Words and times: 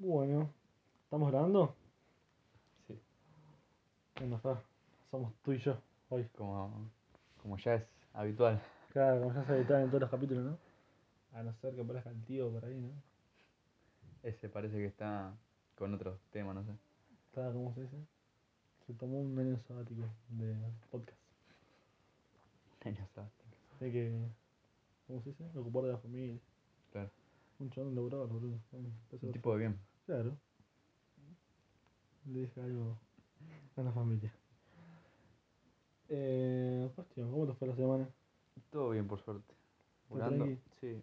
Bueno, 0.00 0.48
¿estamos 1.04 1.30
grabando? 1.30 1.74
Sí. 2.86 2.98
Bueno, 4.18 4.36
está. 4.36 4.58
Somos 5.10 5.34
tú 5.42 5.52
y 5.52 5.58
yo 5.58 5.76
hoy. 6.08 6.24
Como, 6.38 6.90
como 7.42 7.58
ya 7.58 7.74
es 7.74 7.84
habitual. 8.14 8.62
Claro, 8.94 9.20
como 9.20 9.34
ya 9.34 9.44
se 9.44 9.52
habitual 9.52 9.82
en 9.82 9.88
todos 9.88 10.00
los 10.00 10.10
capítulos, 10.10 10.42
¿no? 10.42 10.58
A 11.38 11.42
no 11.42 11.52
ser 11.52 11.74
que 11.74 11.82
aparezca 11.82 12.08
el 12.08 12.24
tío 12.24 12.50
por 12.50 12.64
ahí, 12.64 12.80
¿no? 12.80 12.88
Ese 14.22 14.48
parece 14.48 14.78
que 14.78 14.86
está 14.86 15.34
con 15.76 15.92
otro 15.92 16.18
tema, 16.32 16.54
no 16.54 16.64
sé. 16.64 16.72
Está, 17.26 17.52
¿cómo 17.52 17.74
se 17.74 17.82
dice? 17.82 17.96
Se 18.86 18.94
tomó 18.94 19.20
un 19.20 19.38
año 19.38 19.58
sabático 19.58 20.04
de 20.30 20.56
podcast. 20.90 21.20
Año 22.86 23.06
sabático. 23.14 23.44
Hay 23.82 23.92
que, 23.92 24.18
¿cómo 25.06 25.20
se 25.20 25.28
dice? 25.28 25.44
Ocupar 25.58 25.82
de 25.82 25.92
la 25.92 25.98
familia. 25.98 26.40
Claro. 26.90 27.10
Un 27.58 27.68
chabón 27.68 27.94
laburador, 27.94 28.28
boludo. 28.30 28.58
Un, 28.72 28.94
Un 29.20 29.32
tipo 29.32 29.52
de 29.52 29.58
bien. 29.58 29.89
Claro. 30.10 30.36
Le 32.26 32.40
dije 32.40 32.60
algo 32.60 32.96
a 33.76 33.82
la 33.82 33.92
familia. 33.92 34.32
Eh, 36.08 36.90
cuestión, 36.96 37.30
¿cómo 37.30 37.46
te 37.46 37.54
fue 37.54 37.68
la 37.68 37.76
semana? 37.76 38.08
Todo 38.72 38.90
bien, 38.90 39.06
por 39.06 39.20
suerte. 39.20 39.54
¿Todo 40.08 40.18
Volando. 40.18 40.44
tranqui? 40.46 40.60
Sí, 40.80 41.00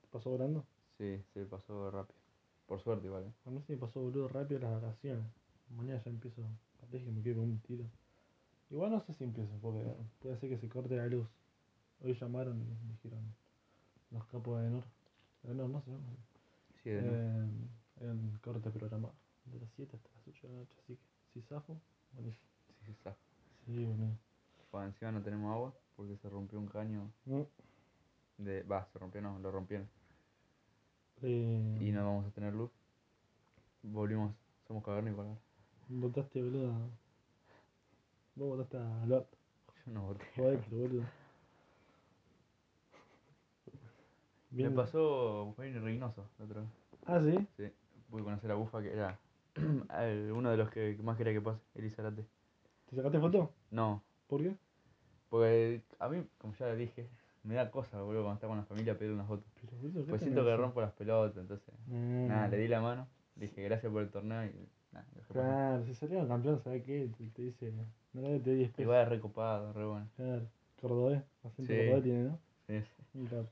¿Te 0.00 0.08
pasó 0.10 0.30
volando? 0.30 0.64
sí, 0.96 1.22
sí, 1.34 1.44
pasó 1.44 1.90
rápido. 1.90 2.18
Por 2.66 2.80
suerte, 2.80 3.08
igual. 3.08 3.24
¿eh? 3.24 3.32
A 3.44 3.50
mí 3.50 3.60
se 3.66 3.74
me 3.74 3.78
pasó 3.78 4.00
boludo 4.00 4.26
rápido 4.26 4.60
las 4.60 4.80
vacaciones. 4.80 5.26
Mañana 5.76 6.00
ya 6.02 6.10
empiezo. 6.10 6.40
Capaz 6.80 7.04
que 7.04 7.10
me 7.12 7.22
quedo 7.22 7.34
con 7.42 7.50
un 7.50 7.58
tiro. 7.58 7.84
Igual 8.70 8.90
no 8.90 9.00
sé 9.02 9.12
si 9.12 9.24
empiezo, 9.24 9.52
porque 9.60 9.84
puede 10.20 10.38
ser 10.38 10.48
que 10.48 10.56
se 10.56 10.70
corte 10.70 10.96
la 10.96 11.08
luz. 11.08 11.26
Hoy 12.02 12.14
llamaron 12.14 12.56
y 12.58 12.64
me 12.64 12.92
dijeron 12.94 13.20
los 14.12 14.24
capos 14.28 14.62
de 14.62 14.68
Enor. 14.68 14.84
De 15.42 15.52
Enor, 15.52 15.68
no 15.68 15.82
sé, 15.82 15.90
no 15.90 15.98
sé. 15.98 16.16
Sí, 16.82 16.88
de 16.88 17.02
nuevo. 17.02 17.16
Eh, 17.18 17.48
el 18.00 18.40
corte 18.40 18.70
programado. 18.70 19.14
De 19.44 19.60
las 19.60 19.70
7 19.76 19.96
hasta 19.96 20.08
las 20.14 20.28
8 20.28 20.46
de 20.46 20.52
la 20.52 20.58
noche. 20.60 20.74
Así 20.82 20.96
que 20.96 21.02
si 21.32 21.42
zafo, 21.42 21.76
buenísimo. 22.12 22.44
Sí, 22.68 22.74
sí, 22.86 22.90
está. 22.92 23.16
Sí, 23.66 23.84
boludo. 23.84 24.16
Pues 24.70 24.86
encima 24.86 25.12
no 25.12 25.22
tenemos 25.22 25.52
agua 25.52 25.74
porque 25.96 26.16
se 26.16 26.28
rompió 26.28 26.58
un 26.58 26.66
caño 26.66 27.10
No, 27.24 27.46
de. 28.38 28.62
Va, 28.64 28.86
se 28.92 28.98
rompió, 28.98 29.20
no, 29.22 29.38
lo 29.38 29.50
rompieron. 29.50 29.88
eh, 31.22 31.78
Y 31.80 31.90
no 31.92 32.04
vamos 32.04 32.26
a 32.26 32.30
tener 32.30 32.52
luz. 32.52 32.70
Volvimos, 33.82 34.34
somos 34.66 34.84
cavernícolas. 34.84 35.38
Votaste, 35.88 36.42
boludo. 36.42 36.72
Vos 38.34 38.48
votaste 38.48 38.76
a 38.78 39.02
Alberto. 39.02 39.36
Yo 39.86 39.92
no 39.92 40.02
voté. 40.06 40.24
Jodete, 40.36 40.68
boludo. 40.76 41.04
Me 44.50 44.70
pasó 44.70 45.54
Wayne 45.58 45.80
Reynoso 45.80 46.24
la 46.38 46.44
otra 46.44 46.60
vez. 46.60 46.70
Ah, 47.06 47.20
sí. 47.20 47.46
Sí, 47.56 47.72
pude 48.10 48.22
conocer 48.22 48.50
a 48.50 48.54
Bufa, 48.54 48.80
que 48.82 48.92
era 48.92 49.18
el- 50.00 50.32
uno 50.32 50.50
de 50.50 50.56
los 50.56 50.70
que 50.70 50.98
más 51.02 51.16
quería 51.16 51.32
que 51.32 51.40
pase, 51.40 51.60
Elizarate. 51.74 52.24
¿Te 52.88 52.96
sacaste 52.96 53.18
foto? 53.18 53.52
No, 53.70 54.02
¿Por 54.28 54.42
qué? 54.42 54.56
porque 55.28 55.82
a 55.98 56.08
mí, 56.08 56.24
como 56.38 56.54
ya 56.54 56.66
le 56.66 56.76
dije, 56.76 57.08
me 57.42 57.54
da 57.54 57.70
cosa, 57.70 58.00
boludo, 58.00 58.22
cuando 58.22 58.34
está 58.34 58.46
con 58.46 58.56
la 58.58 58.64
familia 58.64 58.96
pedir 58.96 59.12
una 59.12 59.24
foto. 59.24 59.44
Pero, 59.60 59.76
boludo, 59.78 60.04
¿qué 60.04 60.10
Pues 60.10 60.22
siento 60.22 60.44
que 60.44 60.56
rompo 60.56 60.80
las 60.80 60.92
pelotas, 60.92 61.36
entonces. 61.38 61.74
Mm. 61.86 62.28
Nada, 62.28 62.48
le 62.48 62.56
di 62.58 62.68
la 62.68 62.80
mano, 62.80 63.08
le 63.36 63.46
dije 63.46 63.62
gracias 63.62 63.92
por 63.92 64.02
el 64.02 64.10
torneo 64.10 64.44
y 64.44 64.68
nada, 64.92 65.06
lo 65.12 65.20
dejé 65.20 65.34
pasar. 65.34 65.44
Claro, 65.44 65.84
si 65.84 65.94
salieron 65.94 66.28
campeón, 66.28 66.60
¿sabes 66.62 66.84
qué? 66.84 67.10
Te, 67.18 67.24
te 67.30 67.42
dice, 67.42 67.72
no 68.12 68.20
le 68.22 68.38
te 68.40 68.54
10 68.54 68.68
pesos. 68.70 68.82
Igual 68.82 69.06
recopado, 69.08 69.72
re 69.72 69.84
bueno. 69.84 70.08
Claro, 70.16 70.46
cordobés, 70.80 71.22
acento 71.42 71.72
Sí. 71.72 71.78
cordobés 71.78 72.02
tiene, 72.04 72.22
¿no? 72.24 72.38
Sí, 72.68 72.80
sí, 72.82 73.18
Un 73.18 73.26
capo. 73.26 73.48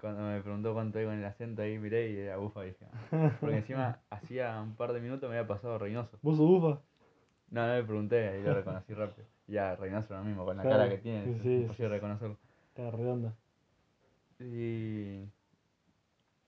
Cuando 0.00 0.22
me 0.22 0.40
preguntó 0.40 0.72
cuánto 0.74 0.98
hay 0.98 1.04
con 1.06 1.14
el 1.14 1.24
acento 1.24 1.62
ahí, 1.62 1.78
miré 1.78 2.10
y 2.12 2.16
era 2.18 2.36
Bufa, 2.36 2.62
dije. 2.62 2.86
ah. 3.12 3.36
Porque 3.40 3.56
encima 3.58 4.00
hacía 4.10 4.60
un 4.62 4.74
par 4.76 4.92
de 4.92 5.00
minutos 5.00 5.28
me 5.28 5.36
había 5.36 5.48
pasado 5.48 5.78
Reynoso. 5.78 6.18
¿Vos 6.22 6.36
sos 6.36 6.46
bufa? 6.46 6.80
No, 7.50 7.66
no 7.66 7.74
le 7.74 7.82
pregunté 7.84 8.38
y 8.40 8.42
lo 8.42 8.54
reconocí 8.54 8.94
rápido. 8.94 9.26
Y 9.48 9.52
ya, 9.54 9.74
Reynoso 9.76 10.14
lo 10.14 10.22
mismo, 10.24 10.44
con 10.44 10.56
la 10.56 10.62
Claro, 10.62 10.78
cara 10.78 10.90
que 10.90 10.98
tiene, 10.98 11.24
sí, 11.24 11.30
es 11.30 11.42
sí, 11.42 11.54
imposible 11.62 11.88
sí. 11.88 11.88
reconocerlo. 11.88 12.36
Está 12.70 12.90
redonda. 12.90 13.34
Y. 14.40 15.28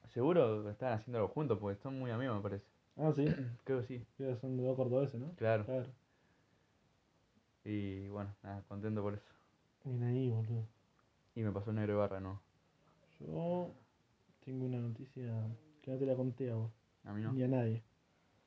Seguro 0.08 0.68
estaban 0.68 0.98
haciendo 0.98 1.18
algo 1.20 1.28
juntos, 1.32 1.58
porque 1.58 1.80
son 1.80 1.98
muy 1.98 2.10
amigos, 2.10 2.36
me 2.36 2.42
parece. 2.42 2.64
Ah, 2.96 3.12
sí. 3.14 3.24
Creo 3.64 3.80
que 3.80 3.86
sí, 3.86 4.06
Que 4.18 4.36
son 4.36 4.56
de 4.56 4.62
dos 4.64 4.76
cordobeses, 4.76 5.20
¿no? 5.20 5.32
claro. 5.36 5.64
Claro. 5.64 5.86
Y 7.64 8.08
bueno, 8.08 8.34
nada, 8.42 8.62
contento 8.68 9.02
por 9.02 9.14
eso. 9.14 9.24
Bien 9.84 10.02
ahí, 10.04 10.30
boludo. 10.30 10.66
Y 11.34 11.42
me 11.42 11.50
pasó 11.50 11.70
el 11.70 11.76
negro 11.76 11.94
de 11.94 11.98
barra, 11.98 12.20
¿no? 12.20 12.40
Yo 13.20 13.74
tengo 14.44 14.64
una 14.66 14.78
noticia 14.78 15.32
que 15.82 15.90
no 15.90 15.98
te 15.98 16.06
la 16.06 16.14
conté 16.14 16.50
a 16.50 16.54
vos, 16.54 16.70
A 17.04 17.12
mí 17.12 17.22
no. 17.22 17.32
ni 17.32 17.42
a 17.42 17.48
nadie. 17.48 17.82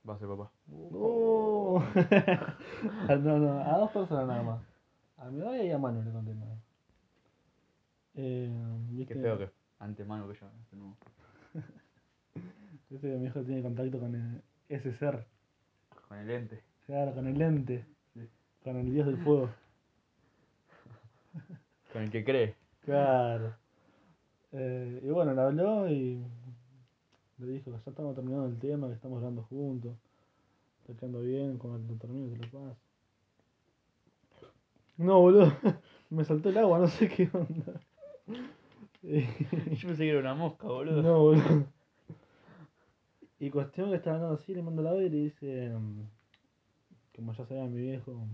Va 0.07 0.15
a 0.15 0.19
ser 0.19 0.27
papá. 0.27 0.51
No. 0.67 1.77
Ah, 1.77 3.15
no, 3.21 3.37
no, 3.39 3.59
a 3.61 3.77
dos 3.77 3.91
personas 3.91 4.27
nada 4.27 4.43
más. 4.43 4.61
A 5.17 5.29
mi 5.29 5.39
novia 5.39 5.63
y 5.63 5.71
a 5.71 5.77
Manu 5.77 6.01
le 6.03 6.11
conté 6.11 6.33
nada. 6.35 6.57
Eh, 8.15 8.51
¿viste? 8.89 9.13
Qué 9.13 9.19
feo 9.21 9.37
que 9.37 9.49
antemano 9.79 10.27
que 10.27 10.37
yo. 10.39 10.47
este. 10.61 10.75
Viste 12.89 13.09
que 13.09 13.17
mi 13.17 13.27
hijo 13.27 13.41
tiene 13.43 13.61
contacto 13.63 13.99
con 13.99 14.13
el 14.15 14.41
ese 14.69 14.93
ser. 14.93 15.25
Con 16.07 16.17
el 16.17 16.27
lente. 16.27 16.61
Claro, 16.85 17.13
con 17.13 17.25
el 17.27 17.37
lente. 17.37 17.85
Sí. 18.13 18.27
Con 18.63 18.77
el 18.77 18.91
dios 18.93 19.07
del 19.07 19.17
fuego. 19.17 19.49
Con 21.91 22.03
el 22.03 22.11
que 22.11 22.23
cree. 22.23 22.55
Claro. 22.81 23.55
Eh, 24.53 25.01
y 25.03 25.09
bueno, 25.09 25.33
le 25.33 25.41
habló 25.41 25.89
y 25.89 26.23
le 27.39 27.47
dijo 27.47 27.65
que 27.65 27.71
ya 27.71 27.89
estamos 27.89 28.15
terminando 28.15 28.45
el 28.45 28.59
tema, 28.59 28.87
que 28.87 28.93
estamos 28.93 29.17
hablando 29.17 29.43
juntos. 29.43 29.95
Está 30.81 30.93
quedando 30.93 31.21
bien, 31.21 31.57
cuando 31.57 31.93
lo 31.93 31.99
termine 31.99 32.37
te 32.37 32.45
lo 32.45 32.51
paso. 32.51 32.77
No, 34.97 35.19
boludo. 35.19 35.51
Me 36.09 36.23
saltó 36.23 36.49
el 36.49 36.57
agua, 36.59 36.79
no 36.79 36.87
sé 36.87 37.09
qué 37.09 37.29
onda. 37.33 37.79
Yo 39.01 39.87
pensé 39.87 39.97
que 39.97 40.09
era 40.09 40.19
una 40.19 40.35
mosca, 40.35 40.67
boludo. 40.67 41.01
No, 41.01 41.19
boludo. 41.19 41.65
Y 43.39 43.49
cuestión 43.49 43.89
que 43.89 43.97
estaba 43.97 44.17
hablando 44.17 44.35
así, 44.35 44.53
le 44.53 44.61
mando 44.61 44.83
la 44.83 44.91
audio 44.91 45.07
y 45.07 45.09
le 45.09 45.17
dice, 45.17 45.69
mm, 45.69 46.07
como 47.15 47.33
ya 47.33 47.45
sabía 47.45 47.65
mi 47.65 47.81
viejo, 47.81 48.25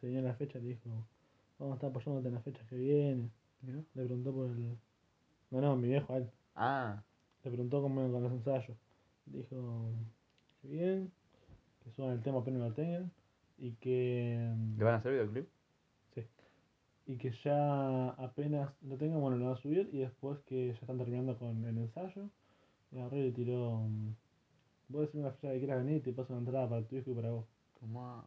se 0.00 0.06
venía 0.06 0.22
la 0.22 0.34
fecha, 0.34 0.58
le 0.58 0.68
dijo, 0.68 0.88
vamos 1.58 1.72
a 1.72 1.76
estar 1.76 1.90
apoyándote 1.90 2.28
en 2.28 2.34
las 2.34 2.44
fechas 2.44 2.66
que 2.66 2.76
vienen. 2.76 3.30
Mirá. 3.60 3.78
Le 3.94 4.04
preguntó 4.04 4.32
por 4.32 4.46
el... 4.46 4.78
No, 5.50 5.60
no, 5.60 5.76
mi 5.76 5.88
viejo 5.88 6.12
a 6.14 6.18
él. 6.18 6.30
Ah, 6.54 7.02
Le 7.44 7.50
preguntó 7.50 7.82
cómo 7.82 8.00
iban 8.00 8.12
con 8.12 8.22
los 8.22 8.32
ensayos. 8.32 8.76
Dijo 9.26 9.90
que 10.62 10.68
bien, 10.68 11.12
que 11.82 11.90
suban 11.92 12.12
el 12.12 12.22
tema 12.22 12.38
apenas 12.38 12.60
lo 12.60 12.72
tengan 12.74 13.10
y 13.58 13.72
que... 13.72 14.38
mm, 14.56 14.78
¿le 14.78 14.84
van 14.84 14.94
a 14.94 14.96
hacer 14.98 15.12
videoclip? 15.12 15.48
Sí. 16.14 16.24
Y 17.06 17.16
que 17.16 17.32
ya 17.44 18.10
apenas 18.10 18.70
lo 18.82 18.96
tengan, 18.96 19.20
bueno, 19.20 19.36
lo 19.36 19.44
van 19.46 19.54
a 19.54 19.60
subir 19.60 19.88
y 19.92 19.98
después 19.98 20.38
que 20.46 20.68
ya 20.68 20.72
están 20.74 20.98
terminando 20.98 21.36
con 21.38 21.64
el 21.64 21.78
ensayo. 21.78 22.28
Y 22.92 22.98
agarró 22.98 23.16
y 23.18 23.22
le 23.22 23.32
tiró. 23.32 23.80
mm, 23.82 24.14
Vos 24.88 25.02
decime 25.02 25.22
la 25.24 25.30
fecha 25.32 25.52
que 25.52 25.58
quieras 25.60 25.84
venir 25.84 25.98
y 25.98 26.00
te 26.00 26.12
paso 26.12 26.32
una 26.32 26.40
entrada 26.40 26.68
para 26.68 26.82
tu 26.82 26.96
hijo 26.96 27.10
y 27.10 27.14
para 27.14 27.30
vos. 27.30 27.46
Toma. 27.78 28.24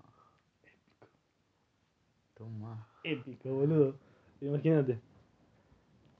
Toma. 2.35 2.87
Épico, 3.03 3.49
boludo. 3.53 3.95
Imagínate. 4.41 4.99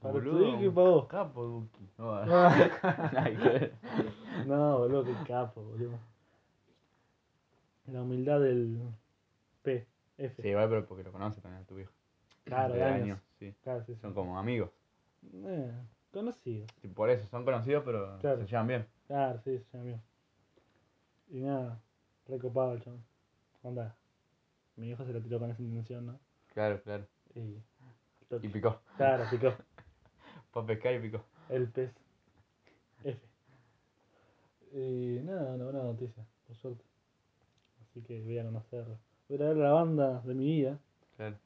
Para 0.04 0.12
tu 0.12 0.20
Boludo, 0.20 0.48
hijo 0.48 0.60
y 0.62 0.66
un 0.68 0.74
para 0.74 0.88
vos. 0.90 1.06
Capo, 1.08 1.44
Duki. 1.44 1.88
No, 1.98 2.24
nada 2.26 3.24
que 3.24 3.36
ver. 3.36 3.74
No, 4.46 4.78
boludo, 4.78 5.04
qué 5.04 5.14
capo, 5.26 5.62
boludo. 5.62 5.98
La 7.86 8.02
humildad 8.02 8.40
del 8.40 8.80
P, 9.62 9.86
F. 10.18 10.42
Sí, 10.42 10.48
igual, 10.48 10.68
pero 10.68 10.86
porque 10.86 11.02
lo 11.04 11.12
conoce 11.12 11.40
también 11.40 11.62
a 11.62 11.66
tu 11.66 11.74
viejo. 11.76 11.92
Claro, 12.44 12.74
de 12.74 12.82
años. 12.84 13.18
sí. 13.38 13.54
Claro, 13.62 13.82
sí, 13.84 13.94
sí. 13.94 14.00
Son 14.00 14.12
como 14.14 14.38
amigos. 14.38 14.70
Eh, 15.32 15.72
conocidos. 16.12 16.70
Y 16.82 16.88
por 16.88 17.08
eso, 17.10 17.26
son 17.28 17.44
conocidos, 17.44 17.82
pero 17.84 18.18
Claro. 18.20 18.38
se 18.40 18.46
llevan 18.46 18.66
bien. 18.66 18.86
Claro, 19.06 19.40
sí, 19.44 19.58
se 19.70 19.78
llama 19.78 20.00
Y 21.30 21.40
nada, 21.40 21.80
recopado 22.28 22.74
el 22.74 22.82
chabón. 22.82 23.02
Onda. 23.62 23.94
Mi 24.76 24.90
hijo 24.90 25.04
se 25.04 25.12
lo 25.12 25.20
tiró 25.22 25.38
con 25.38 25.50
esa 25.50 25.62
intención, 25.62 26.04
¿no? 26.06 26.18
Claro, 26.52 26.82
claro. 26.82 27.06
Y. 27.34 27.62
al 28.30 28.44
Y 28.44 28.48
picó. 28.48 28.80
Claro, 28.96 29.24
picó. 29.30 29.52
Fue 30.54 30.62
a 30.62 30.66
pescar 30.66 30.94
y 30.94 31.00
picó. 31.00 31.22
El 31.50 31.68
pez. 31.68 31.90
F. 33.04 33.18
Y 34.72 35.20
nada, 35.24 35.54
una 35.54 35.64
buena 35.64 35.82
noticia, 35.82 36.24
por 36.46 36.56
suerte. 36.56 36.84
Así 37.82 38.00
que 38.02 38.22
voy 38.22 38.38
a 38.38 38.44
conocer. 38.44 38.84
Voy 39.28 39.42
a 39.42 39.48
ver 39.48 39.56
la 39.56 39.72
banda 39.72 40.20
de 40.20 40.34
mi 40.34 40.44
vida. 40.46 40.78
Claro, 41.16 41.36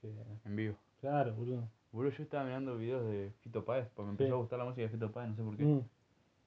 Que, 0.00 0.12
en 0.44 0.56
vivo. 0.56 0.76
claro, 1.00 1.34
boludo. 1.34 1.68
Boludo, 1.92 2.12
yo 2.12 2.22
estaba 2.22 2.44
mirando 2.44 2.76
videos 2.78 3.04
de 3.04 3.30
Fito 3.40 3.64
Páez, 3.64 3.88
porque 3.94 4.10
me 4.12 4.16
Sí. 4.16 4.22
empezó 4.24 4.36
a 4.36 4.38
gustar 4.40 4.58
la 4.58 4.64
música 4.66 4.82
de 4.82 4.88
Fito 4.90 5.10
Páez, 5.12 5.30
no 5.30 5.36
sé 5.36 5.42
por 5.42 5.56
qué. 5.56 5.64
Mm. 5.64 5.82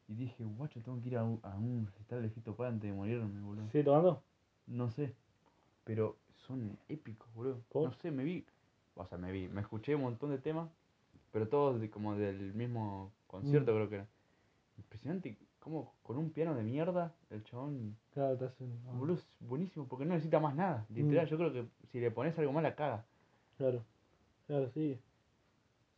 Y 0.08 0.14
dije, 0.16 0.44
guacho, 0.44 0.80
tengo 0.82 1.02
que 1.02 1.10
ir 1.10 1.18
a 1.18 1.24
un, 1.24 1.40
a 1.44 1.56
un 1.56 1.88
recital 1.88 2.22
de 2.22 2.30
Fito 2.30 2.56
Páez 2.56 2.74
antes 2.74 2.90
de 2.90 2.96
morirme, 2.96 3.42
boludo. 3.42 3.68
¿Sigue 3.72 3.84
tocando? 3.84 4.22
No 4.68 4.90
sé, 4.92 5.14
pero 5.84 6.18
son 6.48 6.78
épicos, 6.90 7.28
boludo. 7.36 7.60
¿Por? 7.70 7.84
No 7.90 7.94
sé, 7.94 8.12
me 8.12 8.24
vi, 8.24 8.46
o 8.96 9.06
sea, 9.06 9.18
me 9.18 9.32
vi, 9.32 9.48
me 9.48 9.62
escuché 9.62 9.96
un 9.96 10.02
montón 10.02 10.32
de 10.32 10.38
temas, 10.40 10.70
pero 11.36 11.50
todos 11.50 11.82
de- 11.82 11.90
como 11.90 12.16
del 12.16 12.54
mismo 12.54 13.12
concierto 13.28 13.74
Mm. 13.74 13.76
creo 13.76 13.90
que 13.90 13.96
era. 13.96 14.08
Impresionante 14.78 15.38
como 15.60 15.94
con 16.02 16.18
un 16.18 16.30
piano 16.30 16.56
de 16.56 16.64
mierda, 16.64 17.14
el 17.30 17.44
chabón, 17.44 17.98
Claro, 18.14 18.38
te 18.38 18.46
ah, 18.46 18.52
boludo, 18.94 19.16
es 19.18 19.28
buenísimo 19.42 19.86
porque 19.86 20.06
no 20.06 20.14
necesita 20.14 20.40
más 20.40 20.56
nada. 20.56 20.86
Literal, 20.96 21.28
yo 21.28 21.36
creo 21.38 21.52
que 21.52 21.66
si 21.92 22.00
le 22.00 22.10
pones 22.10 22.40
algo 22.40 22.54
más 22.54 22.64
la 22.64 22.74
caga. 22.74 23.06
Claro, 23.58 23.84
claro, 24.48 24.70
sí. 24.70 24.98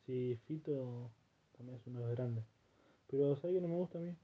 Sí, 0.08 0.40
Fito 0.48 1.12
también 1.56 1.78
es 1.78 1.86
uno 1.86 2.00
de 2.00 2.08
los 2.08 2.16
grandes. 2.16 2.44
Pero, 3.08 3.36
¿sabes 3.36 3.58
que 3.58 3.62
no 3.62 3.68
me 3.68 3.76
gusta 3.76 4.00
a 4.00 4.02
mí? 4.02 4.16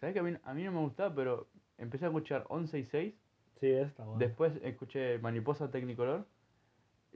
¿Sabes 0.00 0.12
que 0.12 0.18
a 0.18 0.22
mí, 0.24 0.36
a 0.42 0.54
mí 0.54 0.64
no 0.64 0.72
me 0.72 0.80
gustaba, 0.80 1.14
pero 1.14 1.46
empecé 1.78 2.04
a 2.04 2.08
escuchar 2.08 2.46
11 2.48 2.80
y 2.80 2.84
6, 2.84 3.14
Sí, 3.60 3.68
está 3.70 4.04
bueno. 4.04 4.18
después 4.18 4.58
escuché 4.64 5.20
Mariposa 5.20 5.70
Technicolor, 5.70 6.20
y 6.20 6.35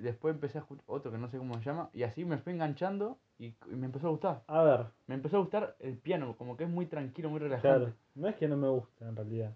después 0.00 0.34
empecé 0.34 0.58
a 0.58 0.62
escuchar 0.62 0.84
otro 0.86 1.10
que 1.12 1.18
no 1.18 1.28
sé 1.28 1.38
cómo 1.38 1.54
se 1.58 1.64
llama, 1.64 1.90
y 1.92 2.02
así 2.02 2.24
me 2.24 2.38
fui 2.38 2.52
enganchando 2.52 3.18
y, 3.38 3.46
y 3.70 3.74
me 3.76 3.86
empezó 3.86 4.08
a 4.08 4.10
gustar. 4.10 4.42
A 4.46 4.62
ver, 4.62 4.86
Me 5.06 5.14
empezó 5.14 5.36
a 5.36 5.40
gustar 5.40 5.76
el 5.80 5.96
piano, 5.98 6.36
como 6.36 6.56
que 6.56 6.64
es 6.64 6.70
muy 6.70 6.86
tranquilo, 6.86 7.30
muy 7.30 7.40
relajante. 7.40 7.68
claro, 7.68 7.94
no 8.14 8.28
es 8.28 8.36
que 8.36 8.48
no 8.48 8.56
me 8.56 8.68
gusta 8.68 9.08
en 9.08 9.16
realidad. 9.16 9.54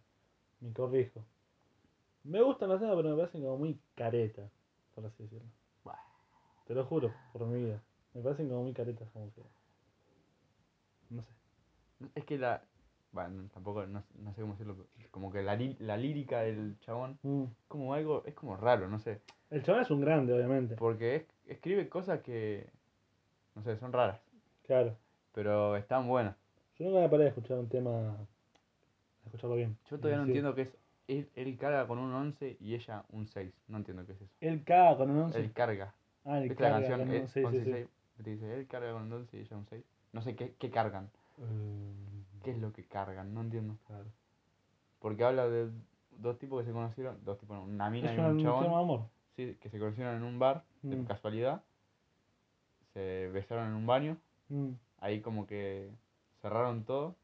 Me 0.61 0.73
corrijo. 0.73 1.25
Me 2.25 2.41
gustan 2.41 2.70
las 2.70 2.81
temas, 2.81 2.96
pero 2.96 3.11
me 3.11 3.17
parecen 3.17 3.43
como 3.43 3.58
muy 3.58 3.79
caretas, 3.94 4.50
por 4.94 5.05
así 5.05 5.23
decirlo. 5.25 5.46
Bah. 5.85 5.99
Te 6.67 6.75
lo 6.75 6.85
juro, 6.87 7.12
por 7.32 7.46
mi 7.46 7.62
vida. 7.62 7.82
Me 8.14 8.23
parecen 8.23 8.49
como 8.49 8.62
muy 8.62 8.73
caretas, 8.73 9.08
como 9.12 9.31
que. 9.35 9.43
No 11.11 11.23
sé. 11.23 11.29
Es 12.14 12.25
que 12.25 12.38
la. 12.38 12.62
Bueno, 13.15 13.49
tampoco, 13.55 13.87
no, 13.87 14.03
no 14.19 14.35
sé 14.35 14.41
cómo 14.41 14.55
decirlo, 14.55 14.77
como 15.13 15.31
que 15.31 15.41
la, 15.43 15.57
la 15.79 15.97
lírica 15.97 16.41
del 16.41 16.77
chabón 16.81 17.17
Mm. 17.23 17.45
es 17.45 17.51
como 17.69 17.95
algo, 17.95 18.25
es 18.27 18.35
como 18.35 18.57
raro, 18.57 18.89
no 18.89 18.99
sé. 18.99 19.21
El 19.51 19.63
chaval 19.63 19.83
es 19.83 19.91
un 19.93 20.01
grande, 20.01 20.33
obviamente. 20.35 20.75
Porque 20.75 21.15
es- 21.17 21.27
escribe 21.47 21.89
cosas 21.89 22.21
que, 22.23 22.69
no 23.55 23.63
sé, 23.63 23.77
son 23.77 23.93
raras, 23.93 24.21
Claro. 24.67 24.97
pero 25.33 25.77
están 25.77 26.09
buenas. 26.09 26.35
Yo 26.77 26.87
nunca 26.87 27.01
me 27.03 27.09
paré 27.09 27.23
de 27.23 27.29
escuchar 27.29 27.57
un 27.59 27.69
tema. 27.69 28.17
escucharlo 29.27 29.57
bien. 29.57 29.77
Yo 29.89 29.97
todavía 29.97 30.19
no 30.19 30.25
Sí. 30.25 30.31
entiendo 30.31 30.55
qué 30.55 30.63
es. 30.63 30.77
Él, 31.09 31.29
él 31.35 31.57
carga 31.57 31.87
con 31.87 31.99
un 31.99 32.13
11 32.13 32.57
y 32.61 32.75
ella 32.75 33.05
un 33.11 33.27
6. 33.27 33.53
No 33.69 33.77
entiendo 33.79 34.05
qué 34.07 34.13
es 34.13 34.21
eso. 34.23 34.31
Él 34.41 34.63
caga 34.65 34.97
con 34.97 35.11
un 35.11 35.19
11. 35.19 35.39
Él 35.39 35.53
carga. 35.53 35.95
ah, 36.25 36.39
el 36.39 36.49
¿Viste 36.49 36.63
la 36.63 36.71
carga 36.71 36.89
canción? 36.89 37.01
con 37.01 37.09
un- 37.09 37.15
Eh, 37.23 37.27
sí, 37.29 37.41
sí, 37.41 37.45
11 37.47 37.57
y 37.59 37.65
sí. 37.65 37.71
6. 37.73 37.89
Te 38.23 38.31
dice, 38.31 38.55
él 38.55 38.67
carga 38.67 38.93
con 38.93 39.03
un 39.03 39.13
11 39.13 39.37
y 39.37 39.41
ella 39.41 39.57
un 39.57 39.67
6. 39.67 39.85
No 40.13 40.21
sé 40.23 40.35
qué, 40.37 40.55
qué 40.59 40.71
cargan. 40.71 41.11
Eh, 41.39 42.04
¿Qué 42.44 42.50
es 42.52 42.58
lo 42.58 42.73
que 42.73 42.85
cargan? 42.87 43.32
No 43.35 43.41
entiendo. 43.41 43.76
claro. 43.87 44.06
Porque 45.00 45.25
habla 45.25 45.49
de 45.49 45.70
dos 46.19 46.38
tipos 46.38 46.61
que 46.62 46.67
se 46.67 46.73
conocieron. 46.73 47.19
Dos 47.25 47.38
tipos, 47.38 47.56
no, 47.56 47.64
una 47.64 47.91
mina 47.91 48.12
Es 48.12 48.17
y 48.19 48.20
un 48.20 48.26
un 48.26 48.38
chabón. 48.43 48.67
amor. 48.67 49.08
Sí, 49.37 49.56
que 49.61 49.69
se 49.69 49.79
conocieron 49.79 50.17
en 50.17 50.23
un 50.23 50.38
bar, 50.38 50.64
de 50.82 50.96
Mm. 50.96 51.05
casualidad. 51.06 51.62
Se 52.93 53.29
besaron 53.32 53.69
en 53.69 53.75
un 53.75 53.87
baño. 53.87 54.17
Mm, 54.49 54.70
Ahí 55.00 55.20
como 55.20 55.46
que 55.46 55.91
cerraron 56.41 56.85
todo. 56.85 57.17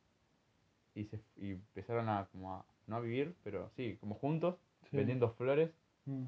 Y, 0.94 1.04
se, 1.04 1.20
y 1.36 1.52
empezaron 1.52 2.08
a, 2.08 2.26
como 2.32 2.54
a, 2.56 2.64
no 2.88 2.96
a 2.96 3.00
vivir, 3.00 3.34
pero 3.44 3.70
sí, 3.76 3.96
como 4.00 4.14
juntos, 4.16 4.56
sí. 4.90 4.96
vendiendo 4.96 5.30
flores. 5.30 5.70
Mm, 6.06 6.24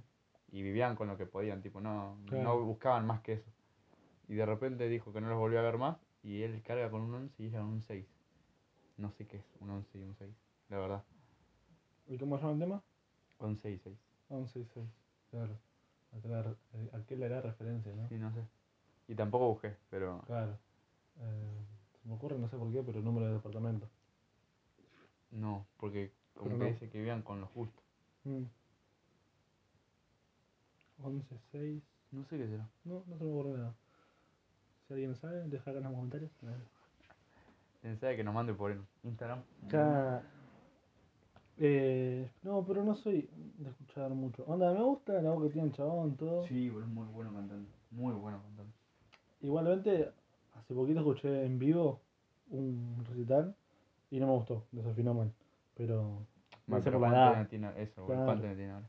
y 0.53 0.63
vivían 0.63 0.97
con 0.97 1.09
lo 1.09 1.17
que 1.17 1.27
podían, 1.27 1.61
tipo, 1.63 1.81
no, 1.81 2.17
Claro. 2.27 2.45
no 2.45 2.61
buscaban 2.61 3.07
más 3.07 3.21
que 3.23 3.35
eso. 3.35 3.51
Y 4.29 4.35
de 4.35 4.47
repente 4.47 4.89
dijo 4.89 5.13
que 5.13 5.21
no 5.21 5.29
los 5.29 5.39
volvió 5.39 5.59
a 5.59 5.63
ver 5.63 5.79
más 5.79 5.97
y 6.23 6.43
él 6.43 6.63
carga 6.63 6.91
con 6.91 7.01
un 7.03 7.15
11 7.15 7.43
y 7.43 7.47
ella 7.47 7.59
con 7.61 7.69
un 7.69 7.83
6. 7.83 8.07
No 8.97 9.11
sé 9.13 9.27
qué 9.27 9.39
es 9.39 9.45
un 9.61 9.71
11 9.71 9.99
y 9.99 10.03
un 10.03 10.15
6, 10.17 10.31
la 10.69 10.79
verdad. 10.79 11.05
¿Y 12.09 12.19
cómo 12.19 12.37
se 12.37 12.43
llama 12.43 12.55
el 12.55 12.61
tema? 12.61 12.83
11 13.39 13.71
y 13.71 13.79
6, 13.79 13.99
11 14.29 14.61
y 14.61 14.65
6. 14.67 14.87
Claro. 15.31 15.57
Aquel, 16.17 16.33
eh, 16.75 16.91
aquel 16.93 17.23
era 17.23 17.41
referencia, 17.41 17.93
¿no? 17.95 18.07
sí, 18.09 18.19
no 18.19 18.33
sé. 18.33 18.43
Y 19.09 19.15
tampoco 19.15 19.49
busqué, 19.49 19.77
pero 19.91 20.23
Claro. 20.27 20.59
Eh, 21.21 21.65
se 22.03 22.09
me 22.09 22.15
ocurre, 22.15 22.39
no 22.39 22.49
sé 22.49 22.57
por 22.57 22.71
qué, 22.73 22.83
pero 22.83 22.99
el 22.99 23.05
número 23.05 23.27
de 23.27 23.33
departamento. 23.35 23.89
no, 25.31 25.67
porque 25.79 26.13
como 26.35 26.51
Pero 26.51 26.59
que 26.59 26.65
no. 26.65 26.71
dice 26.73 26.89
que 26.91 26.99
vivían 26.99 27.23
con 27.23 27.41
lo 27.41 27.47
justo. 27.49 27.83
Mm. 28.25 28.43
11, 31.03 31.39
6. 31.51 31.83
No 32.13 32.25
sé 32.27 32.37
qué 32.39 32.47
será. 32.47 32.69
No, 32.85 33.03
no 33.07 33.17
se 33.19 33.25
me 33.25 33.31
ocurre 33.31 33.59
nada. 33.59 33.75
Si 34.87 34.93
alguien 34.95 35.15
sabe, 35.17 35.43
deja 35.49 35.71
acá 35.71 35.79
en 35.79 35.85
los 35.85 35.93
comentarios. 35.95 36.31
Pensaba 37.83 38.15
que 38.15 38.23
nos 38.25 38.33
mande 38.35 38.55
por 38.55 38.75
Instagram. 39.03 39.43
Ya. 39.69 40.23
Eh, 41.59 42.31
no, 42.43 42.65
pero 42.65 42.83
no 42.85 42.95
soy 42.95 43.29
de 43.59 43.69
escuchar 43.71 44.11
mucho. 44.11 44.45
Onda, 44.47 44.73
me 44.73 44.81
gusta 44.83 45.21
la 45.21 45.31
voz 45.33 45.45
que 45.45 45.51
tiene 45.51 45.69
el 45.69 45.75
chabón, 45.75 46.17
todo. 46.17 46.47
Sí, 46.47 46.71
boludo, 46.71 46.87
es 46.87 46.93
muy 46.95 47.07
bueno 47.09 47.33
cantando. 47.33 47.69
Muy 47.91 48.15
bueno 48.15 48.41
cantando. 48.43 48.73
Igualmente, 49.41 50.11
hace 50.55 50.75
poquito 50.75 51.01
escuché 51.01 51.45
en 51.45 51.59
vivo 51.59 52.01
un 52.51 53.05
recital 53.09 53.55
y 54.11 54.21
no 54.21 54.27
me 54.29 54.33
gustó, 54.35 54.65
desafinó 54.73 55.15
mal. 55.15 55.33
Pero, 55.77 56.03
Bueno, 56.03 56.27
debe 56.67 56.83
ser 56.83 56.85
pero 56.93 56.99
por 57.01 57.09
la 57.09 57.15
¿cuánto 57.15 57.17
edad, 57.19 57.35
años 57.35 57.49
tiene 57.49 57.83
eso, 57.83 58.03
boludo? 58.03 58.07
Claro. 58.07 58.25
¿Cuánto 58.27 58.45
años 58.47 58.57
tiene 58.57 58.73
ahora? 58.73 58.87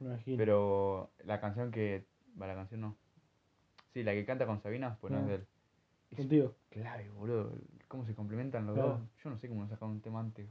me 0.00 0.06
imagino. 0.08 0.36
Pero 0.38 1.10
la 1.24 1.40
canción 1.40 1.70
que. 1.70 2.06
Va, 2.40 2.46
la 2.46 2.54
canción 2.54 2.80
no. 2.80 2.96
Sí, 3.92 4.02
la 4.02 4.12
que 4.12 4.24
canta 4.24 4.46
con 4.46 4.60
Sabina, 4.60 4.96
pues 5.00 5.12
no 5.12 5.18
es 5.20 5.24
Ah. 5.24 5.28
de 5.28 5.34
él. 5.36 5.46
Es 6.10 6.18
Contigo, 6.18 6.54
clave, 6.70 7.10
boludo. 7.10 7.52
¿Cómo 7.88 8.04
se 8.06 8.14
complementan 8.14 8.66
los 8.66 8.74
Claro. 8.74 8.88
dos? 8.98 9.00
Yo 9.22 9.30
no 9.30 9.38
sé 9.38 9.48
cómo 9.48 9.66
sacaron 9.68 9.92
un 9.96 10.00
tema 10.00 10.20
antes. 10.20 10.48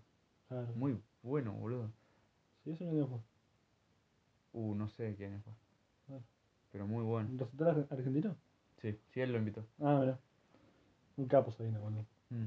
claro. 0.47 0.68
Muy 0.75 1.00
bueno, 1.21 1.53
boludo. 1.53 1.89
Sí, 2.63 2.71
eso 2.71 2.85
no 2.85 2.94
me 2.94 3.21
Uh, 4.53 4.75
no 4.75 4.88
sé 4.88 5.15
quién 5.15 5.41
fue. 5.41 5.53
Claro. 6.06 6.24
Pero 6.71 6.88
muy 6.88 7.03
bueno. 7.03 7.30
¿Un 7.31 7.39
recital 7.39 7.68
ar- 7.69 7.88
argentino? 7.89 8.35
Sí, 8.77 9.00
sí, 9.09 9.21
él 9.21 9.31
lo 9.31 9.39
invitó. 9.39 9.65
Ah, 9.80 9.97
mira. 10.00 10.19
Un 11.18 11.27
capo 11.27 11.51
Sabina, 11.51 11.80
boludo. 11.80 12.06
Mm. 12.30 12.45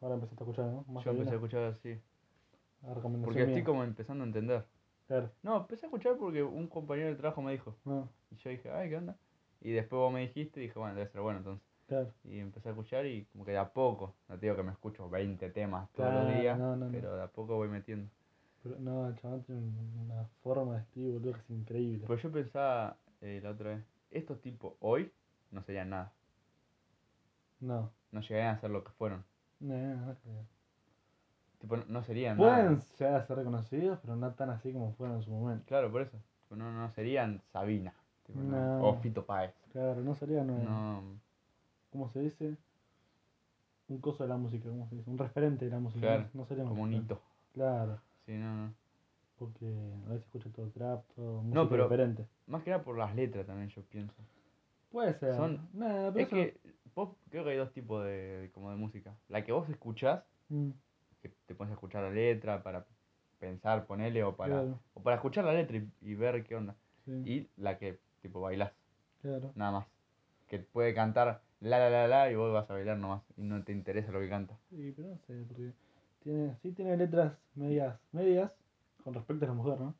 Ahora 0.00 0.14
empezaste 0.14 0.42
a 0.42 0.46
escuchar, 0.46 0.66
¿no? 0.66 0.84
Más 0.88 1.04
Yo 1.04 1.10
empecé 1.12 1.30
a 1.30 1.34
escuchar 1.34 1.62
así. 1.64 2.00
Porque 3.22 3.40
estoy 3.40 3.54
mía. 3.56 3.64
como 3.64 3.84
empezando 3.84 4.24
a 4.24 4.26
entender. 4.26 4.66
Claro. 5.06 5.30
No, 5.42 5.58
empecé 5.58 5.86
a 5.86 5.88
escuchar 5.88 6.16
porque 6.16 6.42
un 6.42 6.66
compañero 6.68 7.08
de 7.08 7.16
trabajo 7.16 7.42
me 7.42 7.52
dijo. 7.52 7.76
No, 7.84 8.08
Y 8.30 8.36
yo 8.36 8.50
dije, 8.50 8.70
ay, 8.70 8.88
¿qué 8.88 8.96
onda? 8.96 9.16
Y 9.60 9.70
después 9.70 9.98
vos 10.00 10.12
me 10.12 10.20
dijiste 10.20 10.58
y 10.60 10.64
dije, 10.64 10.78
bueno, 10.78 10.94
debe 10.96 11.08
ser 11.08 11.20
bueno 11.20 11.38
entonces. 11.38 11.66
Claro. 11.92 12.12
Y 12.24 12.38
empecé 12.38 12.68
a 12.68 12.72
escuchar 12.72 13.06
y 13.06 13.24
como 13.32 13.44
que 13.44 13.52
de 13.52 13.58
a 13.58 13.72
poco, 13.72 14.14
no 14.28 14.38
te 14.38 14.46
digo 14.46 14.56
que 14.56 14.62
me 14.62 14.72
escucho 14.72 15.08
20 15.10 15.50
temas 15.50 15.90
todos 15.92 16.12
los 16.12 16.28
días, 16.34 16.58
no, 16.58 16.76
no, 16.76 16.86
no. 16.86 16.92
pero 16.92 17.16
de 17.16 17.22
a 17.22 17.28
poco 17.28 17.56
voy 17.56 17.68
metiendo. 17.68 18.08
Pero 18.62 18.76
no, 18.78 19.08
el 19.08 19.16
chabón 19.16 19.42
tiene 19.42 19.60
un- 19.60 20.08
una 20.10 20.24
forma 20.42 20.74
de 20.76 20.80
escribir, 20.82 21.12
boludo, 21.14 21.32
que 21.34 21.40
es 21.40 21.50
increíble. 21.50 22.04
Pues 22.06 22.22
yo 22.22 22.30
pensaba 22.30 22.96
eh, 23.20 23.40
la 23.42 23.50
otra 23.50 23.70
vez, 23.70 23.84
estos 24.10 24.40
tipos 24.40 24.74
hoy 24.80 25.12
no 25.50 25.62
serían 25.62 25.90
nada, 25.90 26.12
No. 27.60 27.90
no 28.10 28.20
llegarían 28.20 28.56
a 28.56 28.60
ser 28.60 28.70
lo 28.70 28.82
que 28.84 28.90
fueron. 28.92 29.24
No, 29.60 29.74
no 29.76 30.14
creo. 30.22 30.44
Tipo, 31.60 31.76
no, 31.76 31.84
no 31.88 32.02
serían 32.02 32.36
Pueden 32.36 32.64
nada. 32.72 32.80
llegar 32.98 33.14
a 33.20 33.26
ser 33.26 33.36
reconocidos, 33.36 33.98
pero 34.02 34.16
no 34.16 34.32
tan 34.34 34.50
así 34.50 34.72
como 34.72 34.92
fueron 34.94 35.16
en 35.18 35.22
su 35.22 35.30
momento. 35.30 35.64
Claro, 35.66 35.90
por 35.92 36.02
eso. 36.02 36.16
Tipo, 36.44 36.56
no, 36.56 36.72
no 36.72 36.90
serían 36.90 37.40
Sabina. 37.52 37.94
tipo, 38.26 38.40
no, 38.40 38.78
No. 38.78 38.88
O 38.88 38.94
Fito 39.00 39.24
Páez. 39.24 39.54
Claro, 39.72 40.00
no 40.02 40.14
sería, 40.14 40.42
no, 40.44 40.58
No, 40.58 41.02
¿cómo 41.92 42.08
se 42.08 42.20
dice? 42.20 42.56
Un 43.88 43.98
coso 44.00 44.22
de 44.22 44.28
la 44.28 44.36
música, 44.36 44.68
¿cómo 44.68 44.88
se 44.88 44.96
dice? 44.96 45.10
Un 45.10 45.18
referente 45.18 45.64
de 45.66 45.70
la 45.70 45.78
música. 45.78 46.00
Claro, 46.00 46.22
no, 46.32 46.40
no 46.40 46.46
sería 46.46 46.64
como 46.64 46.82
un 46.82 46.88
claro. 46.90 47.04
hito. 47.04 47.20
Claro, 47.52 48.00
Sí, 48.26 48.32
no, 48.32 48.66
no. 48.66 48.74
porque 49.38 49.66
a 50.06 50.08
veces 50.10 50.24
escucha 50.26 50.50
todo 50.50 50.68
trap, 50.70 51.04
todo 51.14 51.42
música 51.42 51.68
pero- 51.68 51.84
diferente. 51.84 52.26
Más 52.46 52.62
que 52.62 52.70
nada 52.70 52.82
por 52.82 52.96
las 52.96 53.14
letras 53.14 53.46
también, 53.46 53.68
yo 53.68 53.82
pienso. 53.82 54.14
Puede 54.90 55.14
ser. 55.14 55.34
Son- 55.36 55.68
Nah, 55.74 56.10
pero 56.12 56.18
Es 56.20 56.26
eso- 56.28 56.36
que 56.36 56.56
vos, 56.94 57.10
creo 57.30 57.44
que 57.44 57.50
hay 57.50 57.56
dos 57.56 57.72
tipos 57.72 58.04
de, 58.04 58.50
como 58.54 58.70
de 58.70 58.76
música. 58.76 59.14
La 59.28 59.44
que 59.44 59.52
vos 59.52 59.68
escuchás, 59.68 60.22
Mm, 60.48 60.70
que 61.22 61.30
te 61.46 61.54
pones 61.54 61.70
a 61.72 61.74
escuchar 61.74 62.02
la 62.02 62.10
letra 62.10 62.62
para 62.62 62.84
pensar, 63.38 63.86
ponerle, 63.86 64.22
o 64.24 64.36
para, 64.36 64.60
Claro. 64.62 64.78
o 64.94 65.02
para 65.02 65.16
escuchar 65.16 65.44
la 65.44 65.52
letra 65.54 65.76
y, 65.78 65.90
y 66.02 66.14
ver 66.14 66.44
qué 66.44 66.56
onda. 66.56 66.74
sí, 67.04 67.10
Y 67.26 67.48
la 67.60 67.78
que, 67.78 67.98
tipo, 68.22 68.40
bailás, 68.40 68.72
claro. 69.22 69.50
nada 69.56 69.72
más. 69.72 69.86
Que 70.46 70.58
puede 70.60 70.94
cantar 70.94 71.40
la 71.62 71.78
la 71.78 71.88
la 71.90 72.08
la 72.08 72.30
y 72.30 72.34
vos 72.34 72.52
vas 72.52 72.68
a 72.70 72.74
bailar 72.74 72.98
nomás. 72.98 73.22
Y 73.36 73.42
no 73.42 73.62
te 73.64 73.72
interesa 73.72 74.12
lo 74.12 74.20
que 74.20 74.28
canta. 74.28 74.56
Sí, 74.70 74.92
pero 74.96 75.08
no 75.08 75.18
sé, 75.26 75.44
porque 75.48 75.72
tiene, 76.22 76.56
sí 76.62 76.72
tiene 76.72 76.96
letras 76.96 77.32
medias, 77.54 77.98
medias 78.12 78.52
con 79.04 79.14
respecto 79.14 79.44
a 79.44 79.48
la 79.48 79.54
mujer, 79.54 79.80
¿no? 79.80 79.94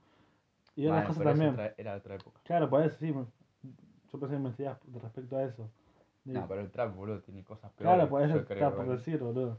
Y 0.76 0.87
otras 0.87 1.00
Bueno, 1.02 1.09
cosas 1.09 1.25
también. 1.25 1.50
otra- 1.52 1.75
era 1.76 1.95
otra 1.97 2.14
época. 2.14 2.40
Claro, 2.45 2.69
por 2.71 2.83
eso 2.83 2.97
sí. 2.99 3.12
me- 3.12 3.26
Yo 4.12 4.21
pensé 4.21 4.35
que 4.37 4.42
me 4.42 4.50
decías 4.50 4.78
de 4.87 5.00
respecto 5.00 5.37
a 5.38 5.42
eso. 5.45 5.71
De- 6.25 6.35
No, 6.35 6.47
pero 6.47 6.61
el 6.61 6.71
trap, 6.71 6.95
boludo, 6.95 7.21
tiene 7.21 7.42
cosas 7.45 7.71
peores. 7.73 7.95
claro, 7.97 8.11
por 8.11 8.23
eso 8.23 8.45
creo, 8.45 8.69
está 8.69 8.76
por 8.76 8.88
decir, 8.88 9.19
boludo. 9.19 9.59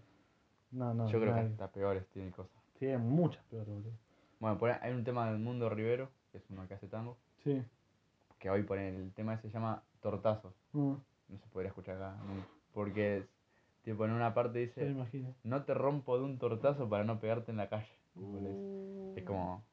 No, 0.72 0.94
no, 0.94 1.08
Yo 1.08 1.20
creo 1.20 1.34
que 1.34 1.40
hasta 1.40 1.72
peores 1.72 2.06
tiene 2.10 2.32
cosas. 2.32 2.54
Tiene 2.78 2.98
muchas 3.00 3.44
peores, 3.46 3.68
boludo. 3.74 3.92
Bueno, 4.40 4.58
por 4.58 4.70
ahí 4.70 4.78
hay 4.82 4.94
un 4.94 5.04
tema 5.04 5.30
del 5.30 5.40
mundo 5.40 5.70
Rivero, 5.70 6.10
que 6.32 6.38
es 6.38 6.44
uno 6.50 6.68
que 6.68 6.74
hace 6.76 6.88
tango, 6.88 7.18
Sí. 7.44 7.64
que 8.40 8.50
hoy 8.50 8.64
por 8.64 8.78
el 8.78 9.12
tema 9.14 9.34
ese 9.34 9.44
se 9.50 9.54
llama 9.54 9.82
Tortazos. 10.02 10.54
Mm, 10.74 10.94
No 11.34 11.40
se 11.40 11.48
podría 11.50 11.70
escuchar 11.70 11.96
acá 11.98 12.16
nunca. 12.26 12.48
Porque, 12.74 13.18
es, 13.18 13.26
tipo, 13.84 14.06
en 14.06 14.12
una 14.12 14.34
parte 14.34 14.60
dice, 14.60 14.86
imagino. 14.86 15.34
no 15.44 15.64
te 15.64 15.74
rompo 15.74 16.18
de 16.18 16.24
un 16.26 16.38
tortazo 16.40 16.88
para 16.90 17.04
no 17.04 17.20
pegarte 17.20 17.52
en 17.52 17.58
la 17.58 17.70
calle. 17.70 17.88
Tipo. 18.14 18.22
Uh, 18.26 19.14
Es 19.18 19.24
como, 19.24 19.64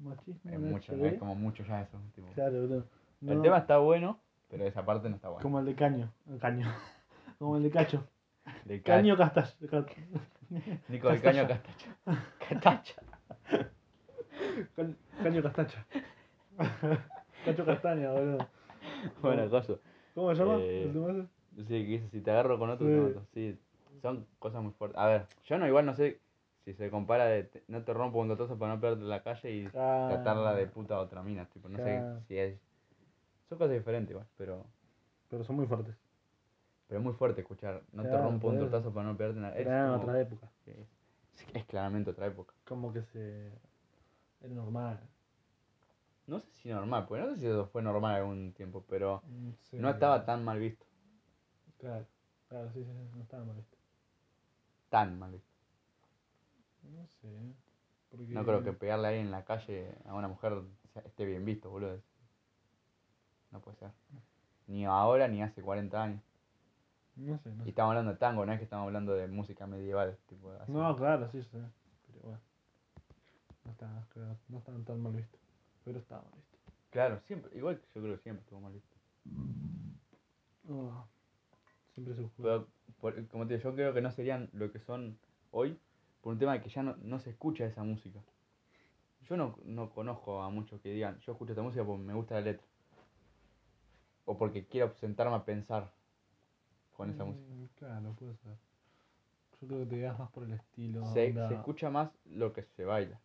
Machismo 0.00 0.50
es 0.50 0.58
mucho, 0.60 0.92
es 1.06 1.18
como 1.18 1.34
mucho 1.34 1.64
ya 1.64 1.82
eso. 1.82 1.98
tipo. 2.14 2.28
Claro, 2.34 2.60
boludo. 2.62 2.86
El 3.22 3.40
tema 3.42 3.58
está 3.58 3.78
bueno, 3.78 4.18
pero 4.50 4.64
esa 4.66 4.84
parte 4.84 5.08
no 5.08 5.16
está 5.16 5.28
buena. 5.28 5.42
Como 5.42 5.58
el 5.60 5.64
de 5.66 5.74
Caño. 5.74 6.10
el 6.28 6.38
Caño. 6.38 6.66
como 7.38 7.56
el 7.56 7.62
de 7.62 7.70
Cacho. 7.70 8.06
Del 8.64 8.82
Caño 8.82 9.16
Castaño. 9.16 9.48
Ca- 9.70 9.86
Nico 10.88 11.08
del 11.08 11.22
Caño 11.22 11.48
Castacha. 11.48 11.96
Castacha. 12.48 12.94
Ca- 14.76 15.22
Caño 15.22 15.42
Castacha. 15.42 15.86
Cacho 17.44 17.64
Castaña, 17.64 18.10
boludo. 18.12 18.46
Bueno, 19.22 19.48
coso. 19.50 19.80
¿Cómo 20.14 20.34
se 20.34 20.40
llama? 20.42 20.56
Eh, 20.60 20.84
el 20.84 21.10
ese? 21.10 21.28
Sí, 21.56 21.64
que 21.66 21.76
dice, 21.84 22.08
si 22.10 22.20
te 22.20 22.30
agarro 22.30 22.58
con 22.58 22.70
otro, 22.70 22.86
Sí. 22.86 22.92
te 22.92 23.00
mato. 23.00 23.26
Sí, 23.34 23.58
son 24.02 24.26
cosas 24.38 24.62
muy 24.62 24.72
fuertes. 24.72 24.98
A 25.00 25.06
ver, 25.06 25.26
yo 25.44 25.58
no 25.58 25.66
igual 25.66 25.86
no 25.86 25.94
sé 25.94 26.20
si 26.64 26.72
se 26.74 26.90
compara 26.90 27.26
de 27.26 27.44
te- 27.44 27.62
no 27.68 27.82
te 27.84 27.92
rompo 27.92 28.18
un 28.20 28.28
totazo 28.28 28.58
para 28.58 28.74
no 28.74 28.80
perderte 28.80 29.04
la 29.04 29.22
calle 29.22 29.50
y 29.52 29.66
Ah, 29.74 30.06
tratarla 30.08 30.54
de 30.54 30.66
puta 30.66 30.96
a 30.96 31.00
otra 31.00 31.22
mina. 31.22 31.46
Tipo, 31.46 31.68
no 31.68 31.78
sé 31.78 32.02
si 32.28 32.38
es. 32.38 32.58
Son 33.48 33.58
cosas 33.58 33.74
diferentes 33.74 34.10
igual, 34.10 34.26
pero. 34.36 34.64
Pero 35.30 35.44
son 35.44 35.56
muy 35.56 35.66
fuertes. 35.66 35.94
Pero 36.88 37.00
es 37.00 37.04
muy 37.04 37.14
fuerte 37.14 37.40
escuchar. 37.40 37.82
No 37.92 38.02
te 38.02 38.16
rompo 38.16 38.48
un 38.48 38.58
tortazo 38.58 38.92
para 38.92 39.06
no 39.08 39.16
perderte 39.16 39.40
la 39.40 39.50
es, 39.50 39.66
Era 39.66 39.86
como- 39.88 40.02
otra 40.02 40.20
época. 40.20 40.50
es, 40.66 40.76
es 41.54 41.64
claramente 41.66 42.10
otra 42.10 42.26
época. 42.26 42.54
Como 42.64 42.92
que 42.92 43.02
se. 43.02 43.48
Era 44.40 44.54
normal. 44.54 45.00
No 46.26 46.40
sé 46.40 46.50
si 46.52 46.68
normal, 46.70 47.06
porque 47.06 47.22
no 47.24 47.30
sé 47.34 47.40
si 47.40 47.46
eso 47.46 47.66
fue 47.66 47.82
normal 47.82 48.14
algún 48.14 48.52
tiempo, 48.52 48.84
pero 48.88 49.22
Mm, 49.26 49.50
sí. 49.60 49.78
no 49.78 49.90
estaba 49.90 50.24
tan 50.24 50.44
mal 50.44 50.58
visto. 50.58 50.86
Claro, 51.78 52.06
claro, 52.48 52.70
sí, 52.72 52.82
sí, 52.84 52.90
no 53.14 53.22
estaba 53.22 53.44
mal 53.44 53.56
visto. 53.56 53.76
Tan 54.88 55.18
mal 55.18 55.32
visto. 55.32 55.48
No 56.82 57.06
sé. 57.06 57.28
Porque... 58.10 58.26
No 58.26 58.44
creo 58.44 58.62
que 58.62 58.72
pegarle 58.72 59.08
ahí 59.08 59.18
en 59.18 59.30
la 59.30 59.44
calle 59.44 59.94
a 60.06 60.14
una 60.14 60.28
mujer 60.28 60.62
esté 61.04 61.24
bien 61.26 61.44
visto, 61.44 61.68
boludo. 61.70 62.00
No 63.50 63.60
puede 63.60 63.76
ser. 63.76 63.90
Ni 64.66 64.86
ahora 64.86 65.28
ni 65.28 65.42
hace 65.42 65.62
40 65.62 66.02
años. 66.02 66.22
No 67.16 67.38
sé, 67.38 67.50
no 67.50 67.62
Y 67.62 67.64
sé. 67.64 67.70
estamos 67.70 67.90
hablando 67.90 68.12
de 68.12 68.18
tango, 68.18 68.46
no 68.46 68.52
es 68.52 68.58
que 68.58 68.64
estamos 68.64 68.86
hablando 68.86 69.14
de 69.14 69.28
música 69.28 69.66
medieval. 69.66 70.16
Tipo, 70.26 70.50
así. 70.52 70.72
No, 70.72 70.96
claro, 70.96 71.28
sí, 71.30 71.42
sí. 71.42 71.58
Pero 72.06 72.20
bueno. 72.22 72.40
No 73.64 73.70
estaba, 73.72 74.06
claro, 74.10 74.36
no 74.48 74.58
estaban 74.58 74.84
tan 74.84 75.00
mal 75.00 75.12
visto. 75.12 75.38
Pero 75.84 75.98
estaba 75.98 76.22
mal 76.22 76.32
visto. 76.34 76.58
Claro, 76.90 77.20
siempre, 77.26 77.56
igual 77.56 77.78
que 77.80 77.86
yo 77.94 78.00
creo 78.02 78.16
que 78.16 78.22
siempre 78.22 78.42
estuvo 78.42 78.60
mal 78.60 78.72
visto. 78.72 78.94
Oh, 80.68 81.04
siempre 81.92 82.14
se 82.14 82.22
buscó. 82.22 82.42
Pero, 82.42 82.68
por- 83.00 83.26
como 83.28 83.46
te 83.46 83.56
digo, 83.56 83.70
yo 83.70 83.74
creo 83.74 83.94
que 83.94 84.00
no 84.00 84.10
serían 84.10 84.48
lo 84.52 84.70
que 84.72 84.78
son 84.80 85.18
hoy 85.50 85.78
por 86.22 86.32
un 86.32 86.38
tema 86.38 86.52
de 86.54 86.62
que 86.62 86.68
ya 86.70 86.82
no, 86.82 86.96
no 87.02 87.18
se 87.18 87.30
escucha 87.30 87.66
esa 87.66 87.82
música. 87.82 88.20
Yo 89.28 89.36
no, 89.36 89.58
no 89.64 89.90
conozco 89.90 90.42
a 90.42 90.50
muchos 90.50 90.80
que 90.80 90.90
digan, 90.90 91.18
yo 91.20 91.32
escucho 91.32 91.52
esta 91.52 91.62
música 91.62 91.84
porque 91.84 92.02
me 92.04 92.14
gusta 92.14 92.34
la 92.36 92.40
letra. 92.42 92.64
O 94.26 94.38
porque 94.38 94.64
quiero 94.66 94.94
sentarme 94.94 95.34
a 95.36 95.44
pensar 95.44 95.90
con 96.96 97.10
esa 97.10 97.24
música. 97.24 97.46
Mm, 97.52 97.66
Claro, 97.76 98.12
puede 98.18 98.36
ser. 98.36 98.56
Yo 99.60 99.68
creo 99.68 99.80
que 99.80 99.86
te 99.86 99.96
digas 99.96 100.18
más 100.18 100.30
por 100.30 100.44
el 100.44 100.52
estilo. 100.52 101.04
Se, 101.12 101.32
se 101.48 101.54
escucha 101.54 101.90
más 101.90 102.10
lo 102.26 102.52
que 102.52 102.62
se 102.62 102.84
baila. 102.84 103.20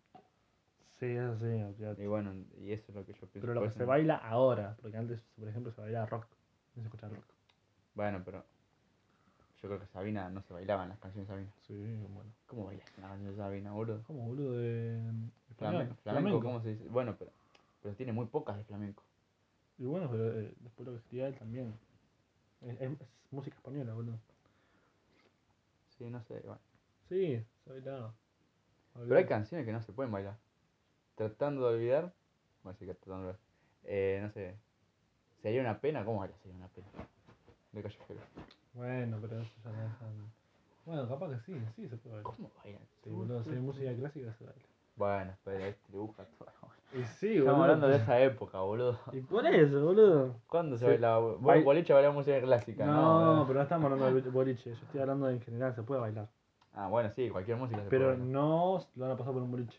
Sí, 1.00 1.06
eso 1.06 1.38
sí. 1.40 2.02
Y 2.04 2.08
bueno, 2.08 2.34
y 2.58 2.72
eso 2.74 2.86
es 2.90 2.96
lo 2.96 3.06
que 3.06 3.14
yo 3.14 3.20
pienso. 3.28 3.40
Pero 3.42 3.54
lo 3.54 3.62
por 3.62 3.68
que 3.68 3.70
eso 3.70 3.78
se 3.78 3.84
no- 3.84 3.90
baila 3.90 4.16
ahora, 4.18 4.76
porque 4.82 4.98
antes, 4.98 5.22
por 5.38 5.48
ejemplo, 5.48 5.72
se 5.72 5.82
bailaba 5.82 6.06
rock. 6.08 6.26
No 6.76 6.82
se 6.82 6.88
escucha 6.88 7.08
rock. 7.08 7.24
Bueno, 7.94 8.22
pero 8.26 8.44
yo 9.62 9.68
creo 9.70 9.80
que 9.80 9.88
Sabina 9.88 10.30
no 10.30 10.42
se 10.42 10.54
bailaba 10.54 10.84
en 10.84 10.90
las 10.90 11.00
canciones 11.00 11.28
de 11.28 11.34
Sabina. 11.34 11.52
Sí, 11.68 12.06
bueno. 12.10 12.30
¿Cómo 12.48 12.66
bailas 12.66 12.86
una 12.98 13.08
canción 13.10 13.32
de 13.32 13.38
Sabina, 13.38 13.72
boludo? 13.72 14.04
¿Cómo, 14.08 14.26
boludo? 14.28 14.58
De. 14.58 15.00
Flame- 15.58 15.82
español, 15.82 15.98
flamenco, 16.04 16.42
¿cómo 16.42 16.62
se 16.62 16.70
dice? 16.70 16.88
Bueno, 16.90 17.16
pero, 17.18 17.32
pero 17.82 17.96
tiene 17.96 18.12
muy 18.14 18.26
pocas 18.28 18.58
de 18.58 18.64
flamenco. 18.64 19.04
Y 19.78 19.86
bueno, 19.86 20.10
pero 20.12 20.38
eh, 20.40 20.54
después 20.60 20.86
lo 20.86 20.94
que 20.94 21.00
escribía 21.00 21.28
él 21.28 21.36
también. 21.38 21.74
Es, 22.62 22.80
es- 22.82 22.92
es 23.02 23.08
música 23.32 23.56
española, 23.56 23.94
boludo. 23.94 24.18
Sí, 25.98 26.10
no 26.10 26.22
sé, 26.24 26.40
bueno. 26.44 26.60
Sí, 27.08 27.44
se 27.64 27.70
bailaba. 27.70 28.14
Pero 28.94 29.16
hay 29.18 29.26
canciones 29.26 29.66
que 29.66 29.72
no 29.72 29.82
se 29.82 29.92
pueden 29.94 30.12
bailar. 30.12 30.38
Tratando 31.24 31.68
de 31.68 31.76
olvidar, 31.76 32.14
bueno, 32.64 32.78
sí 32.80 32.86
que 32.86 32.94
tratando 32.94 33.24
de 33.28 33.30
olvidar. 33.34 33.40
Eh, 33.84 34.20
no 34.24 34.30
sé. 34.32 34.56
¿Sería 35.42 35.60
una 35.60 35.82
pena? 35.82 36.06
¿Cómo 36.06 36.20
baila 36.22 36.38
sería 36.38 36.56
una 36.56 36.70
pena? 36.70 36.88
De 37.74 37.82
callejero. 37.84 38.22
Bueno, 38.74 39.18
pero 39.20 39.42
eso 39.42 39.52
ya 39.66 39.70
no 39.70 39.86
es 39.86 40.00
tan- 40.00 40.32
Bueno, 40.86 41.10
capaz 41.10 41.30
que 41.32 41.40
sí, 41.42 41.62
sí 41.76 41.90
se 41.90 41.98
puede 41.98 42.16
bailar. 42.16 42.34
¿Cómo 42.38 42.50
bailan? 42.64 42.82
Sí, 43.04 43.10
boludo, 43.10 43.44
si 43.44 43.50
hay 43.50 43.60
música 43.60 43.94
clásica 43.94 44.34
se 44.34 44.46
baila. 44.46 44.62
Bueno, 44.96 45.38
pero 45.44 45.66
este 45.66 45.92
dibuja 45.92 46.24
todo. 46.38 46.48
Y 46.94 47.04
sí, 47.04 47.38
Estamos 47.38 47.62
hablando 47.64 47.88
de 47.90 47.98
esa 47.98 48.20
época, 48.22 48.62
boludo. 48.62 48.98
Y 49.12 49.20
por 49.20 49.46
eso, 49.46 49.84
boludo. 49.84 50.36
¿Cuándo 50.48 50.78
se 50.78 50.86
bailaba? 50.86 51.20
Vos 51.20 51.42
Bail- 51.42 51.66
boliche 51.66 51.92
bailaba 51.92 52.14
música 52.16 52.40
clásica, 52.42 52.86
No, 52.86 53.36
¿no? 53.42 53.46
pero 53.46 53.60
no 53.60 53.64
estamos 53.64 53.92
hablando 53.92 54.22
de 54.22 54.30
boliche, 54.30 54.70
yo 54.74 54.76
estoy 54.86 55.02
hablando 55.02 55.26
de 55.28 55.34
en 55.34 55.42
general, 55.42 55.76
se 55.76 55.84
puede 55.84 56.00
bailar. 56.00 56.30
Ah, 56.74 56.88
bueno, 56.88 57.10
sí, 57.12 57.30
cualquier 57.30 57.58
música 57.58 57.84
se 57.84 57.90
Pero 57.90 58.06
puede 58.06 58.18
bailar. 58.20 58.28
no 58.32 58.88
lo 58.96 59.04
van 59.06 59.12
a 59.12 59.18
pasar 59.18 59.34
por 59.34 59.44
un 59.44 59.52
boliche. 59.52 59.78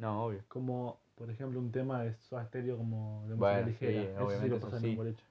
No, 0.00 0.24
obvio. 0.24 0.42
Como, 0.48 0.98
por 1.16 1.30
ejemplo, 1.30 1.60
un 1.60 1.70
tema 1.70 2.02
de 2.02 2.14
Soda 2.14 2.46
Stereo 2.46 2.76
como 2.76 3.22
de 3.28 3.34
música 3.34 3.36
Bueno, 3.40 3.66
sí, 3.68 3.86
ligera. 3.86 4.02
eso 4.02 4.10
sí 4.18 4.24
obviamente 4.24 4.48
lo 4.50 4.56
eso 4.56 4.66
pasan 4.66 4.82
sí. 4.82 4.90
un 4.90 4.96
boliche. 4.96 5.24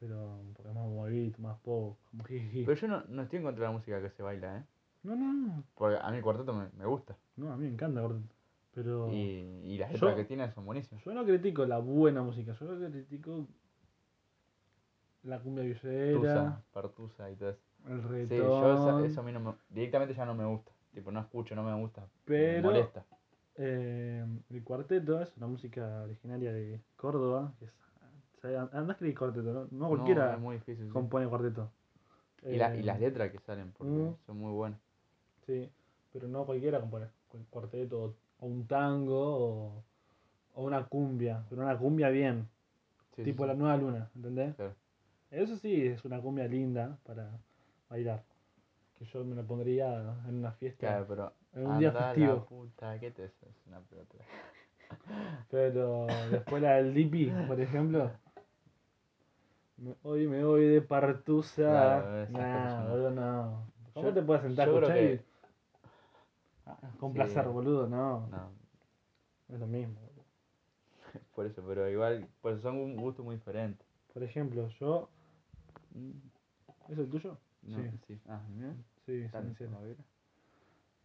Pero 0.00 0.40
porque 0.54 0.68
es 0.70 0.74
más 0.74 0.86
movidito, 0.86 1.42
más 1.42 1.58
pop, 1.60 1.96
como 2.10 2.24
jiji. 2.28 2.64
Pero 2.64 2.80
yo 2.80 2.88
no, 2.88 3.04
no 3.08 3.22
estoy 3.22 3.38
en 3.38 3.44
contra 3.44 3.62
de 3.66 3.72
la 3.72 3.78
música 3.78 4.00
que 4.02 4.10
se 4.10 4.22
baila, 4.22 4.58
¿eh? 4.58 4.64
No, 5.02 5.14
no, 5.16 5.32
no. 5.32 5.62
Porque 5.74 5.98
a 6.00 6.10
mí 6.10 6.16
el 6.18 6.22
cuarteto 6.22 6.52
me, 6.52 6.68
me 6.76 6.86
gusta. 6.86 7.16
No, 7.36 7.52
a 7.52 7.56
mí 7.56 7.64
me 7.64 7.72
encanta 7.72 8.00
Gordon. 8.00 8.28
Pero 8.74 9.08
Y, 9.10 9.62
y 9.64 9.78
las 9.78 9.90
letras 9.92 10.16
que 10.16 10.24
tiene 10.24 10.50
son 10.52 10.66
buenísimas. 10.66 11.02
yo 11.04 11.14
no 11.14 11.24
critico 11.24 11.64
la 11.64 11.78
buena 11.78 12.22
música, 12.22 12.52
yo 12.52 12.66
critico 12.90 13.46
la 15.22 15.40
cumbia 15.40 15.64
villera, 15.64 16.12
Tusa, 16.20 16.62
Partusa 16.72 17.30
y 17.30 17.36
todo 17.36 17.50
eso. 17.50 17.62
el 17.88 18.02
Sí, 18.02 18.08
reggaetón. 18.08 18.60
yo 18.60 18.74
esa- 18.74 19.06
eso 19.06 19.20
a 19.20 19.24
mí 19.24 19.32
no 19.32 19.40
me, 19.40 19.54
directamente 19.70 20.14
ya 20.14 20.24
no 20.26 20.34
me 20.34 20.44
gusta. 20.44 20.72
Tipo, 20.96 21.12
no 21.12 21.20
escucho, 21.20 21.54
no 21.54 21.62
me 21.62 21.74
gusta. 21.78 22.00
Me 22.00 22.08
Pero- 22.24 22.62
molesta. 22.62 23.04
Eh, 23.58 24.24
el 24.50 24.64
cuarteto 24.64 25.20
es 25.20 25.30
una 25.36 25.46
música 25.46 26.02
originaria 26.02 26.52
de 26.54 26.80
Córdoba. 26.96 27.52
Que 27.58 27.66
es, 27.66 27.72
o 28.38 28.40
sea, 28.40 28.68
escribir 28.90 29.18
cuarteto, 29.18 29.52
¿no? 29.52 29.68
No 29.70 29.88
cualquiera 29.88 30.28
No, 30.28 30.32
es 30.32 30.40
muy 30.40 30.54
difícil. 30.56 30.86
sí. 30.86 30.90
compone 30.90 31.26
cuarteto. 31.28 31.70
Y, 32.42 32.56
la- 32.56 32.74
y 32.74 32.80
Eh, 32.80 32.82
las 32.84 32.98
letras 32.98 33.30
que 33.30 33.38
salen, 33.40 33.72
porque 33.72 33.92
mm. 33.92 34.16
son 34.26 34.38
muy 34.38 34.52
buenas. 34.52 34.80
Sí, 35.46 35.70
pero 36.12 36.28
no 36.28 36.46
cualquiera 36.46 36.80
compone 36.80 37.06
cu- 37.28 37.44
cuarteto 37.50 38.14
o, 38.40 38.46
un 38.46 38.66
tango 38.66 39.20
o, 39.38 39.84
o 40.54 40.64
una 40.64 40.86
cumbia, 40.86 41.44
pero 41.50 41.60
una 41.62 41.76
cumbia 41.78 42.08
bien, 42.08 42.48
sí, 43.16 43.22
tipo 43.22 43.44
sí. 43.44 43.48
la 43.48 43.54
nueva 43.54 43.76
luna, 43.76 44.10
¿entendés? 44.16 44.54
Claro. 44.56 44.74
Eso 45.30 45.56
sí 45.56 45.86
es 45.86 46.04
una 46.06 46.20
cumbia 46.22 46.46
linda 46.48 46.98
para 47.04 47.30
bailar. 47.90 48.22
Que 48.98 49.04
yo 49.04 49.24
me 49.24 49.34
la 49.36 49.42
pondría 49.42 49.94
en 50.26 50.36
una 50.36 50.52
fiesta, 50.52 50.86
Claro, 50.88 51.06
pero. 51.08 51.32
en 51.52 51.66
un 51.66 51.78
día 51.78 51.88
anda 51.88 52.00
la 52.00 52.06
festivo. 52.14 52.44
puta, 52.46 52.98
¿qué 52.98 53.10
te 53.10 53.24
es? 53.26 53.32
Una 53.66 53.80
pelota. 53.80 54.14
Pero 55.50 56.06
después 56.30 56.62
la 56.62 56.74
del 56.76 56.94
Dipi, 56.94 57.26
por 57.48 57.60
ejemplo. 57.60 58.10
Me- 59.78 59.96
hoy 60.04 60.26
me 60.28 60.42
voy 60.44 60.64
de 60.66 60.80
partusa. 60.80 61.62
Claro, 61.62 62.28
nah, 62.30 62.88
boludo, 62.88 63.10
no. 63.10 63.66
¿Cómo 63.92 64.08
Yo- 64.08 64.14
te 64.14 64.22
puedes 64.22 64.42
sentar 64.42 64.68
escuchar 64.68 64.94
que- 64.94 65.24
Ah, 66.66 66.78
Con 66.98 67.12
placer, 67.12 67.46
boludo, 67.48 67.86
no. 67.88 68.26
No, 68.28 68.50
Es 69.48 69.60
lo 69.60 69.66
mismo, 69.66 69.98
por 71.34 71.46
eso, 71.46 71.62
pero 71.66 71.88
igual, 71.88 72.26
pues 72.40 72.60
son 72.62 72.76
un 72.76 72.96
gusto 72.96 73.22
muy 73.22 73.36
diferente. 73.36 73.84
Por 74.14 74.22
ejemplo, 74.22 74.68
yo. 74.80 75.08
¿Es 76.88 76.98
el 76.98 77.08
tuyo? 77.10 77.36
No, 77.66 77.76
Sí. 77.76 77.90
sí. 78.06 78.20
Ah. 78.28 78.40
Sí, 79.04 79.24
a 79.32 79.40
ver. 79.80 79.96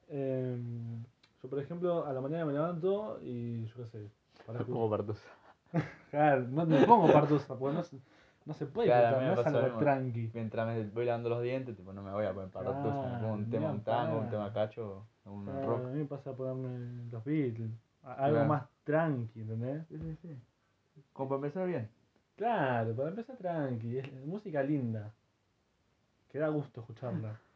Em, 0.10 1.04
yo, 1.42 1.50
por 1.50 1.60
ejemplo, 1.60 2.06
a 2.06 2.14
la 2.14 2.22
mañana 2.22 2.46
me 2.46 2.54
levanto 2.54 3.20
y 3.24 3.66
yo 3.66 3.76
qué 3.78 3.86
sé. 3.88 4.10
Para 4.46 4.60
Me 4.60 4.66
pongo 4.66 4.90
Partusa. 4.90 5.30
Claro, 6.12 6.46
no 6.50 6.66
me 6.66 6.86
pongo 6.86 7.12
partusa, 7.14 7.58
porque 7.58 7.78
no, 7.78 7.84
se- 7.84 8.00
no 8.46 8.54
se 8.54 8.66
puede 8.66 8.88
Claro, 8.90 9.18
a 9.18 9.22
no 9.22 9.34
es 9.40 9.48
algo 9.48 9.62
mismo. 9.64 9.80
tranqui. 9.80 10.32
Mientras 10.34 10.68
me 10.68 10.84
voy 10.90 11.06
lavando 11.06 11.30
los 11.30 11.42
dientes, 11.42 11.78
tipo, 11.78 11.94
no 11.94 12.02
me 12.04 12.12
voy 12.12 12.26
a 12.26 12.34
poner 12.34 12.50
Partusa. 12.50 13.12
Me 13.14 13.20
pongo 13.22 13.34
un 13.34 13.50
tema, 13.50 13.68
ni 13.68 13.74
un 13.76 13.80
a 13.80 13.84
tango, 13.84 14.12
un 14.14 14.18
parar. 14.26 14.32
tema 14.32 14.54
cacho, 14.54 15.06
un 15.26 15.46
Claro, 15.46 15.68
rock. 15.68 15.86
a 15.86 15.88
mí 15.90 16.00
me 16.00 16.06
pasa 16.06 16.36
ponerme 16.36 17.10
los 17.10 17.24
Beatles, 17.24 17.72
a- 18.04 18.14
algo 18.16 18.36
Claro. 18.40 18.50
más 18.50 18.64
tranqui, 18.84 19.42
¿entendés? 19.42 19.88
Sí, 19.88 19.98
sí, 20.00 20.16
sí. 20.22 20.38
Como 21.14 21.30
para 21.30 21.38
empezar 21.38 21.68
bien. 21.68 21.90
Claro, 22.36 22.94
para 22.96 23.10
empezar 23.10 23.38
tranqui, 23.38 23.98
es 24.00 24.26
música 24.26 24.62
linda, 24.64 25.14
que 26.32 26.40
da 26.40 26.50
gusto 26.50 26.82
escucharla. 26.82 27.40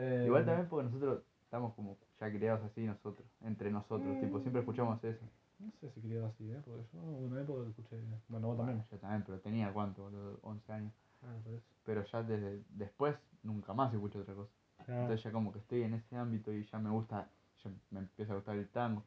Eh, 0.00 0.22
Igual 0.26 0.44
también 0.44 0.68
porque 0.68 0.84
nosotros 0.84 1.22
estamos 1.42 1.74
como 1.74 1.96
ya 2.20 2.30
criados 2.30 2.64
así 2.64 2.86
nosotros, 2.86 3.26
entre 3.42 3.68
nosotros, 3.68 4.20
tipo, 4.20 4.38
siempre 4.38 4.60
escuchamos 4.60 5.02
eso. 5.02 5.24
No 5.58 5.72
sé 5.80 5.90
si 5.90 6.00
quería 6.00 6.24
así, 6.24 6.48
¿eh? 6.48 6.62
Porque 6.64 6.84
yo 6.92 7.00
en 7.00 7.32
una 7.32 7.40
época 7.40 7.68
escuché. 7.68 7.96
Bueno, 8.28 8.46
vos 8.46 8.56
también. 8.58 8.84
Yo 8.88 8.96
también, 8.98 9.24
pero 9.26 9.40
tenía 9.40 9.72
cuánto, 9.72 10.04
boludo, 10.04 10.38
11 10.42 10.72
años. 10.72 10.92
Ah, 11.24 11.34
por 11.42 11.52
eso. 11.52 11.66
Pero 11.84 12.04
ya 12.04 12.22
desde 12.22 12.62
después 12.68 13.16
nunca 13.42 13.74
más 13.74 13.92
escucho 13.92 14.20
otra 14.20 14.34
cosa. 14.34 14.52
Claro, 14.84 15.00
Entonces 15.02 15.24
ya 15.24 15.32
como 15.32 15.52
que 15.52 15.58
estoy 15.58 15.82
en 15.82 15.94
ese 15.94 16.16
ámbito 16.16 16.52
y 16.52 16.62
ya 16.64 16.78
me 16.78 16.90
gusta, 16.90 17.28
ya 17.64 17.70
me 17.90 17.98
empieza 17.98 18.34
a 18.34 18.36
gustar 18.36 18.56
el 18.56 18.68
tango. 18.68 19.02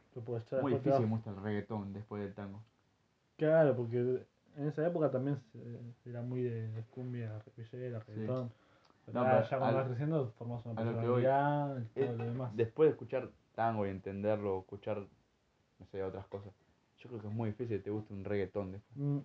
Muy 0.62 0.74
difícil 0.74 1.06
me 1.06 1.12
gusta 1.16 1.30
el 1.30 1.38
reggaetón 1.38 1.94
después 1.94 2.22
del 2.22 2.34
tango. 2.34 2.60
Claro, 3.38 3.78
porque 3.78 4.26
en 4.58 4.68
esa 4.68 4.86
época 4.88 5.10
también 5.12 5.38
se- 5.52 6.10
era 6.10 6.22
muy 6.22 6.44
de, 6.44 6.68
de 6.70 6.84
cumbia, 6.86 7.42
Sí. 7.56 7.62
reggaetón. 7.66 8.52
No, 9.08 9.24
ya, 9.24 9.30
pero 9.32 9.42
ya 9.44 9.58
cuando 9.58 9.66
al- 9.68 9.76
vas 9.76 9.88
creciendo 9.88 10.32
formas 10.38 10.66
una 10.66 10.80
a 10.82 10.84
lo 10.86 10.92
que 10.92 11.08
voy, 11.08 11.24
personalidad 11.24 11.82
y 11.82 11.86
todo 12.00 12.04
Eh, 12.06 12.18
lo 12.18 12.26
demás. 12.26 12.56
Después 12.56 12.88
de 12.88 12.92
escuchar 12.92 13.30
tango 13.56 13.86
y 13.86 13.90
entenderlo, 13.90 14.60
escuchar, 14.60 15.06
no 15.80 15.86
sé, 15.88 16.04
otras 16.04 16.28
cosas, 16.28 16.54
yo 17.00 17.10
creo 17.10 17.22
que 17.22 17.28
es 17.28 17.34
muy 17.34 17.50
difícil 17.50 17.78
que 17.78 17.84
te 17.84 17.90
guste 17.90 18.14
un 18.14 18.24
reggaetón 18.24 18.72
después. 18.74 18.98
Mm, 18.98 19.20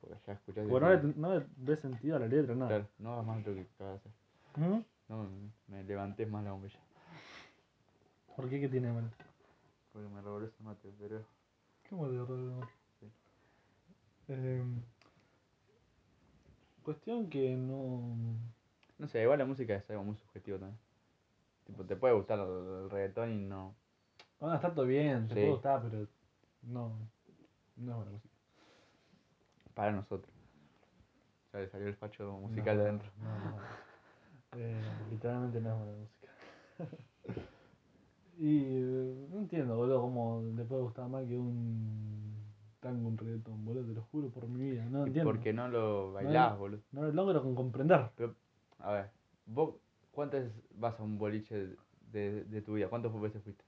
Porque 0.00 0.16
ya 0.26 0.32
escuchás 0.34 0.66
Porque 0.68 0.86
no 0.86 0.90
le, 0.94 1.14
no 1.16 1.34
le 1.38 1.46
ves 1.56 1.80
sentido 1.80 2.16
a 2.16 2.20
la 2.20 2.26
letra, 2.26 2.54
nada. 2.54 2.68
claro, 2.68 2.88
no 2.98 3.12
hagas 3.14 3.26
más 3.26 3.46
lo 3.46 3.54
que 3.54 3.60
acabas 3.74 3.92
de 4.04 4.10
hacer. 4.10 4.12
¿Mm? 4.56 4.84
No, 5.08 5.28
me- 5.68 5.84
levanté 5.84 6.26
más 6.26 6.44
la 6.44 6.52
bombilla. 6.52 6.78
¿Por 8.36 8.48
qué? 8.48 8.60
¿Qué 8.60 8.68
tiene 8.68 8.88
de 8.88 8.92
malo? 8.94 9.08
Porque 9.92 10.08
me 10.08 10.20
revolvió 10.22 10.48
ese 10.48 10.62
mate, 10.62 10.88
pero... 10.98 11.24
¿Cómo 11.88 12.08
te 12.08 12.16
rollo? 12.16 12.60
Sí. 12.62 12.66
Eh, 14.32 14.62
cuestión 16.84 17.28
que 17.28 17.56
no. 17.56 18.16
No 18.98 19.08
sé, 19.08 19.22
igual 19.22 19.38
la 19.38 19.44
música 19.44 19.74
es 19.74 19.88
algo 19.90 20.04
muy 20.04 20.16
subjetivo 20.16 20.58
también. 20.58 20.78
Tipo, 21.66 21.84
te 21.84 21.96
puede 21.96 22.14
gustar 22.14 22.38
el, 22.38 22.84
el 22.84 22.90
reggaetón 22.90 23.32
y 23.32 23.38
no... 23.46 23.74
Bueno, 24.38 24.54
está 24.56 24.72
todo 24.72 24.86
bien, 24.86 25.26
te 25.28 25.34
Sí. 25.34 25.40
puede 25.40 25.52
gustar, 25.52 25.82
pero 25.82 26.06
no. 26.62 26.96
No 27.76 27.90
es 27.92 27.96
buena 27.96 28.10
música. 28.12 28.34
Para 29.74 29.92
nosotros. 29.92 30.32
Ya 31.52 31.58
le 31.60 31.68
salió 31.68 31.88
el 31.88 31.96
facho 31.96 32.30
musical 32.32 32.76
No, 32.76 32.82
de 32.82 32.88
adentro. 32.88 33.10
No, 33.22 33.38
no, 33.38 33.50
no. 33.50 33.56
Eh, 34.58 34.82
literalmente 35.10 35.60
no 35.60 35.70
es 35.70 35.76
buena 35.78 35.98
música. 35.98 36.28
y 38.38 38.58
eh, 38.64 39.26
no 39.30 39.38
entiendo, 39.38 39.76
boludo, 39.76 40.00
cómo 40.00 40.42
le 40.56 40.64
puede 40.64 40.82
gustar 40.82 41.08
más 41.08 41.24
que 41.26 41.36
un 41.36 42.29
tango, 42.80 43.08
un 43.08 43.16
reggaetón, 43.18 43.64
boludo, 43.64 43.86
te 43.86 43.92
lo 43.94 44.02
juro 44.02 44.28
por 44.30 44.48
mi 44.48 44.70
vida. 44.70 44.84
No 44.86 45.06
entiendo. 45.06 45.30
porque 45.30 45.52
no 45.52 45.68
lo 45.68 46.12
bailás, 46.12 46.58
boludo. 46.58 46.80
No 46.92 47.02
lo 47.02 47.12
logro 47.12 47.42
con 47.42 47.54
comprender. 47.54 48.08
Pero, 48.16 48.34
a 48.78 48.92
ver, 48.92 49.10
vos, 49.46 49.74
¿cuántas 50.10 50.44
veces 50.44 50.62
vas 50.74 50.98
a 50.98 51.02
un 51.02 51.18
boliche 51.18 51.76
de, 52.12 52.44
de 52.44 52.62
tu 52.62 52.74
vida? 52.74 52.88
¿Cuántas 52.88 53.12
veces 53.20 53.42
fuiste? 53.42 53.64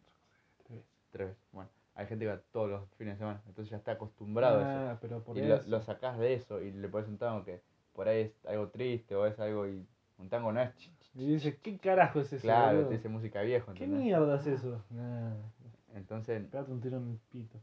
Tres 1.10 1.28
veces. 1.28 1.42
Bueno, 1.52 1.68
hay 1.94 2.06
gente 2.06 2.24
que 2.24 2.30
va 2.30 2.40
todos 2.52 2.70
los 2.70 2.88
fines 2.96 3.14
de 3.14 3.18
semana, 3.18 3.42
entonces 3.46 3.70
ya 3.70 3.76
está 3.76 3.92
acostumbrado 3.92 4.58
a 4.60 4.62
eso. 4.62 4.90
Ah, 4.92 4.98
pero 5.00 5.22
por 5.22 5.36
Y 5.36 5.42
lo, 5.42 5.56
eso. 5.56 5.68
lo 5.68 5.80
sacás 5.82 6.18
de 6.18 6.32
eso 6.34 6.62
y 6.62 6.72
le 6.72 6.88
pones 6.88 7.08
un 7.08 7.18
tango 7.18 7.44
que 7.44 7.60
por 7.92 8.08
ahí 8.08 8.22
es 8.22 8.46
algo 8.46 8.68
triste 8.68 9.14
o 9.14 9.26
es 9.26 9.38
algo 9.38 9.66
y 9.68 9.86
un 10.18 10.28
tango 10.30 10.52
no 10.52 10.62
es 10.62 10.70
Y 11.14 11.34
dice, 11.34 11.58
¿qué 11.58 11.76
carajo 11.78 12.20
es 12.20 12.32
eso? 12.32 12.40
claro, 12.40 12.76
boludo? 12.76 12.88
te 12.88 12.96
dice 12.96 13.08
música 13.10 13.42
viejo, 13.42 13.74
¿Qué 13.74 13.86
mierda 13.86 14.36
es 14.36 14.46
eso? 14.46 14.82
Nah, 14.90 15.34
Entonces, 15.94 16.42
pégate 16.48 16.72
un 16.72 16.80
tiro 16.80 16.96
en 16.96 17.10
el 17.10 17.18
pito. 17.30 17.58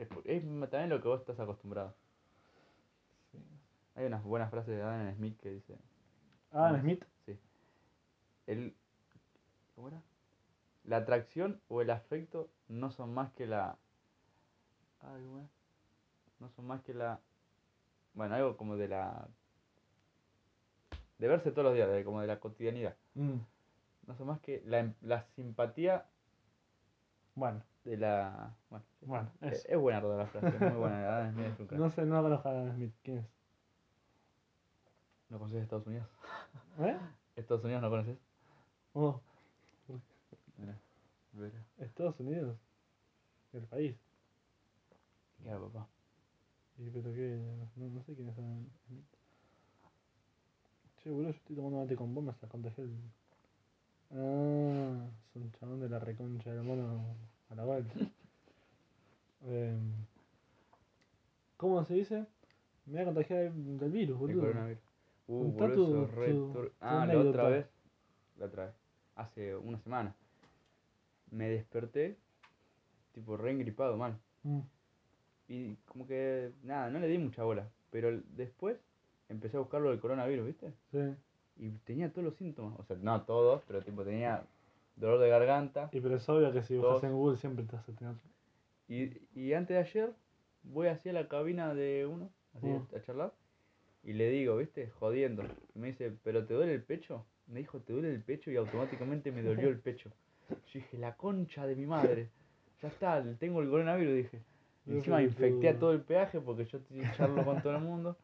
Es, 0.00 0.08
es 0.24 0.42
también 0.70 0.88
lo 0.90 1.00
que 1.00 1.08
vos 1.08 1.20
estás 1.20 1.38
acostumbrado. 1.40 1.94
Sí. 3.32 3.38
Hay 3.94 4.06
unas 4.06 4.22
buenas 4.24 4.50
frases 4.50 4.76
de 4.76 4.82
Adam 4.82 5.14
Smith 5.14 5.38
que 5.40 5.50
dice, 5.50 5.78
Adam 6.52 6.80
Smith. 6.80 7.04
sí, 7.26 7.38
el, 8.46 8.74
¿cómo 9.74 9.88
era? 9.88 10.02
La 10.84 10.98
atracción 10.98 11.60
o 11.68 11.82
el 11.82 11.90
afecto 11.90 12.50
no 12.68 12.90
son 12.90 13.12
más 13.14 13.32
que 13.32 13.46
la, 13.46 13.76
ay, 15.02 15.22
no 16.40 16.48
son 16.50 16.66
más 16.66 16.82
que 16.82 16.94
la, 16.94 17.20
bueno, 18.14 18.34
algo 18.34 18.56
como 18.56 18.76
de 18.76 18.88
la, 18.88 19.28
de 21.18 21.28
verse 21.28 21.50
todos 21.52 21.64
los 21.64 21.74
días, 21.74 21.88
de, 21.90 22.04
como 22.04 22.20
de 22.20 22.26
la 22.26 22.40
cotidianidad. 22.40 22.96
Mm, 23.14 23.38
No 24.06 24.14
son 24.16 24.26
más 24.28 24.40
que 24.40 24.62
la, 24.66 24.80
em- 24.80 24.94
la 25.02 25.22
simpatía 25.36 26.06
Bueno, 27.34 27.62
de 27.84 27.96
la, 27.96 28.54
bueno, 28.68 28.84
Bueno, 29.02 29.30
es, 29.40 29.64
es 29.66 29.78
buena 29.78 30.00
toda 30.00 30.18
la 30.18 30.26
frase, 30.26 30.48
es 30.48 30.60
muy 30.60 30.70
buena, 30.80 31.16
Adam 31.16 31.32
Smith 31.32 31.46
es 31.46 31.60
un 31.60 31.66
crack. 31.66 31.80
no 31.80 31.90
sé, 31.90 32.04
no 32.04 32.22
conozco 32.22 32.48
a 32.48 32.52
Adam 32.52 32.74
Smith. 32.74 32.94
¿Quién 33.02 33.18
es? 33.18 33.26
¿No 35.30 35.38
conoces 35.38 35.62
Estados 35.62 35.86
Unidos? 35.86 36.06
¿Eh? 36.80 36.98
¿Estados 37.36 37.64
Unidos 37.64 37.82
no 37.82 37.90
conoces? 37.90 38.18
Oh, 38.92 39.20
Mira, 40.58 40.78
mira. 41.32 41.64
Estados 41.78 42.18
Unidos. 42.20 42.56
El 43.52 43.62
país. 43.62 43.96
Claro, 45.42 45.68
papá. 45.70 45.88
Y 46.78 46.90
pero 46.90 47.12
qué, 47.12 47.40
no, 47.76 47.88
no 47.88 48.02
sé 48.02 48.14
quién 48.14 48.28
es 48.28 48.38
Adam 48.38 48.66
Smith. 48.86 49.04
Che, 50.98 51.10
boludo, 51.10 51.30
yo 51.30 51.36
estoy 51.36 51.56
tomando 51.56 51.78
mate 51.80 51.96
con 51.96 52.14
vos, 52.14 52.22
me 52.24 52.32
sacó 52.34 52.48
contagiar 52.48 52.86
el... 52.86 52.96
Ah, 54.12 55.08
es 55.30 55.36
un 55.36 55.50
chabón 55.52 55.80
de 55.80 55.88
la 55.88 55.98
reconcha 55.98 56.50
del 56.52 56.62
mono 56.62 57.16
a 57.50 57.54
la 57.54 57.64
vuelta. 57.64 57.94
Em, 59.46 59.92
¿Cómo 61.56 61.84
se 61.84 61.94
dice? 61.94 62.26
Me 62.86 62.92
voy 62.94 63.02
a 63.02 63.04
contagiar 63.04 63.52
del, 63.52 63.90
virus, 63.90 64.14
El 64.16 64.20
boludo. 64.20 64.40
coronavirus. 64.42 64.82
Uh, 65.28 65.52
boludo, 65.52 65.74
tu- 65.74 65.82
eso 65.82 66.04
es 66.04 66.10
re 66.14 66.30
tu- 66.32 66.52
tur- 66.52 66.68
tu 66.70 66.74
Ah, 66.80 67.06
la 67.06 67.18
otra 67.20 67.48
vez. 67.48 67.66
La 68.38 68.46
otra 68.46 68.64
vez. 68.66 68.74
Hace 69.16 69.56
una 69.56 69.78
semana. 69.80 70.14
Me 71.30 71.48
desperté, 71.48 72.16
tipo 73.12 73.36
re 73.36 73.50
engripado, 73.52 73.96
mal. 73.96 74.18
Mm, 74.42 74.60
Y 75.52 75.74
como 75.86 76.06
que, 76.06 76.52
nada, 76.62 76.90
no 76.90 77.00
le 77.00 77.08
di 77.08 77.18
mucha 77.18 77.42
bola. 77.42 77.68
Pero 77.90 78.08
el- 78.08 78.24
después 78.36 78.78
empecé 79.28 79.56
a 79.56 79.60
buscar 79.60 79.80
lo 79.80 79.90
del 79.90 79.98
coronavirus, 80.00 80.46
¿viste? 80.46 80.72
sí. 80.92 81.14
Y 81.56 81.70
tenía 81.84 82.10
todos 82.10 82.24
los 82.24 82.36
síntomas. 82.36 82.78
O 82.78 82.84
sea, 82.84 82.96
no 83.02 83.22
todos, 83.22 83.62
pero 83.66 83.82
tipo 83.82 84.02
tenía 84.04 84.44
dolor 85.00 85.18
de 85.18 85.28
garganta. 85.28 85.88
Y 85.92 86.00
pero 86.00 86.16
es 86.16 86.28
obvio 86.28 86.52
que 86.52 86.62
si 86.62 86.76
buscas 86.76 87.04
en 87.04 87.12
Google 87.12 87.36
siempre 87.36 87.64
vas 87.70 87.88
a 87.88 87.92
tener. 87.92 88.14
Y, 88.88 89.12
y 89.34 89.52
antes 89.54 89.74
de 89.76 89.78
ayer 89.78 90.12
voy 90.62 90.88
hacia 90.88 91.12
la 91.12 91.26
cabina 91.28 91.74
de 91.74 92.06
uno, 92.06 92.30
así 92.56 92.66
Mm. 92.66 92.86
a 92.96 93.00
charlar, 93.02 93.32
y 94.02 94.12
le 94.14 94.30
digo, 94.30 94.56
¿viste? 94.56 94.88
Jodiendo. 94.98 95.42
Y 95.74 95.78
me 95.78 95.88
dice, 95.88 96.12
¿pero 96.22 96.44
te 96.44 96.54
duele 96.54 96.74
el 96.74 96.82
pecho? 96.82 97.24
Me 97.46 97.60
dijo, 97.60 97.78
¿te 97.80 97.92
duele 97.92 98.10
el 98.14 98.22
pecho? 98.22 98.50
Y 98.50 98.56
automáticamente 98.56 99.32
me 99.32 99.42
dolió 99.42 99.68
el 99.68 99.78
pecho. 99.78 100.10
Yo 100.48 100.56
dije, 100.74 100.98
la 100.98 101.14
concha 101.16 101.66
de 101.66 101.76
mi 101.76 101.86
madre. 101.86 102.28
Ya 102.82 102.88
está, 102.88 103.22
tengo 103.38 103.60
el 103.60 103.68
coronavirus, 103.68 104.14
dije. 104.14 104.40
Y 104.86 104.92
encima 104.96 105.22
infecté 105.22 105.68
a 105.68 105.78
todo 105.78 105.92
el 105.92 106.00
peaje 106.00 106.40
porque 106.40 106.64
yo 106.64 106.78
charlo 107.16 107.44
con 107.44 107.60
todo 107.62 107.76
el 107.76 107.82
mundo. 107.82 108.16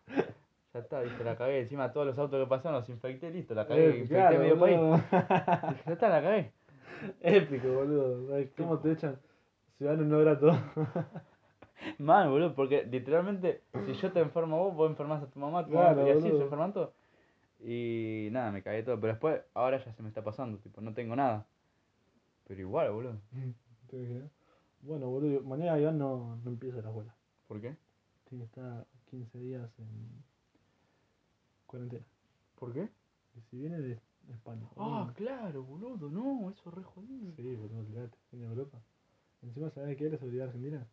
Ya 0.72 0.80
está, 0.80 1.02
dije, 1.02 1.22
la 1.24 1.36
cagué. 1.36 1.60
Encima 1.60 1.92
todos 1.92 2.06
los 2.06 2.18
autos 2.18 2.42
que 2.42 2.48
pasaron 2.48 2.78
los 2.80 2.88
infecté, 2.88 3.30
listo, 3.30 3.54
la 3.54 3.66
cagué. 3.66 3.84
Eh, 3.84 3.90
infecté 3.98 4.14
claro, 4.14 4.38
medio 4.38 4.58
país. 4.58 4.78
Dije, 4.80 5.82
ya 5.86 5.92
está, 5.92 6.08
la 6.08 6.22
cagué. 6.22 6.52
Épico, 7.20 7.68
boludo. 7.68 8.28
¿Cómo 8.56 8.78
te 8.78 8.92
echan? 8.92 9.18
Ciudadano 9.78 10.04
no 10.04 10.18
grato. 10.20 10.52
Mal, 11.98 12.28
boludo, 12.30 12.54
porque 12.54 12.84
literalmente, 12.84 13.62
si 13.84 13.92
yo 13.94 14.12
te 14.12 14.20
enfermo 14.20 14.56
a 14.56 14.58
vos, 14.60 14.74
vos 14.74 14.90
enfermás 14.90 15.22
a 15.22 15.30
tu 15.30 15.38
mamá, 15.38 15.64
tu 15.64 15.72
Claro, 15.72 15.96
mamá, 15.96 16.08
y 16.08 16.12
así 16.12 16.28
se 16.30 16.42
enferman 16.42 16.72
todos. 16.72 16.90
Y 17.60 18.28
nada, 18.32 18.50
me 18.50 18.62
cagué 18.62 18.82
todo. 18.82 18.98
Pero 19.00 19.12
después, 19.12 19.42
ahora 19.54 19.78
ya 19.78 19.92
se 19.92 20.02
me 20.02 20.08
está 20.08 20.22
pasando, 20.24 20.58
tipo, 20.58 20.80
no 20.80 20.94
tengo 20.94 21.14
nada. 21.16 21.46
Pero 22.46 22.60
igual, 22.60 22.90
boludo. 22.92 23.20
Bueno, 24.82 25.08
boludo, 25.08 25.40
mañana 25.42 25.80
Iván 25.80 25.98
no, 25.98 26.36
no 26.44 26.50
empieza 26.50 26.80
la 26.80 26.88
escuela. 26.90 27.14
¿Por 27.48 27.60
qué? 27.60 27.76
Tiene 28.28 28.44
que 28.44 28.46
estar 28.46 28.86
15 29.10 29.38
días 29.38 29.68
en 29.78 30.22
cuarentena. 31.66 32.04
¿Por 32.56 32.72
qué? 32.72 32.88
Y 33.36 33.40
si 33.42 33.56
viene 33.58 33.80
de 33.80 33.98
España. 34.34 34.66
Ah, 34.76 35.00
boludo. 35.04 35.14
claro, 35.14 35.62
boludo, 35.64 36.10
no, 36.10 36.50
eso 36.50 36.68
es 36.70 36.74
re 36.74 36.82
jodido. 36.82 37.32
Sí, 37.36 37.54
boludo, 37.56 37.78
olvídate. 37.80 38.18
Viene 38.32 38.46
de 38.46 38.52
Europa. 38.52 38.78
Encima, 39.42 39.70
¿sabés 39.70 39.96
qué 39.96 40.06
es 40.06 40.12
la 40.12 40.18
seguridad 40.18 40.46
argentina? 40.46 40.86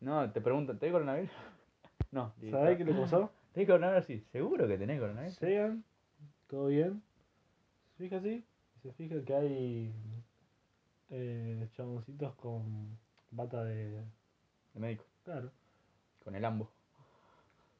No, 0.00 0.30
te 0.30 0.40
preguntan, 0.40 0.78
¿tenés 0.78 0.92
coronavirus? 0.92 1.30
No. 2.12 2.32
¿Sabés 2.50 2.78
qué 2.78 2.84
le 2.84 2.94
pasó? 2.94 3.30
¿Tenés 3.52 3.66
coronavirus? 3.68 4.06
Sí, 4.06 4.20
seguro 4.30 4.68
que 4.68 4.78
tenés 4.78 5.00
coronavirus. 5.00 5.40
Llegan, 5.40 5.84
todo 6.46 6.66
bien. 6.68 7.02
Se 7.96 8.04
fija 8.04 8.16
así 8.18 8.44
se 8.82 8.92
fija 8.92 9.24
que 9.24 9.34
hay 9.34 9.94
eh, 11.10 11.68
chaboncitos 11.72 12.34
con 12.36 12.96
bata 13.30 13.64
de. 13.64 14.04
El 14.74 14.80
médico, 14.80 15.04
Claro. 15.24 15.50
con 16.22 16.36
el 16.36 16.44
ambo. 16.44 16.70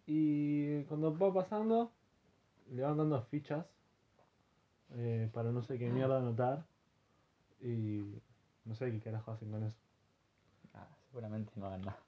Y 0.07 0.83
cuando 0.85 1.17
va 1.17 1.33
pasando, 1.33 1.93
le 2.71 2.83
van 2.83 2.97
dando 2.97 3.23
fichas 3.23 3.65
eh, 4.95 5.29
para 5.33 5.51
no 5.53 5.63
sé 5.63 5.79
qué 5.79 5.89
mierda 5.91 6.19
anotar. 6.19 6.65
Y 7.61 8.05
no 8.65 8.75
sé 8.75 8.91
qué 8.91 9.01
carajo 9.01 9.33
hacen 9.33 9.51
con 9.51 9.63
eso. 9.63 9.79
Ah, 10.75 10.89
seguramente 11.09 11.53
no 11.57 11.67
hagan 11.67 11.83
nada. 11.83 11.99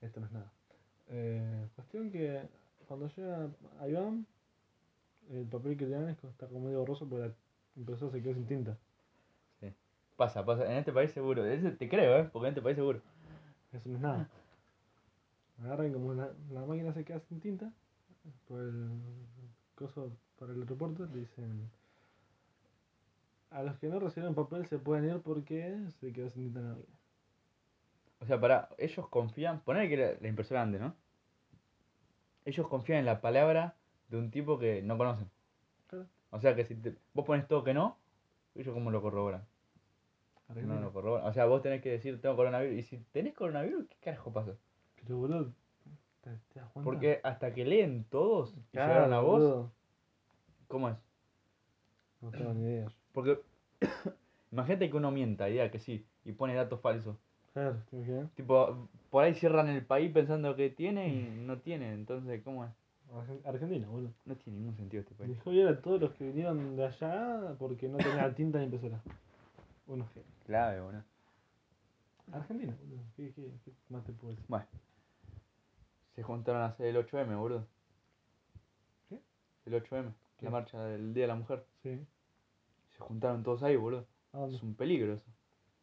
Esto 0.00 0.20
no 0.20 0.26
es 0.26 0.32
nada. 0.32 0.52
Eh, 1.08 1.68
cuestión 1.74 2.10
que 2.10 2.48
cuando 2.88 3.08
llega 3.08 3.48
a 3.80 3.88
Iván, 3.88 4.26
el 5.30 5.46
papel 5.46 5.76
que 5.76 5.86
le 5.86 5.96
dan 5.96 6.08
está 6.08 6.46
como 6.48 6.60
medio 6.60 6.80
borroso 6.80 7.08
porque 7.08 7.28
la 7.28 7.34
impresora 7.76 8.10
se 8.10 8.22
quedó 8.22 8.34
sin 8.34 8.46
tinta. 8.46 8.76
Sí. 9.60 9.72
Pasa, 10.16 10.44
pasa. 10.44 10.64
En 10.64 10.78
este 10.78 10.92
país 10.92 11.12
seguro. 11.12 11.44
Ese 11.44 11.70
te 11.72 11.88
creo, 11.88 12.18
¿eh? 12.18 12.30
Porque 12.32 12.48
en 12.48 12.52
este 12.52 12.62
país 12.62 12.76
seguro. 12.76 13.00
Eso 13.72 13.88
no 13.88 13.96
es 13.96 14.00
nada. 14.00 14.28
Agarran 15.62 15.92
como 15.92 16.14
la, 16.14 16.32
la 16.50 16.64
máquina 16.64 16.92
se 16.94 17.04
queda 17.04 17.20
sin 17.20 17.38
tinta, 17.40 17.70
por 18.48 18.60
el 18.60 18.88
coso 19.74 20.10
para 20.40 20.52
el 20.52 20.62
aeropuerto, 20.62 21.06
le 21.06 21.20
dicen 21.20 21.70
a 23.50 23.62
los 23.62 23.78
que 23.78 23.88
no 23.88 23.98
recibieron 24.00 24.34
papel 24.34 24.66
se 24.66 24.78
pueden 24.78 25.04
ir 25.08 25.20
porque 25.20 25.76
se 26.00 26.12
quedó 26.12 26.30
sin 26.30 26.52
tinta. 26.52 26.76
O 28.20 28.26
sea, 28.26 28.40
para, 28.40 28.68
ellos 28.78 29.08
confían, 29.08 29.60
poner 29.60 29.88
que 29.88 29.96
la, 29.96 30.12
la 30.20 30.28
impresora 30.28 30.62
ande, 30.62 30.78
¿no? 30.78 30.94
Ellos 32.44 32.66
confían 32.68 33.00
en 33.00 33.06
la 33.06 33.20
palabra 33.20 33.74
de 34.08 34.16
un 34.18 34.30
tipo 34.30 34.58
que 34.58 34.82
no 34.82 34.96
conocen. 34.96 35.28
Claro. 35.88 36.06
O 36.30 36.40
sea 36.40 36.54
que 36.54 36.64
si 36.64 36.74
te- 36.74 36.94
vos 37.12 37.24
pones 37.26 37.46
todo 37.48 37.64
que 37.64 37.74
no, 37.74 37.96
ellos 38.54 38.72
cómo 38.72 38.90
lo 38.90 39.02
corroboran. 39.02 39.42
No 40.48 40.80
lo 40.80 40.92
corroboran. 40.92 41.26
O 41.26 41.32
sea, 41.32 41.46
vos 41.46 41.62
tenés 41.62 41.80
que 41.82 41.90
decir 41.90 42.20
tengo 42.20 42.36
coronavirus. 42.36 42.78
Y 42.78 42.82
si 42.82 42.98
tenés 43.12 43.34
coronavirus, 43.34 43.86
¿qué 43.88 43.96
carajo 44.00 44.32
pasa? 44.32 44.52
Pero 45.02 45.16
boludo, 45.18 45.52
¿te, 46.22 46.30
te 46.52 46.60
das 46.60 46.68
cuenta? 46.70 46.84
Porque 46.84 47.20
hasta 47.22 47.52
que 47.54 47.64
leen 47.64 48.04
todos 48.04 48.56
y 48.56 48.60
Claro, 48.72 48.88
llegaron 48.92 49.12
a 49.12 49.20
vos, 49.20 49.40
boludo. 49.40 49.72
¿Cómo 50.70 50.88
es? 50.88 50.96
No 52.22 52.30
tengo 52.30 52.54
ni 52.54 52.62
idea. 52.62 52.90
Porque 53.12 53.40
imagínate 54.52 54.90
que 54.90 54.96
uno 54.96 55.10
mienta 55.10 55.46
diga 55.46 55.70
que 55.70 55.78
sí 55.80 56.06
y 56.24 56.32
pone 56.32 56.54
datos 56.54 56.80
falsos. 56.80 57.16
Claro, 57.52 57.82
¿te 57.90 57.96
imaginas? 57.96 58.30
Tipo, 58.36 58.88
por 59.10 59.24
ahí 59.24 59.34
cierran 59.34 59.68
el 59.68 59.84
país 59.84 60.12
pensando 60.12 60.54
que 60.56 60.70
tiene 60.70 61.08
y 61.08 61.22
no 61.46 61.58
tiene. 61.58 61.92
Entonces, 61.92 62.42
¿cómo 62.44 62.64
es? 62.64 62.70
Argen- 63.12 63.44
Argentina, 63.44 63.88
boludo. 63.88 64.12
No 64.24 64.36
tiene 64.36 64.60
ningún 64.60 64.76
sentido 64.76 65.02
este 65.02 65.14
país. 65.16 65.30
Dejó 65.36 65.52
ir 65.52 65.66
a 65.66 65.80
todos 65.82 66.00
los 66.00 66.12
que 66.12 66.24
vinieron 66.24 66.76
de 66.76 66.86
allá 66.86 67.56
porque 67.58 67.88
no 67.88 67.98
tenía 67.98 68.32
tinta 68.34 68.58
ni 68.58 68.64
impresora. 68.64 69.00
Unos 69.88 70.08
genios. 70.12 70.30
Clave, 70.46 70.80
boludo. 70.80 71.02
Argentina, 72.32 72.76
boludo. 72.80 73.02
¿Qué, 73.16 73.32
qué, 73.34 73.50
qué 73.64 73.72
más 73.88 74.04
te 74.04 74.12
puedo 74.12 74.30
decir? 74.30 74.44
Bueno. 74.48 74.66
Se 76.14 76.22
juntaron 76.22 76.62
a 76.62 76.66
hacer 76.66 76.86
el 76.86 76.96
8M, 77.04 77.36
boludo. 77.36 77.66
¿Qué? 79.08 79.18
El 79.66 79.74
8M, 79.82 80.12
¿Qué? 80.40 80.46
la 80.46 80.50
marcha 80.50 80.82
del 80.84 81.12
Día 81.14 81.24
de 81.24 81.28
la 81.28 81.34
Mujer. 81.36 81.64
Sí. 81.82 82.06
Se 82.90 82.98
juntaron 82.98 83.42
todos 83.42 83.62
ahí, 83.62 83.76
boludo. 83.76 84.06
¿A 84.32 84.38
dónde? 84.38 84.56
Es 84.56 84.62
un 84.62 84.74
peligro 84.74 85.12
eso. 85.14 85.26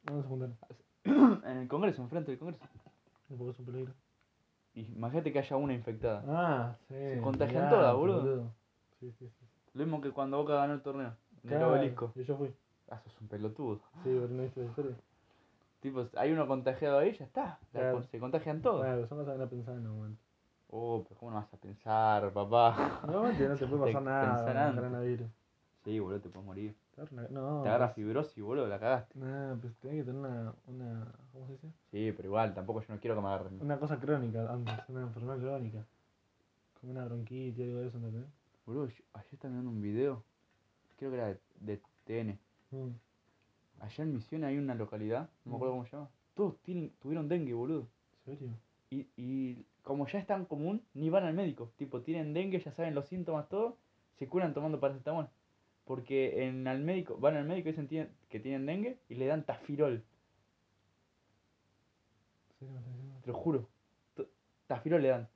¿A 0.07 0.11
dónde 0.11 0.23
se 0.23 0.29
juntaron? 0.29 0.57
en 1.45 1.57
el 1.57 1.67
Congreso, 1.67 2.01
enfrente 2.01 2.31
del 2.31 2.39
Congreso. 2.39 2.63
¿No 3.29 3.37
porque 3.37 3.51
es 3.51 3.59
un 3.59 3.65
peligro? 3.65 3.93
Y 4.73 4.81
imagínate 4.93 5.31
que 5.31 5.39
haya 5.39 5.55
una 5.57 5.73
infectada. 5.73 6.23
Ah, 6.27 6.75
sí. 6.87 6.93
Se 6.95 7.21
contagian 7.21 7.69
todas, 7.69 7.95
boludo. 7.95 8.51
Sí, 8.99 9.11
sí, 9.17 9.27
sí. 9.27 9.45
Lo 9.73 9.83
mismo 9.83 10.01
que 10.01 10.11
cuando 10.11 10.37
Boca 10.37 10.55
ganó 10.55 10.73
el 10.73 10.81
torneo. 10.81 11.15
En 11.43 11.49
el 11.51 11.57
Claro, 11.57 11.71
obelisco. 11.73 12.11
Y 12.15 12.23
yo 12.23 12.37
fui. 12.37 12.53
Ah, 12.89 12.99
sos 13.03 13.21
un 13.21 13.27
pelotudo. 13.27 13.77
Sí, 14.03 14.05
pero 14.05 14.27
no 14.27 14.43
viste 14.43 14.61
la 14.61 14.67
historia. 14.67 14.95
Tipo, 15.81 16.07
hay 16.15 16.31
uno 16.31 16.47
contagiado 16.47 16.99
ahí, 16.99 17.13
ya 17.13 17.25
está. 17.25 17.59
Claro. 17.71 18.01
Se 18.03 18.19
contagian 18.19 18.61
todos. 18.61 18.81
Claro, 18.83 19.07
son 19.07 19.19
cosas 19.19 19.33
que 19.35 19.39
no 19.43 19.49
pensaba 19.49 19.77
en 19.77 19.87
un 19.87 19.97
momento. 19.97 20.21
Oh, 20.69 21.03
pero 21.07 21.19
¿cómo 21.19 21.31
no 21.31 21.37
vas 21.37 21.53
a 21.53 21.57
pensar, 21.57 22.31
papá? 22.33 23.01
Normalmente 23.05 23.47
no 23.47 23.55
te 23.57 23.67
puede 23.67 23.93
pasar 23.93 24.03
nada 24.03 24.75
coronavirus. 24.75 25.27
Sí, 25.83 25.99
boludo, 25.99 26.19
te 26.19 26.29
puedes 26.29 26.45
morir. 26.45 26.75
No, 27.29 27.61
te 27.61 27.69
agarra 27.69 27.89
fibrosis, 27.89 28.43
boludo, 28.43 28.67
la 28.67 28.79
cagaste. 28.79 29.17
Nah, 29.19 29.55
pues 29.55 29.73
tenés 29.77 29.97
que 30.03 30.11
tener 30.11 30.19
una, 30.19 30.53
una. 30.65 31.11
¿Cómo 31.31 31.45
se 31.45 31.53
dice? 31.53 31.67
Sí, 31.91 32.11
pero 32.15 32.27
igual, 32.27 32.53
tampoco 32.53 32.81
yo 32.81 32.93
no 32.93 32.99
quiero 32.99 33.15
que 33.15 33.21
me 33.21 33.27
agarren. 33.27 33.61
Una 33.61 33.79
cosa 33.79 33.97
crónica 33.99 34.51
antes, 34.51 34.73
una 34.89 35.01
enfermedad 35.03 35.37
crónica. 35.39 35.85
Como 36.81 36.91
una 36.91 37.05
bronquitis, 37.05 37.63
algo 37.63 37.79
de 37.79 37.87
eso, 37.87 37.97
¿entendés? 37.97 38.25
Boludo, 38.65 38.87
yo- 38.87 39.03
ayer 39.13 39.29
estaba 39.33 39.53
viendo 39.53 39.69
un 39.69 39.81
video, 39.81 40.23
creo 40.97 41.11
que 41.11 41.17
era 41.17 41.27
de, 41.27 41.39
de 41.61 41.81
TN. 42.05 42.37
Mm. 42.71 42.89
Allá 43.79 44.03
en 44.03 44.13
Misiones 44.13 44.47
hay 44.49 44.57
una 44.57 44.75
localidad, 44.75 45.29
no 45.45 45.51
me 45.51 45.55
acuerdo 45.57 45.75
Mm. 45.75 45.77
cómo 45.77 45.85
se 45.85 45.95
llama. 45.95 46.09
Todos 46.33 46.57
tienen, 46.63 46.91
tuvieron 46.99 47.29
dengue, 47.29 47.53
boludo. 47.53 47.87
¿En 48.25 48.37
serio? 48.37 48.49
Y, 48.89 49.07
y 49.15 49.65
como 49.87 50.05
ya 50.07 50.19
es 50.19 50.27
tan 50.27 50.45
común, 50.45 50.83
ni 50.93 51.09
van 51.09 51.23
al 51.23 51.33
médico. 51.33 51.71
Tipo, 51.77 52.01
tienen 52.01 52.33
dengue, 52.33 52.59
ya 52.59 52.71
saben 52.71 52.93
los 52.93 53.07
síntomas, 53.07 53.47
todo, 53.47 53.77
se 54.19 54.27
curan 54.27 54.53
tomando 54.53 54.79
paracetamol. 54.79 55.29
Porque 55.85 56.45
en 56.45 56.67
al 56.67 56.79
médico, 56.81 57.17
van 57.17 57.37
al 57.37 57.45
médico 57.45 57.69
y 57.69 57.71
dicen 57.71 57.87
tienen- 57.87 58.11
que 58.29 58.39
tienen 58.41 58.65
dengue 58.65 58.99
y 59.07 59.15
le 59.15 59.25
dan 59.27 59.43
tafirol, 59.45 60.03
¿En 62.49 62.57
serio 62.59 62.73
me 62.73 62.79
estás 62.79 62.93
diciendo? 62.93 63.19
te 63.21 63.27
lo 63.27 63.33
juro. 63.33 63.67
Tafirol 64.67 65.01
le 65.01 65.07
dan. 65.09 65.29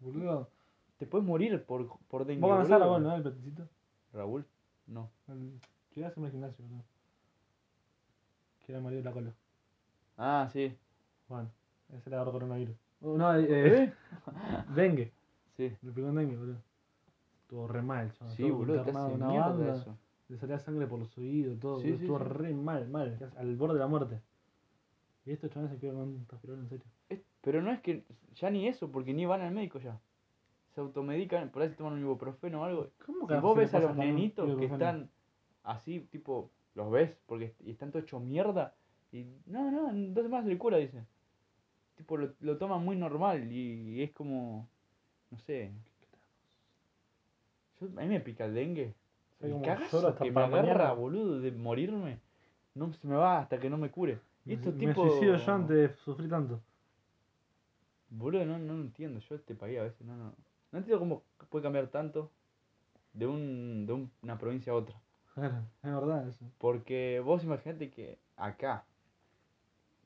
Boludo. 0.00 0.50
Te 0.98 1.06
puedes 1.06 1.26
morir 1.26 1.64
por, 1.64 1.98
por 2.08 2.26
dengue. 2.26 2.42
Vos 2.42 2.50
a 2.52 2.62
boludo. 2.62 2.78
Raúl, 2.78 3.02
¿no? 3.02 3.16
El 3.16 3.22
peticito. 3.22 3.68
Raúl, 4.12 4.44
no. 4.86 5.10
Quería 5.94 6.08
hacerme 6.08 6.26
el 6.26 6.32
gimnasio, 6.32 6.64
boludo. 6.64 6.84
Que 8.66 8.72
era 8.72 8.78
el 8.78 8.84
marido 8.84 9.00
de 9.02 9.04
la 9.08 9.12
cola. 9.12 9.32
Ah, 10.18 10.48
sí. 10.52 10.76
Bueno, 11.28 11.50
ese 11.94 12.10
le 12.10 12.16
agarró 12.16 12.32
coronavirus. 12.32 12.76
No, 13.00 13.34
eh, 13.36 13.46
eh, 13.48 13.92
dengue. 14.74 15.12
Sí. 15.56 15.72
Le 15.82 15.92
pegó 15.92 16.08
en 16.08 16.14
dengue, 16.16 16.36
boludo. 16.36 16.56
Estuvo 17.42 17.66
re 17.68 17.82
mal, 17.82 18.12
chaval. 18.12 18.34
Sí, 18.34 18.42
Estuvo 18.44 18.58
boludo, 18.58 18.76
internado 18.78 19.08
en 19.10 19.14
una 19.22 19.40
banda. 19.40 19.74
eso. 19.74 19.96
Le 20.28 20.36
salía 20.36 20.58
sangre 20.58 20.86
por 20.86 20.98
los 20.98 21.16
oídos, 21.16 21.58
todo. 21.58 21.80
Sí, 21.80 21.90
Estuvo 21.90 22.18
sí. 22.18 22.24
re 22.24 22.52
mal, 22.54 22.88
mal. 22.88 23.18
Al 23.38 23.56
borde 23.56 23.74
de 23.74 23.80
la 23.80 23.86
muerte. 23.86 24.20
Y 25.24 25.32
estos 25.32 25.50
chavales 25.50 25.72
se 25.74 25.80
quedaron 25.80 26.00
con 26.00 26.08
un 26.20 26.24
tafirol, 26.26 26.58
en 26.58 26.68
serio. 26.68 26.84
Es- 27.08 27.22
pero 27.40 27.62
no 27.62 27.70
es 27.70 27.80
que, 27.80 28.04
ya 28.34 28.50
ni 28.50 28.66
eso, 28.68 28.90
porque 28.90 29.14
ni 29.14 29.24
van 29.26 29.40
al 29.42 29.52
médico 29.54 29.78
ya. 29.78 29.98
Se 30.74 30.80
automedican, 30.80 31.48
por 31.50 31.62
ahí 31.62 31.70
se 31.70 31.76
toman 31.76 31.94
un 31.94 32.00
ibuprofeno 32.00 32.60
o 32.60 32.64
algo. 32.64 32.88
¿Cómo 33.06 33.20
Si 33.22 33.26
carajo 33.28 33.48
vos 33.48 33.56
ves 33.56 33.74
a 33.74 33.80
los 33.80 33.92
un 33.92 33.98
nenitos 33.98 34.58
que 34.58 34.66
están 34.66 35.08
así, 35.64 36.00
tipo, 36.10 36.50
los 36.74 36.90
ves, 36.90 37.16
porque 37.26 37.54
y 37.64 37.70
están 37.70 37.90
todos 37.90 38.04
hechos 38.04 38.22
mierda, 38.22 38.74
y 39.12 39.24
no, 39.46 39.70
no, 39.70 39.88
en 39.90 40.12
dos 40.14 40.24
semanas 40.24 40.44
se 40.44 40.50
le 40.50 40.58
cura, 40.58 40.76
dice. 40.76 41.02
Tipo, 41.98 42.16
lo, 42.16 42.34
lo 42.40 42.58
toman 42.58 42.84
muy 42.84 42.96
normal 42.96 43.52
y, 43.52 43.96
y 43.98 44.02
es 44.04 44.12
como, 44.12 44.68
no 45.30 45.38
sé. 45.40 45.72
Yo, 47.80 47.86
a 47.86 48.02
mí 48.02 48.08
me 48.08 48.20
pica 48.20 48.44
el 48.44 48.54
dengue. 48.54 48.94
¿Sabes 49.38 49.54
El 49.54 49.60
cómo 49.60 49.64
cagazo 49.64 49.96
lloro 49.96 50.08
hasta 50.08 50.24
que 50.24 50.30
me 50.30 50.42
agarra, 50.42 50.92
mañana? 50.92 50.92
boludo, 50.92 51.40
de 51.40 51.50
morirme. 51.52 52.20
No 52.74 52.92
se 52.92 53.06
me 53.08 53.16
va 53.16 53.40
hasta 53.40 53.58
que 53.60 53.70
no 53.70 53.78
me 53.78 53.90
cure. 53.90 54.20
Y 54.46 54.52
Me, 54.52 54.54
estos 54.54 54.74
me 54.74 54.94
tipos... 54.94 55.10
suicido 55.10 55.36
yo 55.36 55.52
antes 55.52 55.76
de 55.76 55.94
sufrir 56.04 56.28
tanto. 56.28 56.60
Boludo, 58.10 58.44
no, 58.44 58.58
no 58.58 58.74
entiendo. 58.74 59.20
Yo 59.20 59.34
este 59.34 59.54
país 59.54 59.78
a 59.78 59.82
veces 59.84 60.02
no, 60.06 60.16
no. 60.16 60.34
No 60.72 60.78
entiendo 60.78 60.98
cómo 61.00 61.22
puede 61.48 61.62
cambiar 61.62 61.88
tanto 61.88 62.30
de, 63.14 63.26
un, 63.26 63.86
de 63.86 63.94
un- 63.94 64.12
una 64.22 64.38
provincia 64.38 64.72
a 64.72 64.76
otra. 64.76 64.96
Claro, 65.34 65.64
es 65.82 65.90
verdad 65.92 66.28
eso. 66.28 66.44
Porque 66.58 67.20
vos 67.24 67.42
imaginate 67.42 67.90
que 67.90 68.18
acá, 68.36 68.84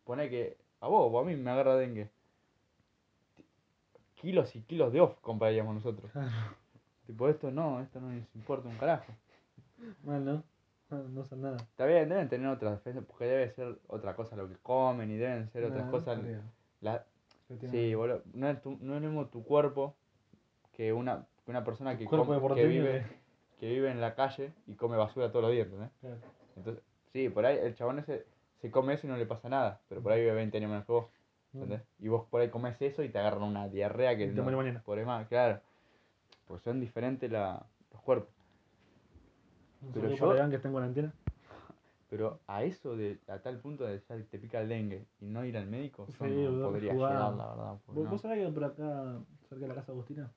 pone 0.05 0.29
que 0.31 0.57
a 0.83 0.89
vos 0.89 1.11
o 1.13 1.19
a 1.21 1.25
mí 1.25 1.35
me 1.37 1.51
agarra 1.51 1.77
dengue. 1.77 2.11
Kilos 4.17 4.55
y 4.55 4.63
kilos 4.63 4.93
de 4.93 5.01
off 5.01 5.19
compraríamos 5.21 5.75
nosotros. 5.75 6.11
Tipo, 7.07 7.29
esto 7.29 7.51
no, 7.51 7.81
esto 7.81 8.01
no 8.01 8.11
les 8.13 8.25
importa 8.35 8.69
un 8.69 8.77
carajo. 8.77 9.13
Mal, 10.05 10.25
¿no? 10.25 10.43
No, 10.91 11.25
son 11.25 11.41
nada. 11.41 11.57
Está 11.57 11.87
bien, 11.87 12.09
deben 12.09 12.29
tener 12.29 12.47
otras 12.49 12.75
defensas, 12.75 13.05
porque 13.07 13.25
debe 13.25 13.51
ser 13.51 13.79
otra 13.89 14.15
cosa 14.15 14.37
lo 14.37 14.47
que 14.49 14.57
comen 14.57 15.11
y 15.11 15.17
deben 15.17 15.49
ser 15.51 15.65
otras 15.65 15.87
Nah, 15.87 15.91
cosas. 15.91 16.19
la- 16.81 17.05
Sí, 17.71 17.95
boludo. 17.95 18.23
No 18.35 18.49
es, 18.49 18.61
tu- 18.63 18.79
no 18.81 18.97
es 18.97 19.03
lo 19.03 19.09
mismo 19.09 19.27
tu 19.27 19.43
cuerpo 19.45 19.95
que 20.73 20.93
una, 20.93 21.27
que 21.45 21.51
una 21.51 21.65
persona 21.65 21.97
que, 21.99 22.07
come- 22.07 22.55
que, 22.55 22.67
vive, 22.67 23.07
que 23.59 23.69
vive 23.69 23.91
en 23.91 24.01
la 24.01 24.15
calle 24.15 24.53
y 24.67 24.75
come 24.75 24.97
basura 24.97 25.31
todos 25.31 25.45
los 25.45 25.53
días, 25.53 25.67
¿entendés? 25.67 25.91
Claro. 26.01 26.17
Entonces, 26.57 26.85
sí, 27.13 27.29
por 27.29 27.45
ahí 27.47 27.59
el 27.59 27.75
chabón 27.75 27.99
ese 27.99 28.27
se 28.63 28.71
come 28.71 28.95
eso 28.95 29.07
y 29.07 29.11
no 29.11 29.17
le 29.17 29.27
pasa 29.27 29.49
nada, 29.49 29.81
pero 29.89 30.01
por 30.03 30.13
ahí 30.13 30.21
vive 30.21 30.33
20 30.35 30.57
años 30.57 30.71
menos 30.71 30.87
que 30.87 30.93
vos, 30.93 31.07
¿entendés? 31.53 31.83
Y 31.99 32.09
vos 32.09 32.27
por 32.31 32.41
ahí 32.41 32.49
comes 32.49 32.81
eso 32.81 33.03
y 33.03 33.09
te 33.11 33.19
agarran 33.19 33.43
una 33.43 33.69
diarrea 33.69 34.17
que 34.17 34.29
te 34.29 34.33
no 34.41 34.45
mañana. 34.45 34.81
podés 34.85 35.05
más, 35.05 35.27
claro. 35.29 35.61
Pues 36.47 36.63
son 36.63 36.81
diferentes 36.81 37.31
la- 37.31 37.67
los 37.93 38.01
cuerpos. 38.03 38.33
Pero 39.93 40.09
yo- 40.15 40.29
para 40.29 40.49
que 40.49 40.57
está 40.57 40.69
en 40.69 40.73
cuarentena. 40.73 41.13
Pero 42.09 42.41
a 42.47 42.63
eso, 42.63 42.97
de, 42.97 43.19
a 43.27 43.39
tal 43.39 43.59
punto 43.59 43.85
de 43.85 43.99
ya 43.99 44.17
te 44.31 44.39
pica 44.39 44.61
el 44.61 44.69
dengue 44.69 45.07
y 45.21 45.27
no 45.27 45.45
ir 45.45 45.57
al 45.57 45.67
médico, 45.67 46.07
yo 46.07 46.13
Sí, 46.13 46.35
no 46.35 46.51
boludo, 46.51 46.71
podría 46.71 46.93
llegar, 46.93 47.09
la 47.35 47.47
verdad. 47.49 47.77
porque 47.87 47.99
¿Vos, 48.01 48.05
no. 48.05 48.11
vos 48.13 48.21
sabés 48.21 48.47
que 48.47 48.53
por 48.53 48.65
acá, 48.65 49.19
cerca 49.49 49.63
de 49.63 49.69
la 49.69 49.75
casa 49.75 49.87
de 49.87 49.93
Agustina, 49.93 50.31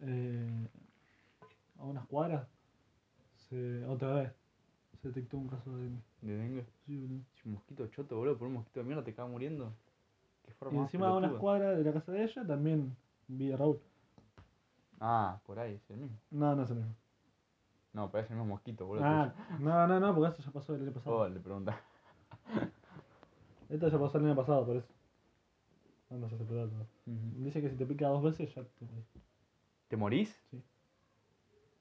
eh, 0.00 0.68
a 1.78 1.84
unas 1.84 2.06
cuadras, 2.06 2.48
se, 3.48 3.84
otra 3.84 4.14
vez, 4.14 4.32
se 5.00 5.08
detectó 5.08 5.36
un 5.36 5.48
caso 5.48 5.76
de 5.76 5.82
dengue. 5.84 6.02
¿De 6.22 6.36
dengue? 6.36 6.64
Sí, 6.86 6.96
boludo. 6.96 7.20
Si 7.34 7.48
un 7.48 7.54
mosquito 7.54 7.86
choto, 7.88 8.16
boludo, 8.16 8.38
por 8.38 8.46
un 8.46 8.54
mosquito 8.54 8.80
de 8.80 8.86
mierda 8.86 9.04
te 9.04 9.10
acaba 9.10 9.28
muriendo. 9.28 9.72
Qué 10.44 10.52
forma 10.54 10.78
Y 10.78 10.82
encima 10.82 11.08
a 11.08 11.16
unas 11.16 11.34
cuadras 11.34 11.76
de 11.76 11.84
la 11.84 11.92
casa 11.92 12.12
de 12.12 12.22
ella 12.22 12.46
también 12.46 12.96
vi 13.26 13.52
a 13.52 13.56
Raúl. 13.56 13.80
Ah, 15.00 15.40
por 15.44 15.58
ahí, 15.58 15.74
es 15.74 15.90
el 15.90 15.96
mismo. 15.96 16.16
No, 16.30 16.54
no 16.54 16.62
es 16.62 16.70
el 16.70 16.76
mismo. 16.76 16.94
No, 17.92 18.10
pero 18.10 18.24
es 18.24 18.30
el 18.30 18.36
mismo 18.36 18.54
mosquito, 18.54 18.86
boludo. 18.86 19.04
Ah, 19.04 19.34
no, 19.58 19.86
no, 19.88 19.98
no, 19.98 20.14
porque 20.14 20.30
esto 20.30 20.42
ya 20.42 20.52
pasó 20.52 20.74
el 20.76 20.82
año 20.82 20.92
pasado. 20.92 21.16
Oh, 21.16 21.28
le 21.28 21.40
pregunta. 21.40 21.80
Esto 23.68 23.88
ya 23.88 23.98
pasó 23.98 24.18
el 24.18 24.26
año 24.26 24.36
pasado, 24.36 24.66
por 24.66 24.76
eso. 24.76 24.92
No, 26.10 26.18
no 26.18 26.28
si 26.28 26.36
puede 26.36 26.68
todo. 26.68 26.86
Dice 27.06 27.62
que 27.62 27.70
si 27.70 27.76
te 27.76 27.86
pica 27.86 28.06
dos 28.08 28.22
veces 28.22 28.54
ya 28.54 28.62
te 28.62 28.84
morís. 28.84 29.06
¿Te 29.88 29.96
morís? 29.96 30.42
Sí. 30.50 30.62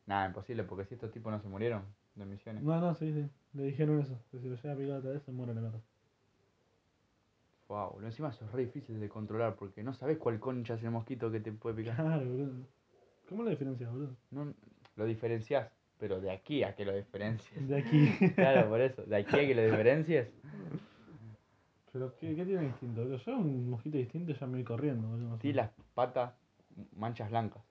Nah, 0.06 0.26
imposible, 0.26 0.64
porque 0.64 0.86
si 0.86 0.96
estos 0.96 1.12
tipos 1.12 1.32
no 1.32 1.40
se 1.40 1.50
murieron 1.50 1.84
de 2.16 2.26
misiones. 2.26 2.64
No, 2.64 2.80
no, 2.80 2.96
sí, 2.96 3.14
sí. 3.14 3.30
Le 3.54 3.64
dijeron 3.64 4.00
eso. 4.00 4.20
Que 4.32 4.40
si 4.40 4.48
lo 4.48 4.56
llega 4.56 4.74
a 4.74 4.78
picar 4.78 4.98
otra 4.98 5.12
vez 5.12 5.24
se 5.24 5.32
muere 5.32 5.54
la 5.54 5.62
verdad. 5.62 5.82
Wow, 7.68 7.92
boludo. 7.92 8.08
Encima 8.08 8.30
eso 8.30 8.46
es 8.46 8.52
re 8.52 8.66
difícil 8.66 9.00
de 9.00 9.10
controlar 9.10 9.56
porque 9.56 9.84
no 9.84 9.94
sabes 9.94 10.18
cuál 10.18 10.40
concha 10.40 10.76
es 10.76 10.84
el 10.84 10.92
mosquito 10.92 11.32
que 11.32 11.40
te 11.40 11.52
puede 11.52 11.78
picar. 11.78 11.96
Claro, 11.96 12.26
boludo. 12.26 12.68
¿Cómo 13.30 13.44
lo 13.44 13.50
diferencias, 13.50 13.90
boludo? 13.90 14.16
No, 14.32 14.54
lo 14.98 15.06
diferencias, 15.06 15.72
pero 15.98 16.20
de 16.20 16.32
aquí 16.32 16.64
a 16.64 16.76
que 16.76 16.84
lo 16.84 16.94
diferencies. 16.94 17.68
De 17.68 17.78
aquí. 17.78 18.10
Claro, 18.36 18.70
por 18.70 18.82
eso. 18.82 19.04
De 19.04 19.16
aquí 19.16 19.36
a 19.38 19.48
que 19.48 19.56
lo 19.56 19.64
diferencies. 19.64 20.28
Pero, 21.94 22.14
¿qué, 22.18 22.36
qué 22.36 22.46
tiene 22.46 22.64
distinto? 22.68 23.02
boludo? 23.02 23.18
Yo 23.18 23.38
un 23.38 23.70
mosquito 23.70 23.98
distinto 23.98 24.34
ya 24.34 24.46
me 24.48 24.54
voy 24.54 24.64
corriendo, 24.64 25.08
boludo. 25.08 25.38
menos. 25.38 25.56
las 25.56 25.72
patas 25.94 26.34
manchas 26.98 27.30
blancas. 27.30 27.64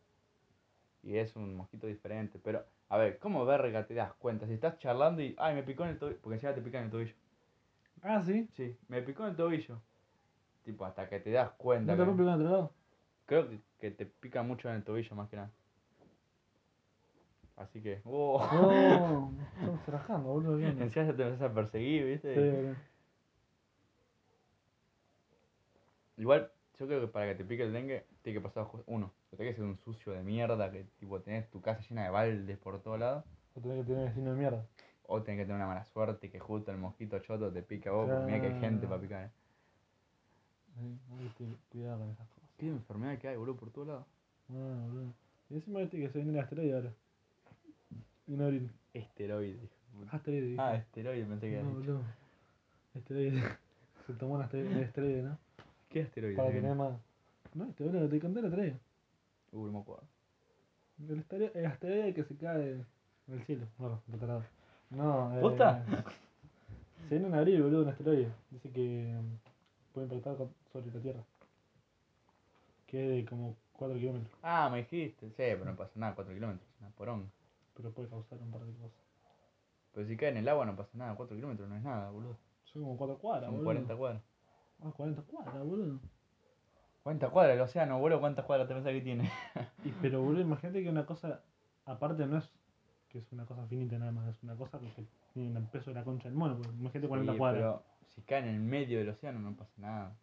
Y 1.03 1.17
es 1.17 1.37
un 1.37 1.55
mosquito 1.55 1.87
diferente. 1.87 2.39
Pero, 2.43 2.65
a 2.91 2.99
ver, 2.99 3.19
¿cómo 3.19 3.47
verga 3.47 3.87
te 3.87 3.95
das 3.95 4.13
cuenta? 4.15 4.47
Si 4.47 4.53
estás 4.55 4.79
charlando 4.79 5.23
y, 5.23 5.35
ay, 5.39 5.55
me 5.55 5.63
picó 5.63 5.85
en 5.85 5.91
el 5.91 5.99
tobillo. 5.99 6.19
Porque 6.21 6.35
encima 6.35 6.55
te 6.55 6.61
pica 6.61 6.79
en 6.79 6.85
el 6.85 6.91
tobillo. 6.91 7.15
Ah, 8.03 8.23
sí. 8.23 8.49
Sí, 8.53 8.77
me 8.89 9.01
picó 9.01 9.23
en 9.25 9.31
el 9.31 9.37
tobillo. 9.37 9.81
Tipo, 10.65 10.85
hasta 10.85 11.09
que 11.09 11.21
te 11.21 11.31
das 11.31 11.51
cuenta. 11.53 11.93
¿No 11.93 11.97
te 11.99 12.03
que- 12.03 12.07
rompe 12.07 12.25
con 12.25 12.33
otro 12.35 12.45
lado? 12.51 12.73
Creo 13.27 13.49
que, 13.49 13.61
que 13.79 13.91
te 13.93 14.07
pica 14.07 14.43
mucho 14.43 14.69
en 14.69 14.77
el 14.77 14.85
tobillo 14.85 15.15
más 15.17 15.29
que 15.31 15.37
nada. 15.37 15.51
Así 17.57 17.81
que. 17.81 18.01
¡Oh! 18.05 18.39
Oh, 18.43 19.31
estamos 19.55 19.83
trabajando, 19.85 20.29
boludo. 20.31 20.59
¿qué 20.59 20.67
onda? 20.67 20.83
Encima 20.85 21.07
ya 21.07 21.15
te 21.17 21.23
empezás 21.23 21.51
a 21.51 21.55
perseguir, 21.55 22.05
¿viste? 22.07 22.35
Sí, 22.35 22.41
boludo. 22.57 22.75
Igual, 26.17 26.51
yo 26.79 26.87
creo 26.87 27.01
que 27.01 27.07
para 27.09 27.27
que 27.29 27.35
te 27.37 27.45
pique 27.45 27.63
el 27.63 27.73
dengue, 27.73 28.05
tiene 28.23 28.41
que 28.41 28.43
pasar 28.43 28.67
uno. 28.87 29.13
O 29.41 29.43
tenés 29.43 29.55
que 29.55 29.63
ser 29.63 29.71
un 29.71 29.79
sucio 29.79 30.13
de 30.13 30.23
mierda 30.23 30.71
que 30.71 30.85
tipo 30.99 31.19
tenés 31.21 31.49
tu 31.49 31.63
casa 31.63 31.81
llena 31.89 32.05
de 32.05 32.11
baldes 32.11 32.59
por 32.59 32.79
todos 32.83 33.01
lados. 33.01 33.25
O 33.55 33.61
tenés 33.63 33.79
que 33.79 33.85
tener 33.85 34.09
vecino 34.09 34.33
de 34.33 34.37
mierda. 34.39 34.67
O 35.07 35.23
tenés 35.23 35.41
que 35.41 35.45
tener 35.47 35.57
una 35.57 35.67
mala 35.67 35.83
suerte 35.87 36.29
que 36.29 36.39
justo 36.39 36.71
el 36.71 36.77
mosquito 36.77 37.19
choto 37.21 37.51
te 37.51 37.63
pica 37.63 37.89
a 37.89 37.95
vos, 37.95 38.07
porque 38.07 38.27
mira 38.27 38.41
que 38.43 38.49
hay 38.49 38.61
gente 38.61 38.87
para 38.87 39.01
picar. 39.01 39.25
¿eh? 39.25 39.31
Hay 41.19 41.29
que 41.39 41.47
cuidado 41.71 42.01
con 42.01 42.11
esas 42.11 42.29
cosas. 42.29 42.51
¿Qué 42.59 42.69
enfermedad 42.69 43.17
que 43.17 43.29
hay, 43.29 43.37
boludo, 43.39 43.57
por 43.57 43.71
todos 43.71 43.89
lados? 43.89 44.05
Ah, 44.51 44.87
boludo. 44.89 45.15
Y 45.49 45.55
encima 45.55 45.81
viste 45.81 45.99
que 45.99 46.11
se 46.11 46.19
viene 46.19 46.33
el 46.33 46.39
asteroide 46.45 46.75
ahora. 46.75 46.93
No 48.27 48.45
abril. 48.45 48.71
Esteroide. 48.93 49.71
puta. 49.95 50.17
Asteroide, 50.17 50.47
dije. 50.49 50.61
Ah, 50.61 50.75
esteroide 50.77 51.25
pensé 51.25 51.49
que 51.49 51.63
no, 51.63 51.71
boludo. 51.71 52.03
Asteroide. 52.95 53.43
Se 54.07 54.13
tomó 54.13 54.35
un 54.35 54.43
asteroide, 54.43 55.21
un 55.23 55.29
¿no? 55.29 55.39
¿Qué 55.89 56.03
asteroide? 56.03 56.37
Para 56.37 56.51
viene? 56.51 56.69
tener 56.69 56.77
más. 56.77 57.01
No, 57.55 57.65
este 57.65 57.85
boludo, 57.85 58.07
te 58.07 58.21
conté 58.21 58.45
otro 58.45 58.61
día. 58.61 58.79
Uh, 59.53 59.67
no 59.67 59.73
me 59.73 59.79
acuerdo. 59.81 60.05
El 61.09 61.19
asteroide, 61.19 61.59
el 61.59 61.67
asteroide 61.67 62.15
que 62.15 62.25
se 62.25 62.37
cae 62.37 62.73
en 63.29 63.35
el 63.35 63.43
cielo. 63.45 63.67
Otro 63.79 64.27
lado. 64.27 64.45
No, 64.91 65.37
eh. 65.37 65.41
¿Posta? 65.41 65.85
Se 67.09 67.15
viene 67.19 67.29
en 67.29 67.35
abril, 67.35 67.63
boludo, 67.63 67.83
un 67.83 67.89
asteroide. 67.89 68.31
Dice 68.51 68.71
que 68.71 69.19
mm, 69.21 69.93
puede 69.95 70.07
impactar 70.07 70.37
con- 70.37 70.55
sobre 70.73 70.93
la 70.93 71.01
Tierra. 71.01 71.25
Que 72.87 73.03
es 73.19 73.25
de 73.25 73.29
como 73.31 73.57
4 73.73 73.97
kilómetros. 73.97 74.33
Ah, 74.43 74.69
me 74.71 74.79
dijiste. 74.79 75.27
Sí, 75.29 75.35
pero 75.37 75.65
no 75.65 75.77
pasa 75.77 75.93
nada, 75.97 76.15
4 76.15 76.33
kilómetros, 76.35 76.69
una 76.81 76.91
poronga. 76.91 77.27
Pero 77.75 77.91
puede 77.93 78.09
causar 78.09 78.39
un 78.41 78.51
par 78.51 78.61
de 78.65 78.73
cosas. 78.75 78.99
Pero 79.95 80.07
si 80.07 80.17
cae 80.17 80.29
en 80.29 80.37
el 80.39 80.49
agua 80.49 80.67
no 80.67 80.77
pasa 80.77 80.91
nada, 80.95 81.15
4 81.17 81.35
kilómetros 81.35 81.69
no 81.69 81.77
es 81.77 81.83
nada, 81.83 82.11
boludo. 82.11 82.37
Son 82.65 82.83
como 82.83 82.97
4 82.97 83.19
cuadras, 83.19 83.47
Son 83.47 83.55
boludo. 83.55 83.65
40 83.65 83.97
cuadras. 83.97 84.23
Ah, 84.83 84.93
40 84.97 85.23
cuadras, 85.23 85.65
boludo. 85.65 86.01
¿Cuántas 87.11 87.31
cuadras 87.31 87.57
el 87.57 87.61
océano, 87.63 87.99
boludo? 87.99 88.21
¿Cuántas 88.21 88.45
cuadras 88.45 88.69
te 88.69 88.75
pensás 88.75 88.93
que 88.93 89.01
tiene? 89.01 89.29
Y, 89.85 89.89
pero, 90.01 90.23
boludo, 90.23 90.43
imagínate 90.43 90.81
que 90.81 90.89
una 90.89 91.05
cosa, 91.05 91.41
aparte 91.85 92.25
no 92.25 92.39
es 92.39 92.49
que 93.09 93.19
es 93.19 93.33
una 93.33 93.45
cosa 93.47 93.67
finita 93.67 93.99
nada 93.99 94.13
más, 94.13 94.29
es 94.29 94.41
una 94.45 94.55
cosa 94.55 94.79
que 94.79 94.87
tiene 95.35 95.59
el 95.59 95.65
peso 95.67 95.91
de 95.91 95.95
la 95.95 96.05
concha 96.05 96.29
del 96.29 96.39
mono, 96.39 96.55
porque 96.57 96.71
imagínate 96.71 97.09
40 97.09 97.33
Sí, 97.33 97.39
cuadras. 97.39 97.61
pero 97.63 97.83
si 98.07 98.23
cae 98.23 98.39
en 98.39 98.45
el 98.55 98.61
medio 98.61 99.01
del 99.01 99.09
océano 99.09 99.41
no 99.41 99.57
pasa 99.57 99.73
nada. 99.79 100.17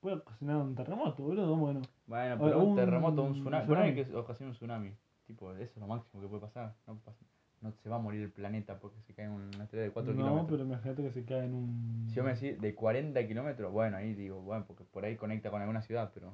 Puede 0.00 0.16
ocasionar 0.16 0.56
un 0.56 0.74
terremoto, 0.74 1.22
boludo, 1.22 1.54
bueno. 1.56 1.82
Bueno, 2.06 2.38
pero 2.42 2.58
o 2.58 2.64
un 2.64 2.74
terremoto, 2.76 3.22
un 3.24 3.34
tsunami. 3.34 3.64
Tsunami. 3.66 3.94
que 3.94 4.16
ocasione 4.16 4.50
un 4.52 4.56
tsunami. 4.56 4.96
Tipo, 5.26 5.52
eso 5.52 5.62
es 5.64 5.76
lo 5.76 5.86
máximo 5.88 6.22
que 6.22 6.28
puede 6.28 6.40
pasar. 6.40 6.74
No, 6.86 6.96
pasa- 7.00 7.18
no 7.60 7.72
se 7.72 7.88
va 7.88 7.96
a 7.96 7.98
morir 7.98 8.22
el 8.22 8.30
planeta 8.30 8.78
porque 8.78 9.00
se 9.02 9.14
cae 9.14 9.24
en 9.26 9.32
una 9.32 9.64
estrella 9.64 9.84
de 9.86 9.90
4 9.92 10.12
no, 10.12 10.18
kilómetros. 10.18 10.50
pero 10.50 10.62
imagínate 10.64 11.02
que 11.02 11.10
se 11.10 11.24
cae 11.24 11.44
en 11.44 11.54
un... 11.54 12.06
Si 12.08 12.14
yo 12.14 12.22
me 12.24 12.34
decís 12.34 12.60
de 12.60 12.74
40 12.74 13.26
kilómetros, 13.26 13.72
bueno, 13.72 13.96
ahí 13.96 14.14
digo, 14.14 14.40
bueno, 14.40 14.64
porque 14.66 14.84
por 14.84 15.04
ahí 15.04 15.16
conecta 15.16 15.50
con 15.50 15.60
alguna 15.60 15.82
ciudad, 15.82 16.10
pero. 16.14 16.32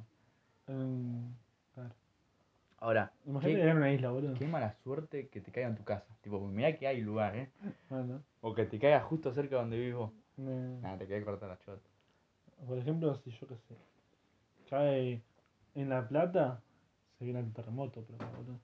en- 0.66 1.34
claro. 1.74 1.94
Ahora, 2.78 3.12
Imagínate 3.24 3.62
que 3.62 3.70
en 3.70 3.76
una 3.78 3.92
isla, 3.92 4.10
boludo. 4.10 4.34
qué 4.34 4.46
mala 4.46 4.72
suerte 4.82 5.28
que 5.28 5.40
te 5.40 5.50
caiga 5.50 5.68
en 5.70 5.76
tu 5.76 5.84
casa. 5.84 6.14
Tipo, 6.20 6.40
mirá 6.46 6.76
que 6.76 6.86
hay 6.86 7.00
lugar, 7.00 7.34
¿eh? 7.36 7.50
Bueno, 7.88 8.22
O 8.42 8.54
que 8.54 8.66
te 8.66 8.78
caiga 8.78 9.00
justo 9.00 9.32
cerca 9.32 9.56
donde 9.56 9.78
vivo. 9.78 10.12
Nada, 10.36 10.98
te 10.98 11.06
quedé 11.06 11.24
cortar 11.24 11.48
la 11.48 11.58
chota. 11.58 11.88
por 12.66 12.76
ejemplo, 12.78 13.14
si 13.16 13.30
yo 13.30 13.46
qué 13.46 13.56
sé, 13.56 13.76
cae 14.68 15.22
en 15.74 15.88
La 15.88 16.06
Plata, 16.08 16.60
se 17.18 17.24
viene 17.24 17.40
el 17.40 17.52
terremoto, 17.52 18.04
pero 18.06 18.18
boludo. 18.32 18.58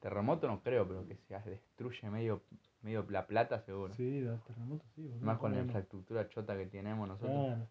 Terremoto 0.00 0.48
no 0.48 0.62
creo, 0.62 0.88
pero 0.88 1.06
que 1.06 1.14
se 1.14 1.50
destruye 1.50 2.10
medio, 2.10 2.42
medio 2.82 3.04
la 3.10 3.26
plata 3.26 3.60
seguro. 3.60 3.92
Sí, 3.94 4.22
da 4.22 4.38
terremoto, 4.38 4.84
sí, 4.94 5.06
boludo. 5.06 5.26
Más 5.26 5.38
con 5.38 5.52
la 5.52 5.60
infraestructura 5.60 6.28
chota 6.30 6.56
que 6.56 6.66
tenemos 6.66 7.06
nosotros. 7.06 7.46
Claro. 7.46 7.66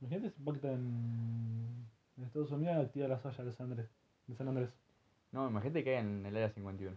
Imagínate 0.00 0.30
si 0.30 0.38
impacta 0.38 0.72
en, 0.72 1.86
en 2.16 2.24
Estados 2.24 2.50
Unidos 2.50 2.76
activa 2.76 3.08
la 3.08 3.18
saya 3.18 3.44
de 3.44 3.52
San 3.52 3.70
Andrés. 3.70 3.90
De 4.26 4.34
San 4.34 4.48
Andrés. 4.48 4.70
No, 5.32 5.48
imagínate 5.48 5.84
que 5.84 5.90
hay 5.90 6.04
en 6.04 6.24
el 6.24 6.34
área 6.34 6.50
51. 6.50 6.96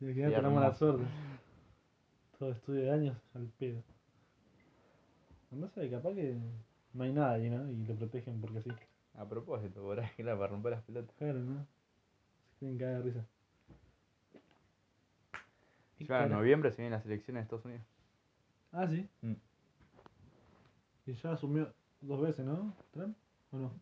Y 0.00 0.14
que 0.14 0.30
tenemos 0.30 0.62
la 0.62 0.72
suerte. 0.72 1.04
Todo 2.38 2.52
estudio 2.52 2.82
de 2.82 2.90
años 2.90 3.16
al 3.34 3.46
pedo. 3.58 3.82
No 5.50 5.68
sé, 5.68 5.90
capaz 5.90 6.14
que 6.14 6.38
no 6.94 7.04
hay 7.04 7.12
nada 7.12 7.32
ahí, 7.32 7.50
¿no? 7.50 7.70
Y 7.70 7.84
lo 7.84 7.94
protegen 7.94 8.40
porque 8.40 8.62
sí. 8.62 8.70
A 9.14 9.28
propósito, 9.28 9.82
por 9.82 10.00
ahí, 10.00 10.08
claro, 10.16 10.38
para 10.38 10.50
romper 10.50 10.72
las 10.72 10.82
pelotas. 10.82 11.14
Claro, 11.16 11.40
¿no? 11.40 11.66
Se 12.54 12.58
quieren 12.58 12.78
caer 12.78 12.96
de 12.96 13.02
risa. 13.02 13.26
¿Qué 16.06 16.08
Ya 16.08 16.24
en 16.24 16.30
noviembre 16.32 16.70
se 16.70 16.82
vienen 16.82 16.92
las 16.98 17.06
elecciones 17.06 17.40
de 17.40 17.42
Estados 17.44 17.64
Unidos. 17.64 17.82
Ah, 18.72 18.86
sí. 18.88 19.08
Mm. 19.22 19.34
Y 21.06 21.12
ya 21.14 21.32
asumió 21.32 21.72
dos 22.00 22.20
veces, 22.20 22.44
¿no? 22.44 22.74
¿Trump? 22.92 23.16
¿O 23.50 23.58
no? 23.58 23.72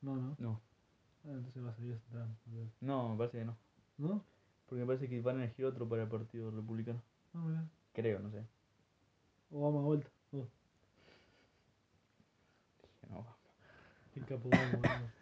No, 0.00 0.16
no. 0.16 0.34
No, 0.38 0.60
Ah, 1.24 1.30
entonces 1.34 1.64
va 1.64 1.70
a 1.70 1.74
salir 1.74 1.92
ese 1.92 2.04
Trump. 2.10 2.30
no, 2.80 3.10
me 3.10 3.16
parece 3.18 3.38
que 3.38 3.44
no. 3.44 3.56
¿No? 3.98 4.24
Porque 4.66 4.80
me 4.80 4.86
parece 4.86 5.08
que 5.08 5.20
van 5.20 5.36
a 5.38 5.44
elegir 5.44 5.64
otro 5.66 5.88
para 5.88 6.02
el 6.02 6.08
Partido 6.08 6.50
Republicano. 6.50 7.00
No, 7.32 7.44
mirá. 7.44 7.64
Creo, 7.92 8.18
no 8.20 8.30
sé. 8.30 8.42
Obama 9.52 9.80
vuelta. 9.82 10.08
Oh, 10.32 10.46
Dije, 12.82 13.06
no. 13.10 13.26
qué 14.14 14.20
capo 14.22 14.48
Obama. 14.48 15.12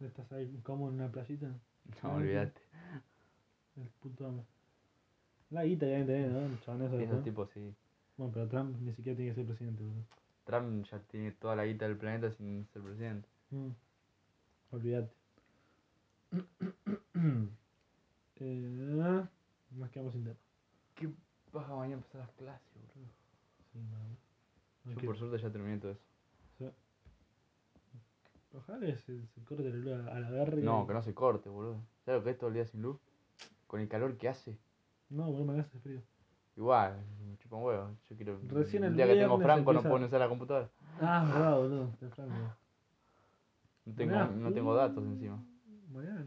¿Estás 0.00 0.32
ahí 0.32 0.60
como 0.62 0.88
en 0.88 0.94
una 0.94 1.10
playita? 1.10 1.46
No, 1.48 1.58
Ah, 2.02 2.14
olvídate. 2.14 2.60
El 3.76 3.88
puto 4.00 4.26
amo. 4.26 4.44
La 5.50 5.64
guita 5.64 5.86
ya 5.86 6.04
tenés, 6.04 6.32
¿no? 6.32 6.46
Eso 6.54 6.98
Esos 6.98 7.22
tipos 7.22 7.50
sí. 7.50 7.74
Bueno, 8.16 8.32
pero 8.32 8.48
Trump 8.48 8.76
ni 8.80 8.92
siquiera 8.92 9.16
tiene 9.16 9.30
que 9.30 9.36
ser 9.36 9.46
presidente, 9.46 9.82
boludo. 9.82 10.04
Trump 10.44 10.86
ya 10.90 10.98
tiene 11.00 11.32
toda 11.32 11.54
la 11.56 11.66
guita 11.66 11.86
del 11.86 11.96
planeta 11.96 12.30
sin 12.32 12.66
ser 12.72 12.82
presidente. 12.82 13.28
Mm. 13.50 13.70
Olvídate. 14.70 15.12
eh, 18.36 19.26
nos 19.70 19.90
quedamos 19.90 20.12
sin 20.14 20.24
tema. 20.24 20.36
¿Qué 20.94 21.10
paja 21.52 21.74
mañana 21.76 21.96
empezar 21.96 22.22
las 22.22 22.30
clases, 22.32 22.68
boludo? 22.74 23.10
Sí. 23.72 23.78
No 24.84 24.92
Yo 25.00 25.06
por 25.06 25.18
suerte 25.18 25.38
ya 25.38 25.50
terminé 25.50 25.78
todo 25.78 25.92
eso. 25.92 26.02
sí. 26.58 26.70
Ojalá 28.56 28.96
se, 28.96 29.26
se 29.26 29.44
corte 29.44 29.64
la 29.64 29.76
luz 29.76 29.92
a, 30.08 30.18
la 30.18 30.30
verga. 30.30 30.62
No, 30.62 30.86
que 30.86 30.94
no 30.94 31.02
se 31.02 31.12
corte, 31.12 31.48
boludo. 31.50 31.82
¿Sabes 32.04 32.20
lo 32.20 32.24
que 32.24 32.30
es 32.30 32.38
todo 32.38 32.48
el 32.48 32.54
día 32.54 32.64
sin 32.64 32.82
luz? 32.82 32.98
Con 33.66 33.80
el 33.80 33.88
calor 33.88 34.16
que 34.16 34.28
hace. 34.28 34.58
No, 35.08 35.30
boludo, 35.30 35.52
me 35.52 35.60
hace 35.60 35.78
frío. 35.78 36.00
Igual, 36.56 36.96
chupa 37.38 37.56
un 37.56 37.64
huevo. 37.64 37.90
Yo 38.08 38.16
quiero. 38.16 38.38
Recién 38.48 38.84
el 38.84 38.96
día 38.96 39.06
que 39.06 39.14
tengo 39.16 39.38
franco 39.38 39.72
no 39.72 39.82
puedo 39.82 40.06
usar 40.06 40.20
la 40.20 40.28
computadora. 40.28 40.68
Ah, 41.00 41.24
verdad, 41.32 41.56
boludo. 41.56 41.88
Te 42.00 42.08
franco. 42.08 42.34
No 43.84 43.94
tengo, 43.94 44.12
Mirá. 44.12 44.26
no 44.26 44.52
tengo 44.52 44.74
datos 44.74 45.04
encima. 45.04 45.42
Mañana. 45.92 46.26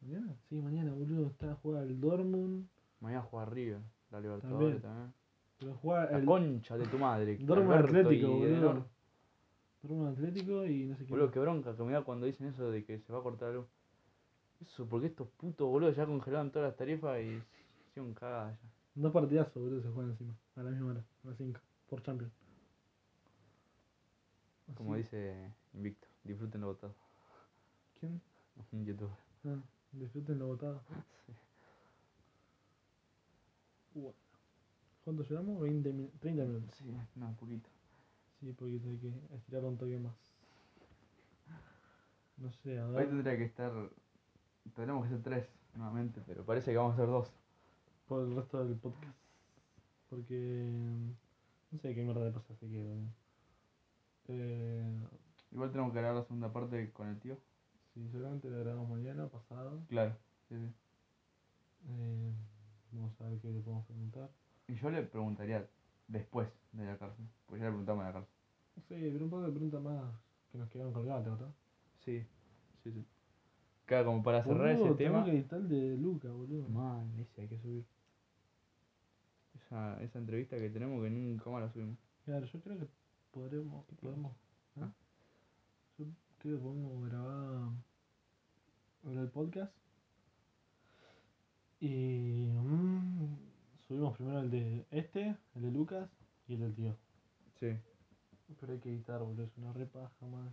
¿Mañana? 0.00 0.34
Sí, 0.48 0.62
mañana, 0.62 0.92
boludo. 0.92 1.26
Está 1.26 1.52
a 1.52 1.54
jugar 1.56 1.82
el 1.82 2.00
Dortmund. 2.00 2.66
Mañana 3.00 3.22
juega 3.22 3.46
River, 3.46 3.80
la 4.10 4.20
Libertadores 4.20 4.80
también. 4.80 5.12
Pero 5.58 5.74
juega 5.74 6.10
La 6.10 6.18
el 6.18 6.24
concha 6.24 6.78
de 6.78 6.86
tu 6.86 6.98
madre. 6.98 7.36
Dortmund 7.40 7.72
Atlético, 7.84 8.28
boludo. 8.28 8.86
Dortmund 9.82 10.08
Atlético 10.12 10.64
y 10.64 10.86
no 10.86 10.96
sé 10.96 11.04
qué. 11.04 11.10
Boludo, 11.10 11.30
qué 11.30 11.40
bronca 11.40 11.76
que 11.76 11.82
me 11.82 11.92
da 11.92 12.02
cuando 12.02 12.26
dicen 12.26 12.46
eso 12.46 12.70
de 12.70 12.84
que 12.84 13.00
se 13.00 13.12
va 13.12 13.18
a 13.18 13.22
cortar 13.22 13.48
la 13.48 13.54
luz. 13.56 13.66
Eso, 14.60 14.86
porque 14.86 15.06
estos 15.06 15.28
putos 15.38 15.68
boludos 15.68 15.96
ya 15.96 16.06
congelaron 16.06 16.50
todas 16.50 16.68
las 16.68 16.76
tarifas 16.76 17.20
y 17.20 17.40
hicieron 17.90 18.14
cagadas 18.14 18.58
ya. 18.60 18.68
Dos 18.94 19.12
partidazos, 19.12 19.54
boludo, 19.62 19.82
se 19.82 19.88
juegan 19.90 20.10
encima. 20.12 20.34
A 20.56 20.62
la 20.62 20.70
misma 20.70 20.90
hora. 20.90 21.04
A 21.24 21.28
las 21.28 21.36
5. 21.36 21.60
Por 21.88 22.02
Champions. 22.02 22.32
Como 24.76 24.96
dice 24.96 25.34
Invicto, 25.74 26.06
disfruten 26.24 26.60
lo 26.60 26.68
votado. 26.68 26.94
¿Quién? 28.00 28.20
Un 28.72 28.84
youtuber. 28.84 29.14
Ah, 29.44 29.58
disfruten 29.92 30.38
lo 30.38 30.46
votado. 30.48 30.80
Bueno. 33.94 34.12
¿Cuánto 35.04 35.22
llevamos? 35.22 35.60
20 35.60 35.92
min- 35.92 36.10
30 36.20 36.44
minutos. 36.44 36.74
Sí, 36.76 36.84
no, 37.14 37.32
poquito. 37.40 37.68
Sí, 38.40 38.52
porque 38.58 38.74
hay 38.74 38.98
que 38.98 39.12
estirar 39.36 39.64
un 39.64 39.78
toque 39.78 39.98
más. 39.98 40.14
No 42.38 42.52
sé, 42.52 42.78
a 42.78 42.86
Hoy 42.86 42.94
ver. 42.96 43.08
tendría 43.08 43.36
que 43.36 43.44
estar. 43.44 43.72
Tendremos 44.74 45.04
que 45.04 45.10
ser 45.10 45.22
tres 45.22 45.48
nuevamente, 45.74 46.22
pero 46.26 46.44
parece 46.44 46.70
que 46.72 46.76
vamos 46.76 46.94
a 46.94 46.96
ser 46.96 47.06
dos. 47.06 47.32
Por 48.08 48.22
el 48.26 48.34
resto 48.34 48.64
del 48.64 48.76
podcast. 48.76 49.16
Porque. 50.08 50.72
No 51.70 51.78
sé 51.78 51.94
qué 51.94 52.02
mierda 52.02 52.24
de 52.24 52.30
pasa, 52.30 52.52
así 52.54 52.68
que. 52.68 53.04
Eh, 54.28 55.00
Igual 55.52 55.70
tenemos 55.70 55.92
que 55.92 55.98
grabar 55.98 56.16
la 56.16 56.22
segunda 56.24 56.52
parte 56.52 56.92
con 56.92 57.08
el 57.08 57.18
tío. 57.18 57.36
Sí, 57.94 58.08
seguramente 58.10 58.50
lo 58.50 58.58
grabamos 58.58 58.88
mañana, 58.88 59.28
pasado. 59.28 59.80
Claro. 59.88 60.16
Sí, 60.48 60.56
sí. 60.56 60.72
Eh, 61.88 62.32
vamos 62.92 63.20
a 63.20 63.24
ver 63.28 63.38
qué 63.40 63.48
le 63.48 63.60
podemos 63.60 63.86
preguntar. 63.86 64.30
Y 64.68 64.74
yo 64.74 64.90
le 64.90 65.02
preguntaría 65.02 65.66
después 66.08 66.48
de 66.72 66.84
la 66.84 66.98
cárcel. 66.98 67.26
Pues 67.46 67.60
ya 67.60 67.66
le 67.66 67.70
preguntamos 67.70 68.02
en 68.02 68.06
la 68.06 68.12
cárcel. 68.12 68.34
Sí, 68.88 69.10
pero 69.12 69.24
un 69.24 69.30
par 69.30 69.40
de 69.42 69.50
preguntas 69.50 69.82
más 69.82 70.14
que 70.50 70.58
nos 70.58 70.68
quedaron 70.68 70.92
colgadas, 70.92 71.24
¿verdad? 71.24 71.54
Sí, 72.04 72.26
sí, 72.82 72.92
sí. 72.92 73.06
Claro, 73.86 74.06
como 74.06 74.22
para 74.22 74.42
cerrar 74.42 74.74
Boludo, 74.76 74.94
ese 74.94 75.04
tema. 75.04 75.24
que 75.24 75.30
editar 75.30 75.62
de 75.62 75.96
Luca, 75.96 76.28
boludo. 76.28 76.68
Man, 76.68 77.08
ese 77.20 77.42
hay 77.42 77.48
que 77.48 77.58
subir. 77.58 77.84
Esa, 79.54 80.02
esa 80.02 80.18
entrevista 80.18 80.56
que 80.58 80.70
tenemos 80.70 81.02
que 81.02 81.10
nunca 81.10 81.50
más 81.50 81.62
la 81.62 81.70
subimos. 81.70 81.96
Claro, 82.24 82.46
yo 82.46 82.60
creo 82.60 82.78
que 82.78 82.86
podremos, 83.30 83.84
podemos, 84.00 84.32
¿eh? 84.76 84.80
Ah. 84.82 84.92
Yo 85.98 86.06
creo 86.38 86.56
que 86.56 86.62
podemos 86.62 87.08
grabar 87.08 87.70
el 89.04 89.28
podcast 89.28 89.72
y 91.78 92.48
mm, 92.52 93.36
subimos 93.86 94.16
primero 94.16 94.40
el 94.40 94.50
de 94.50 94.84
este, 94.90 95.36
el 95.54 95.62
de 95.62 95.70
Lucas 95.70 96.10
y 96.48 96.54
el 96.54 96.60
del 96.60 96.74
tío. 96.74 96.96
Sí. 97.60 97.68
Pero 98.60 98.72
hay 98.72 98.78
que 98.80 98.90
editar, 98.90 99.20
boludo, 99.22 99.44
es 99.44 99.56
una 99.58 99.72
repaja, 99.72 100.26
man. 100.26 100.52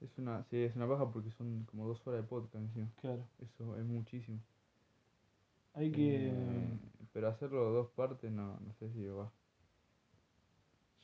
Es 0.00 0.16
una, 0.18 0.42
sí, 0.44 0.62
es 0.62 0.74
una 0.76 0.86
baja 0.86 1.10
porque 1.10 1.30
son 1.32 1.64
como 1.70 1.86
dos 1.86 2.06
horas 2.06 2.22
de 2.22 2.28
podcast 2.28 2.54
encima. 2.64 2.88
Claro, 3.00 3.26
Eso 3.40 3.76
es 3.76 3.84
muchísimo. 3.84 4.38
hay 5.74 5.90
que... 5.92 6.28
Eh, 6.28 6.78
pero 7.12 7.28
hacerlo 7.28 7.70
dos 7.72 7.88
partes 7.90 8.30
no, 8.30 8.58
no 8.60 8.72
sé 8.74 8.90
si 8.92 9.04
va. 9.06 9.30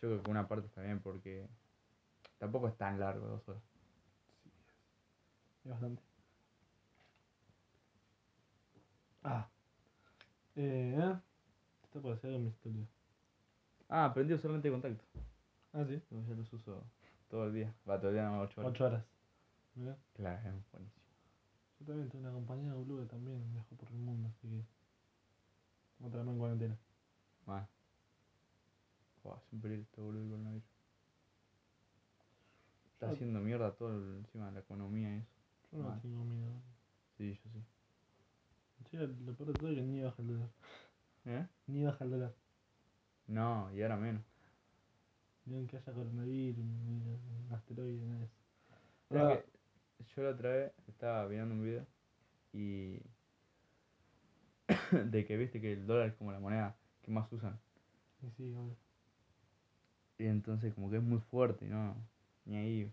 Yo 0.01 0.09
creo 0.09 0.23
que 0.23 0.31
una 0.31 0.47
parte 0.49 0.67
está 0.67 0.83
bien 0.83 1.01
porque 1.01 1.47
tampoco 2.39 2.69
es 2.69 2.77
tan 2.77 2.99
largo, 2.99 3.27
dos 3.27 3.49
horas. 3.49 3.63
Sí, 4.43 4.51
es 5.65 5.71
bastante. 5.71 6.03
Ah. 9.25 9.49
Eh, 10.55 11.17
Está 11.85 12.01
por 12.01 12.13
hacer 12.13 12.39
mi 12.39 12.49
estudio. 12.49 12.87
Ah, 13.89 14.07
aprendí 14.07 14.33
a 14.33 14.37
usar 14.37 14.51
lente 14.51 14.69
de 14.69 14.73
contacto. 14.73 15.05
Ah, 15.73 15.85
sí. 15.87 16.01
Yo 16.11 16.21
ya 16.29 16.35
los 16.35 16.53
uso 16.53 16.83
todo 17.29 17.47
el 17.47 17.55
día. 17.55 17.75
Va, 17.89 17.99
todo 17.99 18.09
el 18.11 18.15
día 18.17 18.25
no, 18.29 18.41
ocho 18.41 18.61
horas. 18.61 18.71
8 18.73 18.85
horas. 18.87 19.05
Mirá. 19.75 19.97
Claro, 20.15 20.37
es 20.59 20.71
buenísimo. 20.73 21.03
Yo 21.81 21.87
también 21.87 22.09
tengo 22.09 22.25
una 22.25 22.33
compañera 22.33 22.75
boludo 22.75 23.03
que 23.03 23.09
también 23.11 23.53
viajó 23.53 23.77
por 23.77 23.89
el 23.91 23.99
mundo, 23.99 24.29
así 24.29 24.49
que. 24.49 24.65
Otra 26.05 26.23
más 26.23 26.33
en 26.35 26.39
cuarentena. 26.39 26.77
Es 29.25 29.53
un 29.53 29.61
peligro 29.61 29.83
este 29.83 30.01
boludo 30.01 30.21
del 30.21 30.31
coronavirus. 30.31 30.65
Está 32.93 33.07
Yo- 33.09 33.13
haciendo 33.15 33.41
mierda 33.41 33.73
todo 33.75 33.95
el- 33.97 34.19
encima 34.19 34.47
de 34.47 34.53
la 34.53 34.61
economía 34.61 35.15
y 35.17 35.19
eso. 35.19 35.29
Yo 35.73 35.79
no 35.83 35.89
Mal. 35.91 36.01
tengo 36.01 36.25
miedo. 36.25 36.53
Sí, 37.19 37.35
yo 37.45 37.51
sí. 37.51 37.65
Che, 38.91 38.99
lo 38.99 39.35
peor 39.35 39.49
de 39.49 39.55
todo 39.55 39.69
es 39.71 39.75
que 39.75 39.83
ni 39.83 40.01
baja 40.01 40.23
el 40.23 40.29
dólar. 40.29 40.49
¿Eh? 41.25 41.47
Ni 41.67 41.83
baja 41.85 42.05
el 42.05 42.11
dólar. 42.11 42.35
No, 43.27 43.73
y 43.75 43.83
ahora 43.83 43.97
menos. 43.97 44.23
Ni 45.47 45.57
aunque 45.57 45.77
haya 45.77 45.93
coronavirus, 45.93 46.65
ni 46.65 47.19
un 47.45 47.49
asteroide, 47.53 48.05
nada 48.05 48.21
de 48.21 48.27
eso. 48.27 48.35
Ah, 49.11 49.41
que 49.97 50.05
yo 50.05 50.23
la 50.23 50.31
otra 50.31 50.51
vez 50.51 50.73
estaba 50.89 51.29
mirando 51.29 51.55
un 51.55 51.63
video 51.63 51.87
y 52.53 53.01
de 55.11 55.25
que 55.25 55.37
viste 55.37 55.61
que 55.61 55.73
el 55.73 55.87
dólar 55.87 56.09
es 56.09 56.15
como 56.15 56.33
la 56.33 56.41
moneda 56.41 56.77
que 57.03 57.11
más 57.11 57.33
usan. 57.33 57.59
y 58.23 58.31
sí, 58.31 58.53
obvio. 58.55 58.77
Y 60.19 60.27
entonces 60.27 60.75
como 60.75 60.91
que 60.91 60.97
es 60.97 61.03
muy 61.03 61.21
fuerte 61.21 61.67
y 61.67 61.69
no, 61.69 61.95
ni 62.45 62.57
ahí. 62.57 62.93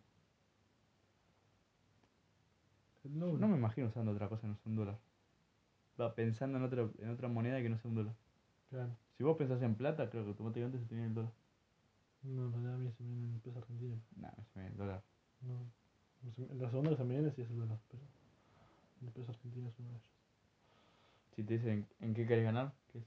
No 3.04 3.48
me 3.48 3.58
imagino 3.58 3.88
usando 3.88 4.12
otra 4.12 4.30
cosa 4.30 4.44
que 4.44 4.48
no 4.48 4.56
sea 4.56 4.70
un 4.70 4.76
dólar. 4.76 4.98
Va 6.00 6.16
pensando 6.16 6.58
en 6.58 6.64
otra, 6.64 6.88
en 7.00 7.10
otra 7.10 7.28
moneda 7.28 7.62
que 7.62 7.70
no 7.70 7.78
sea 7.78 7.90
un 7.90 7.96
dólar. 7.96 8.16
Claro. 8.70 8.96
Si 9.18 9.24
vos 9.24 9.38
pensás 9.38 9.62
en 9.62 9.76
plata, 9.76 10.10
creo 10.10 10.24
que 10.24 10.30
automáticamente 10.30 10.80
se 10.80 10.86
te 10.86 10.96
viene 10.96 11.10
el 11.10 11.14
dólar. 11.14 11.32
No, 12.24 12.46
en 12.46 12.52
realidad 12.54 12.76
a 12.76 12.78
mí 12.78 12.92
se 12.92 13.04
me 13.04 13.14
viene 13.16 13.36
el 13.36 13.42
peso 13.42 13.58
argentino. 13.60 13.96
Nah, 14.16 14.32
se 14.32 14.60
me 14.60 14.62
viene 14.64 14.70
el 14.72 14.78
dólar. 14.78 15.02
No. 15.42 15.66
La 16.58 16.70
segunda 16.70 16.92
que 16.92 16.98
se 16.98 17.04
me 17.04 17.14
viene 17.16 17.32
sí 17.32 17.42
es 17.42 17.50
el 17.50 17.58
dólar, 17.60 17.78
pero. 17.92 18.04
El 19.02 19.10
peso 19.12 19.32
argentino 19.32 19.68
es 19.68 19.80
uno 19.80 19.90
de 19.90 19.96
ellos. 19.96 20.08
Si 21.36 21.44
te 21.44 21.54
dicen 21.56 21.88
en 22.00 22.14
qué 22.14 22.26
querés 22.26 22.46
ganar, 22.46 22.72
¿qué 22.92 23.00
es? 23.00 23.06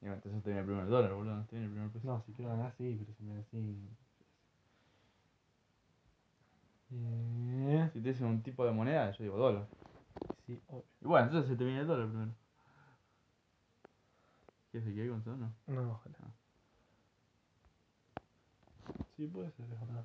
Y 0.00 0.06
bueno, 0.06 0.16
entonces 0.16 0.42
te 0.42 0.52
viene 0.52 0.82
el 0.82 0.88
dólar, 0.88 1.14
boludo, 1.14 1.34
no 1.36 1.44
te 1.46 1.58
viene 1.58 1.82
el 1.84 1.90
peso. 1.90 2.06
No, 2.06 2.22
si 2.22 2.32
quiero 2.32 2.50
ganar 2.50 2.72
sí, 2.76 2.96
pero 3.00 3.12
si 3.16 3.24
me 3.24 3.34
decís. 3.36 3.76
Eh, 6.92 7.90
Si 7.92 8.00
te 8.00 8.08
dicen 8.10 8.26
un 8.26 8.42
tipo 8.42 8.64
de 8.64 8.72
moneda, 8.72 9.10
yo 9.12 9.24
digo 9.24 9.36
dólar. 9.38 9.66
sí, 10.46 10.60
obvio. 10.68 10.84
Y 11.00 11.06
bueno, 11.06 11.26
entonces 11.26 11.50
se 11.50 11.56
te 11.56 11.64
viene 11.64 11.80
el 11.80 11.86
dólar 11.86 12.08
primero. 12.08 12.32
¿Quieres 14.70 14.88
hay 14.88 15.08
con 15.08 15.20
eso? 15.20 15.36
No. 15.36 15.52
No, 15.66 15.92
ojalá. 15.92 16.16
Ah. 16.20 16.43
Sí, 19.16 19.26
puede 19.26 19.50
ser, 19.52 19.66
es 19.66 19.80
verdad. 19.80 20.04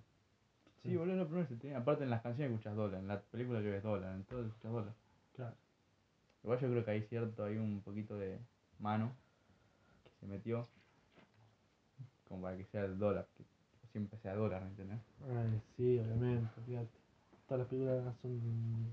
Sí, 0.83 0.95
boludo, 0.95 1.25
te 1.25 1.55
viene. 1.55 1.75
Aparte 1.75 2.03
en 2.03 2.09
las 2.09 2.21
canciones 2.21 2.51
escuchas 2.51 2.75
dólar, 2.75 2.99
en 2.99 3.07
la 3.07 3.21
película 3.21 3.59
que 3.59 3.69
ves 3.69 3.83
dólar, 3.83 4.15
en 4.15 4.23
todo 4.23 4.45
escuchas 4.45 4.71
dólar. 4.71 4.93
Claro. 5.35 5.55
Igual 6.43 6.59
yo 6.59 6.69
creo 6.69 6.85
que 6.85 6.91
hay 6.91 7.01
cierto, 7.03 7.43
hay 7.43 7.57
un 7.57 7.81
poquito 7.81 8.17
de 8.17 8.39
mano 8.79 9.11
que 10.03 10.11
se 10.19 10.25
metió 10.25 10.67
como 12.27 12.43
para 12.43 12.55
que 12.55 12.65
sea 12.65 12.85
el 12.85 12.97
dólar, 12.97 13.27
que 13.35 13.43
siempre 13.91 14.17
sea 14.19 14.35
dólar, 14.35 14.61
¿me 14.61 14.69
entendés? 14.69 14.99
Ay, 15.27 15.61
sí, 15.75 15.99
obviamente, 15.99 16.61
fíjate. 16.65 16.87
Todas 17.47 17.59
las 17.59 17.67
películas 17.67 18.15
son 18.21 18.89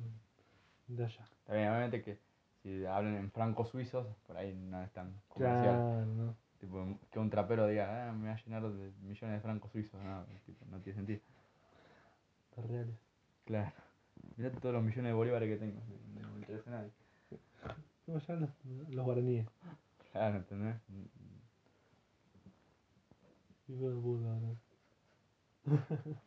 de 0.88 1.05
allá. 1.05 1.29
Bien, 1.48 1.68
obviamente 1.68 2.02
que 2.02 2.18
si 2.62 2.85
hablan 2.87 3.16
en 3.16 3.31
francos 3.31 3.68
suizos, 3.68 4.07
por 4.26 4.37
ahí 4.37 4.55
no 4.55 4.83
es 4.83 4.90
tan 4.92 5.20
comercial. 5.29 5.76
Claro, 5.76 6.07
¿no? 6.07 6.45
Tipo, 6.59 6.99
que 7.11 7.19
un 7.19 7.31
trapero 7.31 7.66
diga, 7.66 8.09
ah, 8.09 8.12
me 8.12 8.29
va 8.29 8.35
a 8.35 8.45
llenar 8.45 8.62
de 8.62 8.92
millones 9.03 9.37
de 9.37 9.40
francos 9.40 9.71
suizos, 9.73 10.03
no, 10.03 10.25
tipo, 10.45 10.64
no 10.71 10.81
tiene 10.81 10.97
sentido. 10.97 11.21
Las 12.57 12.66
reales. 12.66 12.97
Claro. 13.45 13.73
Mirá 14.37 14.51
todos 14.53 14.75
los 14.75 14.83
millones 14.83 15.11
de 15.11 15.12
bolívares 15.12 15.49
que 15.49 15.57
tengo, 15.57 15.81
no 16.21 16.31
me 16.31 16.38
interesa 16.40 16.71
a 16.71 16.75
nadie. 16.75 16.90
No, 18.07 18.19
ya 18.19 18.35
los, 18.37 18.51
los 18.90 19.05
guaraníes. 19.05 19.47
Claro, 20.12 20.37
¿entendés? 20.37 20.77
Hijo 23.69 23.90
de 23.90 23.97
puta, 23.97 24.33
bro. 24.35 24.57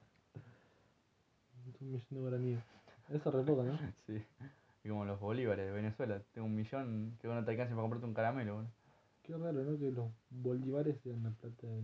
Un 1.82 1.92
millón 1.92 2.06
de 2.10 2.20
guaraníes. 2.20 2.60
Eso 3.10 3.30
es 3.30 3.36
re 3.36 3.44
poco, 3.44 3.63
¿no? 3.63 3.80
Sí. 4.06 4.22
Y 4.84 4.89
como 4.89 5.06
los 5.06 5.20
bolívares 5.20 5.65
de 5.65 5.72
Venezuela, 5.72 6.22
tengo 6.34 6.48
un 6.48 6.56
millón 6.56 7.18
que 7.22 7.28
no 7.28 7.44
te 7.44 7.52
alcance 7.52 7.72
para 7.72 7.82
comprarte 7.82 8.08
un 8.08 8.13
caramelo, 8.13 8.56
boludo. 8.56 8.72
Qué 9.30 9.38
raro, 9.38 9.63
¿no? 9.63 9.78
Que 9.78 9.92
los 9.92 10.10
bolívares 10.32 11.00
sean 11.04 11.22
la 11.22 11.30
plata 11.30 11.68
de 11.68 11.78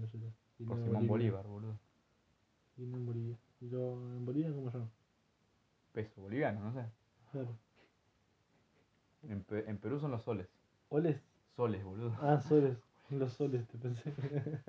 y 0.57 0.63
Por 0.65 0.77
no 0.77 0.77
en 0.77 0.83
Simón 0.83 1.07
Bolivia. 1.07 1.09
Bolívar, 1.09 1.45
boludo. 1.47 1.75
Y 2.75 2.81
no 2.87 2.97
en 2.97 3.05
Bolivia. 3.05 3.37
Y 3.61 3.69
yo, 3.69 3.91
en 4.17 4.25
Bolivia, 4.25 4.51
¿cómo 4.51 4.71
yo? 4.71 4.87
Peso 5.93 6.21
boliviano, 6.21 6.59
no 6.59 6.73
sé. 6.73 6.85
Claro. 7.31 7.49
En, 9.29 9.43
Pe- 9.43 9.69
en 9.69 9.77
Perú 9.77 9.99
son 9.99 10.09
los 10.11 10.23
soles. 10.23 10.47
¿Cuáles? 10.89 11.21
Soles, 11.55 11.83
boludo. 11.83 12.15
Ah, 12.19 12.39
soles. 12.41 12.77
Los 13.11 13.33
soles, 13.33 13.67
te 13.67 13.77
pensé. 13.77 14.11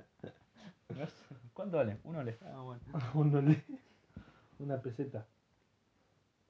No 0.89 1.05
sé. 1.05 1.35
¿Cuánto 1.53 1.77
vale? 1.77 1.97
Un 2.03 2.15
ole. 2.15 2.37
Ah, 2.41 2.61
bueno. 2.61 2.81
Un 3.15 3.35
ole. 3.35 3.63
Una 4.59 4.77
peseta. 4.81 5.25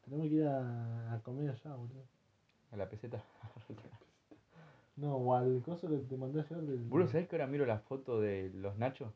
Tenemos 0.05 0.27
que 0.27 0.35
ir 0.35 0.45
a, 0.47 1.13
a 1.13 1.19
comer 1.21 1.49
allá, 1.49 1.75
boludo. 1.75 2.03
A 2.71 2.77
la 2.77 2.89
peseta. 2.89 3.21
No, 4.97 5.15
o 5.15 5.33
al 5.35 5.61
coso 5.63 5.87
que 5.87 5.97
te 5.97 6.17
mandé 6.17 6.41
ayer 6.41 6.57
del. 6.61 6.79
Boludo, 6.79 7.07
¿sabés 7.07 7.27
que 7.27 7.35
ahora 7.35 7.47
miro 7.47 7.65
la 7.65 7.79
foto 7.79 8.19
de 8.19 8.51
los 8.55 8.77
nachos? 8.77 9.13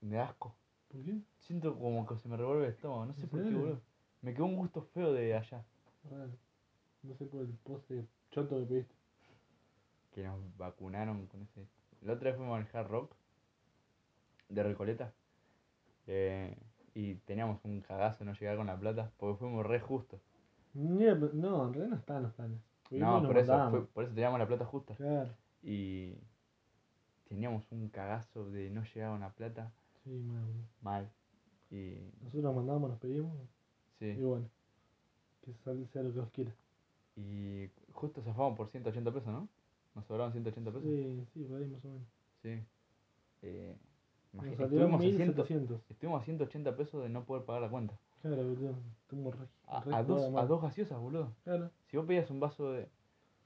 Me 0.00 0.16
da 0.16 0.24
asco. 0.26 0.54
¿Por 0.88 1.02
qué? 1.02 1.18
Siento 1.40 1.76
como 1.78 2.06
que 2.06 2.16
se 2.16 2.28
me 2.28 2.36
revuelve 2.36 2.64
el 2.66 2.70
estómago, 2.72 3.06
no 3.06 3.14
sé 3.14 3.22
¿En 3.22 3.28
por 3.28 3.42
qué, 3.42 3.50
boludo. 3.54 3.80
Me 4.22 4.32
quedó 4.32 4.44
un 4.46 4.56
gusto 4.56 4.82
feo 4.94 5.12
de 5.12 5.34
allá. 5.34 5.64
Raro. 6.10 6.30
No 7.02 7.14
sé 7.14 7.26
por 7.26 7.40
el 7.42 7.48
pose 7.48 8.04
choto 8.30 8.58
que 8.60 8.66
pediste. 8.66 8.94
Que 10.14 10.22
nos 10.24 10.38
vacunaron 10.56 11.26
con 11.26 11.42
ese. 11.42 11.66
La 12.02 12.12
otra 12.14 12.30
vez 12.30 12.36
fuimos 12.36 12.54
a 12.54 12.58
manejar 12.58 12.88
rock 12.88 13.12
de 14.48 14.62
Recoleta. 14.62 15.12
eh, 16.06 16.56
y 16.94 17.16
teníamos 17.26 17.62
un 17.64 17.80
cagazo 17.82 18.24
no 18.24 18.32
llegar 18.34 18.56
con 18.56 18.68
la 18.68 18.78
plata 18.78 19.10
porque 19.18 19.38
fuimos 19.40 19.66
re 19.66 19.80
justos. 19.80 20.20
El- 20.74 20.96
No, 21.40 21.66
en 21.66 21.74
realidad 21.74 21.88
no 21.88 21.96
estaban 21.96 22.22
los 22.22 22.32
planes. 22.32 22.60
No, 22.90 23.22
por 23.26 23.38
eso, 23.38 23.52
mandábamos. 23.52 23.70
fue- 23.80 23.86
por 23.88 24.04
eso 24.04 24.14
teníamos 24.14 24.38
la 24.38 24.46
plata 24.48 24.64
justa. 24.64 24.94
Claro. 24.94 25.30
Y 25.62 26.14
teníamos 27.28 27.70
un 27.72 27.88
cagazo 27.88 28.50
de 28.50 28.70
no 28.70 28.82
llegar 28.84 29.10
con 29.10 29.20
la 29.20 29.30
plata 29.30 29.72
Sí, 30.04 30.10
mal, 30.10 30.44
mal. 30.82 31.10
Y 31.70 31.96
Nosotros 32.20 32.44
nos 32.44 32.54
mandamos, 32.56 32.90
nos 32.90 32.98
pedimos. 33.00 33.32
Y 34.00 34.14
bueno. 34.22 34.48
Que 35.42 35.52
sal- 35.64 35.86
sea 35.92 36.02
lo 36.02 36.12
que 36.12 36.20
os 36.20 36.30
quiera. 36.30 36.52
y 37.18 37.70
justo 37.92 38.20
zafamos 38.22 38.56
por 38.56 38.68
180 38.68 39.10
pesos, 39.10 39.28
¿no? 39.32 39.48
Nos 39.94 40.04
sobraron 40.04 40.32
180 40.32 40.70
pesos. 40.70 40.84
Sí, 40.86 41.26
sí, 41.32 41.44
por 41.44 41.58
ahí 41.62 41.66
más 41.66 41.82
o 41.84 41.88
menos. 41.88 42.06
Sí. 42.42 42.62
Eh, 43.42 43.74
salieron 44.32 44.62
estuvimos, 44.64 45.00
a 45.00 45.02
100 45.02 45.16
1700. 45.16 45.80
estuvimos 45.88 46.20
a 46.20 46.24
180 46.26 46.76
pesos 46.76 47.02
de 47.02 47.08
no 47.08 47.24
poder 47.24 47.44
pagar 47.46 47.62
la 47.62 47.70
cuenta. 47.70 47.98
Claro, 48.22 48.36
boludo. 48.48 48.74
Estamos 49.02 49.38
re, 49.38 49.46
A, 49.66 49.80
re 49.80 49.94
a 49.94 50.02
dos, 50.02 50.34
a 50.36 50.46
dos 50.46 50.62
gaseosas, 50.62 50.98
boludo. 50.98 51.32
Claro. 51.44 51.70
Si 51.86 51.96
vos 51.96 52.06
pedías 52.06 52.30
un 52.30 52.40
vaso 52.40 52.72
de. 52.72 52.88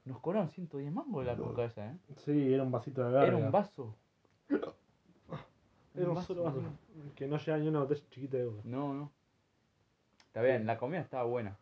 Nos 0.05 0.19
cobraron 0.19 0.49
110 0.49 0.91
mangos 0.91 1.25
la 1.25 1.37
coca 1.37 1.65
esa, 1.65 1.91
¿eh? 1.91 1.97
Sí, 2.17 2.51
era 2.53 2.63
un 2.63 2.71
vasito 2.71 3.03
de 3.05 3.11
verga. 3.11 3.27
Era 3.27 3.37
un 3.45 3.51
vaso. 3.51 3.95
Era 4.49 6.07
un 6.09 6.15
vaso, 6.15 6.27
solo 6.27 6.43
vaso. 6.43 6.61
Que 7.15 7.27
no 7.27 7.37
llega 7.37 7.57
ni 7.57 7.67
una 7.67 7.79
botella 7.81 8.01
chiquita 8.09 8.37
de 8.37 8.43
agua. 8.43 8.61
No, 8.63 8.93
no. 8.93 9.11
Está 10.27 10.41
bien, 10.41 10.65
la 10.65 10.77
comida 10.77 11.01
estaba 11.01 11.23
buena. 11.25 11.57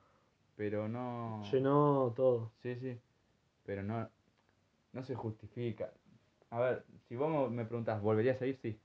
Pero 0.55 0.87
no. 0.87 1.43
Llenó 1.51 2.13
todo. 2.15 2.51
Sí, 2.61 2.75
sí. 2.75 2.97
Pero 3.65 3.83
no. 3.83 4.07
No 4.93 5.03
se 5.03 5.15
justifica. 5.15 5.91
A 6.51 6.59
ver, 6.59 6.85
si 7.07 7.15
vos 7.15 7.29
me- 7.29 7.55
me 7.57 7.65
preguntás, 7.65 8.01
¿volverías 8.01 8.41
a 8.41 8.45
ir? 8.45 8.55
Sí. 8.57 8.79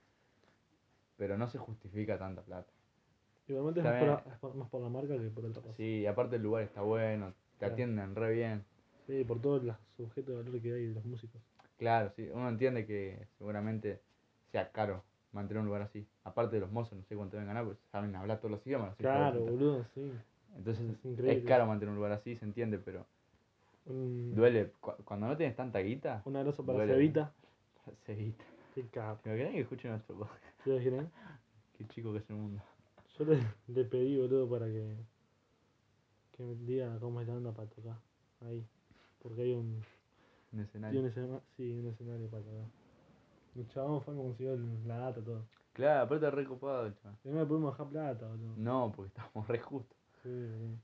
Pero 1.17 1.39
no 1.39 1.47
se 1.49 1.59
justifica 1.59 2.19
tanta 2.19 2.43
plata. 2.43 2.73
Igualmente 3.47 3.81
es 3.81 3.85
más 3.85 3.99
por, 3.99 4.09
la, 4.09 4.15
es 4.33 4.39
por- 4.39 4.55
más 4.55 4.69
por 4.71 4.81
la 4.83 4.89
marca 4.89 5.15
que 5.19 5.29
por 5.31 5.45
otra 5.45 5.63
cosa. 5.63 5.75
Sí, 5.77 6.01
y 6.01 6.07
aparte 6.07 6.37
el 6.37 6.43
lugar 6.43 6.63
está 6.63 6.81
bueno, 6.83 7.33
te 7.33 7.59
Claro. 7.59 7.75
atienden 7.75 8.15
re 8.15 8.33
bien. 8.33 8.65
Sí, 9.07 9.23
por 9.25 9.41
todos 9.41 9.63
los 9.63 9.77
sujetos 9.97 10.35
de 10.37 10.43
valor 10.43 10.61
que 10.63 10.73
hay 10.73 10.87
de 10.87 10.95
los 10.95 11.05
músicos. 11.05 11.41
Claro, 11.77 12.11
sí, 12.17 12.29
uno 12.33 12.49
entiende 12.49 12.87
que 12.87 13.27
seguramente 13.37 14.01
sea 14.51 14.71
caro 14.71 15.03
mantener 15.33 15.61
un 15.61 15.67
lugar 15.67 15.83
así. 15.83 16.07
Aparte 16.23 16.57
de 16.57 16.61
los 16.61 16.71
mozos, 16.73 16.97
no 16.97 17.05
sé 17.05 17.17
cuánto 17.17 17.37
deben 17.37 17.49
ganar, 17.49 17.65
pues 17.67 17.77
saben 17.93 18.15
hablar 18.17 18.39
todos 18.39 18.53
los 18.53 18.67
idiomas. 18.67 18.95
Claro, 18.97 19.41
boludo, 19.41 19.85
sí. 19.95 20.11
Entonces 20.57 20.85
es 20.89 21.05
increíble 21.05 21.39
es 21.41 21.45
caro 21.45 21.67
mantener 21.67 21.91
un 21.91 21.97
lugar 21.97 22.13
así, 22.13 22.37
se 22.37 22.45
entiende, 22.45 22.79
pero 22.79 23.05
duele. 23.87 24.71
Cu- 24.81 24.95
Cuando 25.05 25.27
no 25.27 25.37
tienes 25.37 25.57
tanta 25.57 25.81
guita, 25.81 26.23
un 26.25 26.37
abrazo 26.37 26.65
para 26.65 26.79
Duele. 26.79 26.95
Cevita. 26.95 27.33
se 28.07 28.15
guita. 28.15 28.45
Qué 28.75 28.87
capo. 28.89 29.21
¿Te 29.23 29.29
imaginas 29.31 29.53
que 29.53 29.61
escuchen 29.61 29.91
nuestro 29.91 30.17
podcast? 30.17 30.43
¿Te 30.65 30.71
imaginas? 30.71 31.07
Qué 31.79 31.87
chico 31.89 32.13
que 32.13 32.19
es 32.19 32.31
el 32.31 32.37
mundo. 32.37 32.63
Yo 33.19 33.25
le, 33.25 33.39
le 33.69 33.85
pedí, 33.85 34.19
boludo, 34.19 34.49
para 34.49 34.67
que, 34.67 34.97
que 36.33 36.43
me 36.43 36.55
diga 36.55 36.99
cómo 37.01 37.21
es 37.21 37.29
la 37.29 37.35
onda 37.35 37.53
para 37.53 37.69
tocar. 37.69 37.97
Ahí. 38.41 38.67
Porque 39.23 39.43
hay 39.43 39.53
un, 39.53 39.83
Un 40.53 40.61
escenario. 40.61 41.01
un, 41.01 41.07
escena- 41.07 41.41
sí, 41.57 41.73
un 41.79 41.87
escenario 41.89 42.29
para 42.29 42.43
tocar. 42.43 42.67
El 43.57 43.69
chabón 43.69 44.03
fue 44.03 44.15
como 44.15 44.29
consiguió 44.29 44.55
el- 44.55 44.89
la 44.89 44.99
data, 44.99 45.23
todo. 45.23 45.45
Claro, 45.73 46.05
aparte 46.05 46.31
re 46.31 46.45
copado, 46.45 46.91
chaval. 46.93 47.19
Y 47.25 47.29
no 47.29 47.41
le 47.41 47.47
pudimos 47.47 47.73
dejar 47.73 47.89
plata, 47.91 48.27
boludo. 48.29 48.55
No, 48.57 48.93
porque 48.95 49.09
estamos 49.09 49.47
re 49.49 49.59
justos. 49.61 49.97
Sí, 50.23 50.29
boludo. 50.29 50.77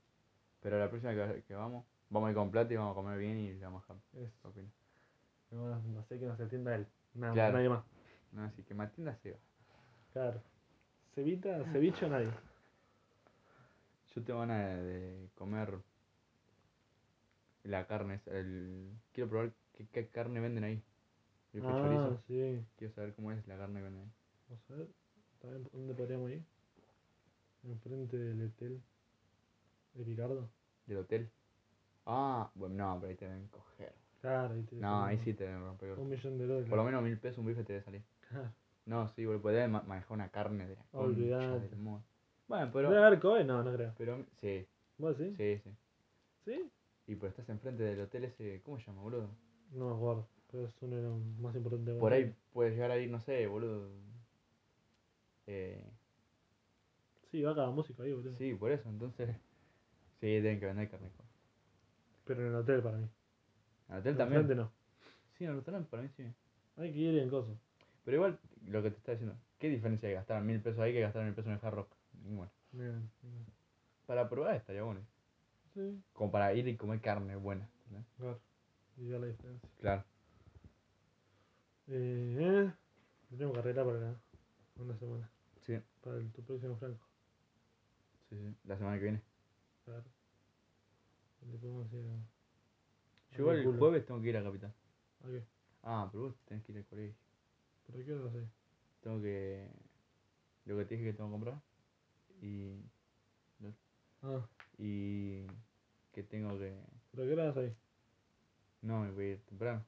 Pero 0.61 0.79
la 0.79 0.89
próxima 0.89 1.13
que, 1.13 1.43
que 1.43 1.53
vamos, 1.55 1.85
vamos 2.09 2.27
a 2.27 2.31
ir 2.31 2.35
con 2.37 2.51
plata 2.51 2.73
y 2.73 2.77
vamos 2.77 2.91
a 2.91 2.95
comer 2.95 3.17
bien 3.19 3.37
y 3.39 3.53
le 3.53 3.65
vamos 3.65 3.83
a 3.89 3.93
dejar. 3.93 4.23
Es, 4.23 4.31
¿Qué 4.41 4.47
opinas? 4.47 4.71
no, 5.51 5.79
no 5.81 6.03
sé 6.05 6.17
que 6.17 6.25
nos 6.27 6.39
atienda 6.39 6.75
él. 6.75 6.87
Nada, 7.13 7.33
Claro. 7.33 7.53
nadie 7.57 7.69
más. 7.69 7.83
No, 8.31 8.43
así 8.43 8.63
que 8.63 8.73
Matilda 8.73 9.15
se 9.17 9.31
va. 9.31 9.37
Claro. 10.13 10.41
Cevita, 11.13 11.63
ceviche 11.71 12.05
o 12.05 12.09
nadie. 12.09 12.31
Yo 14.15 14.23
tengo 14.23 14.39
ganas 14.41 14.59
de, 14.77 14.83
de 14.83 15.29
comer 15.35 15.79
la 17.63 17.87
carne. 17.87 18.15
esa, 18.15 18.31
El... 18.37 18.89
Quiero 19.13 19.29
probar 19.29 19.51
qué, 19.73 19.87
qué 19.91 20.07
carne 20.07 20.39
venden 20.39 20.63
ahí. 20.63 20.81
Yo 21.53 21.61
fui 21.61 21.73
Ah, 21.73 21.81
chorizo. 21.81 22.21
sí. 22.27 22.65
Quiero 22.77 22.93
saber 22.93 23.13
cómo 23.13 23.31
es 23.31 23.45
la 23.47 23.57
carne 23.57 23.79
que 23.79 23.83
venden 23.85 24.03
ahí. 24.03 24.11
Vamos 24.49 24.71
a 24.71 24.75
ver. 24.75 24.87
¿También 25.39 25.67
dónde 25.73 25.93
podríamos 25.93 26.31
ir? 26.31 26.43
Enfrente 27.63 28.17
del 28.17 28.45
hotel. 28.47 28.81
De 29.93 30.03
Picardo. 30.05 30.49
¿Del 30.87 30.97
hotel? 30.97 31.29
Ah, 32.05 32.49
bueno, 32.55 32.75
no, 32.75 32.99
pero 32.99 33.09
ahí 33.11 33.15
te 33.15 33.25
deben 33.25 33.47
coger. 33.47 33.93
Claro, 34.21 34.53
ahí 34.53 34.61
te 34.63 34.75
No, 34.75 35.03
ahí 35.03 35.17
sí 35.23 35.33
te 35.33 35.45
deben 35.45 35.61
romper. 35.61 35.97
Un 35.99 36.09
millón 36.09 36.37
de 36.37 36.47
dólares. 36.47 36.69
Por 36.69 36.77
lo 36.77 36.83
menos 36.83 37.03
mil 37.03 37.17
pesos 37.17 37.39
un 37.39 37.45
bife 37.47 37.63
te 37.63 37.73
debe 37.73 37.85
salir. 37.85 38.01
Claro. 38.29 38.51
No, 38.85 39.07
sí, 39.09 39.25
boludo, 39.25 39.41
pues 39.41 39.55
deben 39.55 39.71
ma- 39.71 39.83
manejar 39.83 40.11
una 40.13 40.29
carne 40.29 40.67
de 40.67 40.75
la 40.75 40.83
concha 40.91 41.03
Olvidate. 41.05 41.69
del 41.69 41.79
mono. 41.79 42.03
Bueno, 42.47 42.65
¿Debe 42.65 42.87
pero... 42.87 43.05
haber 43.05 43.19
Kobe? 43.19 43.43
No, 43.43 43.63
no 43.63 43.73
creo. 43.73 43.93
Pero, 43.97 44.25
sí, 44.41 44.65
¿Vos 44.97 45.17
sí? 45.17 45.33
sí, 45.37 45.57
sí. 45.63 45.69
¿Sí? 46.45 46.69
Y 47.07 47.15
pero 47.15 47.29
estás 47.29 47.47
enfrente 47.49 47.83
del 47.83 48.01
hotel 48.01 48.25
ese, 48.25 48.61
¿cómo 48.63 48.77
se 48.79 48.85
llama, 48.87 49.01
boludo? 49.01 49.29
No 49.73 49.89
me 49.89 49.95
acuerdo. 49.95 50.27
Pero 50.51 50.65
es 50.67 50.75
uno 50.81 50.95
de 50.97 51.03
los 51.03 51.17
más 51.39 51.55
importantes 51.55 51.93
de 51.93 51.99
Por 51.99 52.11
ahí 52.13 52.33
puedes 52.53 52.73
llegar 52.73 52.91
a 52.91 52.97
ir, 52.97 53.09
no 53.09 53.19
sé, 53.21 53.47
boludo. 53.47 53.89
Eh, 55.47 55.83
Sí, 57.31 57.41
va 57.41 57.55
cada 57.55 57.71
músico 57.71 58.03
ahí, 58.03 58.11
boludo. 58.13 58.35
sí, 58.35 58.53
por 58.53 58.71
eso, 58.71 58.89
entonces. 58.89 59.29
Sí, 60.19 60.27
deben 60.27 60.59
que 60.59 60.67
vender 60.67 60.87
carne. 60.87 61.09
con- 61.17 61.25
Pero 62.25 62.41
en 62.41 62.47
el 62.49 62.55
hotel 62.55 62.81
para 62.83 62.97
mí. 62.97 63.07
En 63.89 63.95
el 63.95 63.99
hotel 64.01 64.11
En 64.11 64.17
también. 64.17 64.41
frente 64.45 64.55
no. 64.55 64.71
Sí, 65.37 65.45
en 65.45 65.49
el 65.49 65.55
restaurante 65.55 65.89
para 65.89 66.03
mí 66.03 66.09
sí. 66.15 66.23
Hay 66.77 66.91
que 66.93 66.99
ir 66.99 67.17
en 67.17 67.29
coso. 67.29 67.57
Pero 68.05 68.17
igual, 68.17 68.37
lo 68.67 68.81
que 68.83 68.91
te 68.91 68.97
está 68.97 69.11
diciendo, 69.13 69.35
¿qué 69.59 69.69
diferencia 69.69 70.07
hay 70.09 70.15
gastar 70.15 70.41
mil 70.43 70.61
pesos 70.61 70.79
ahí 70.79 70.93
que 70.93 71.01
gastar 71.01 71.23
mil 71.23 71.33
pesos 71.33 71.47
en 71.47 71.53
el 71.53 71.65
hard 71.65 71.73
rock? 71.75 71.91
Ninguna. 72.23 72.51
Bien, 72.71 73.09
bien. 73.21 73.45
Para 74.05 74.29
probar 74.29 74.55
estaría 74.55 74.83
bueno. 74.83 75.01
Sí, 75.73 76.01
Como 76.13 76.31
para 76.31 76.53
ir 76.53 76.67
y 76.67 76.75
comer 76.75 76.99
carne 77.01 77.35
buena. 77.35 77.67
claro. 78.17 78.39
Y 78.97 79.07
ver 79.07 79.21
la 79.21 79.27
diferencia. 79.27 79.69
Claro. 79.79 80.03
Eh, 81.87 82.37
eh. 82.39 82.73
Tenemos 83.29 83.55
carrera 83.55 83.85
para 83.85 84.15
una 84.75 84.97
semana. 84.97 85.29
Sí, 85.61 85.79
Para 86.03 86.17
el, 86.17 86.31
tu 86.31 86.43
próximo 86.43 86.75
Franco. 86.75 87.05
sí, 88.29 88.35
sí. 88.37 88.55
La 88.65 88.77
semana 88.77 88.97
que 88.97 89.03
viene. 89.03 89.21
Claro. 89.85 90.03
Le 91.49 91.57
podemos 91.57 91.91
ir 91.93 92.05
a. 92.05 93.35
Yo 93.35 93.39
igual 93.43 93.57
el 93.57 93.63
culo. 93.65 93.79
jueves 93.79 94.05
tengo 94.05 94.21
que 94.21 94.29
ir 94.29 94.37
a 94.37 94.43
Capital. 94.43 94.73
¿A 95.23 95.27
qué? 95.27 95.43
Ah, 95.83 96.09
pero 96.11 96.23
vos 96.25 96.35
tenés 96.45 96.63
que 96.65 96.71
ir 96.73 96.77
al 96.79 96.85
colegio. 96.85 97.15
¿Pero 97.85 98.05
qué 98.05 98.11
lo 98.11 98.31
sé? 98.31 98.47
Tengo 99.01 99.21
que. 99.21 99.67
Lo 100.65 100.77
que 100.77 100.85
te 100.85 100.95
dije 100.95 101.11
que 101.11 101.13
tengo 101.13 101.29
que 101.29 101.33
comprar. 101.33 101.61
Y. 102.41 102.75
Ah, 104.23 104.47
Y. 104.77 105.45
Que 106.11 106.23
tengo 106.23 106.57
que. 106.57 106.77
¿pero 107.11 107.27
qué 107.27 107.35
vas? 107.35 107.55
No, 108.81 109.01
me 109.01 109.11
voy 109.11 109.25
a 109.25 109.29
ir 109.31 109.41
temprano. 109.45 109.85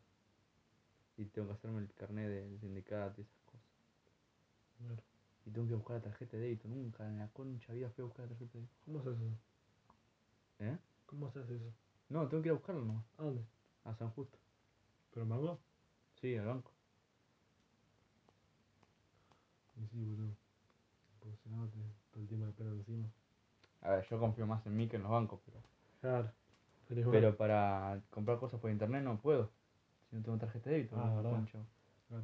Y 1.18 1.26
tengo 1.26 1.48
que 1.48 1.54
hacerme 1.54 1.82
el 1.82 1.94
carnet 1.94 2.28
del 2.28 2.60
sindicato 2.60 3.22
y 3.22 3.24
esas 3.24 3.42
cosas. 3.46 3.68
Claro. 4.78 5.04
Y 5.46 5.52
tengo 5.52 5.68
que 5.68 5.76
buscar 5.76 5.98
la 5.98 6.04
tarjeta 6.04 6.38
de 6.38 6.44
débito. 6.44 6.68
Nunca 6.68 7.08
en 7.08 7.20
la 7.20 7.28
concha 7.30 7.74
vida 7.74 7.90
fui 7.90 8.04
a 8.04 8.06
buscar 8.06 8.26
la 8.26 8.30
tarjeta 8.30 8.54
de 8.54 8.60
débito. 8.60 8.76
¿Cómo 8.86 9.04
se 9.04 9.10
hace 9.10 9.28
eso? 9.28 9.38
¿Eh? 10.60 10.78
¿Cómo 11.06 11.32
se 11.32 11.40
hace 11.40 11.56
eso? 11.56 11.74
No, 12.10 12.28
tengo 12.28 12.42
que 12.42 12.50
ir 12.50 12.52
a 12.52 12.56
buscarlo 12.56 12.82
nomás. 12.84 13.06
¿A 13.18 13.24
dónde? 13.24 13.44
A 13.84 13.94
San 13.96 14.10
Justo. 14.12 14.38
¿Pero 15.14 15.26
mango? 15.26 15.60
Sí, 16.22 16.36
al 16.36 16.48
banco. 16.48 16.73
Y 19.84 19.88
sí, 19.88 20.04
boludo. 20.06 20.36
Porque 21.20 21.38
si 21.44 21.50
no, 21.50 21.68
te, 21.68 21.78
todo 22.12 22.22
el 22.22 22.28
tiempo 22.28 22.46
de 22.48 22.54
pelo 22.54 22.72
encima. 22.72 23.08
A 23.82 23.90
ver, 23.92 24.06
yo 24.10 24.20
confío 24.20 24.48
más 24.48 24.66
en 24.66 24.76
mí 24.76 24.88
que 24.88 24.96
en 24.96 25.04
los 25.04 25.12
bancos, 25.12 25.40
pero. 25.46 25.58
Claro. 26.02 26.32
Pero 27.12 27.36
para 27.38 28.02
comprar 28.10 28.40
cosas 28.40 28.60
por 28.60 28.70
internet 28.72 29.04
no 29.04 29.20
puedo. 29.20 29.50
Si 30.10 30.16
no 30.16 30.24
tengo 30.24 30.38
tarjeta 30.38 30.70
de 30.70 30.76
débito. 30.78 30.96
Ah, 30.98 31.08
no, 31.08 31.16
verdad. 31.18 31.32
Claro. 32.08 32.24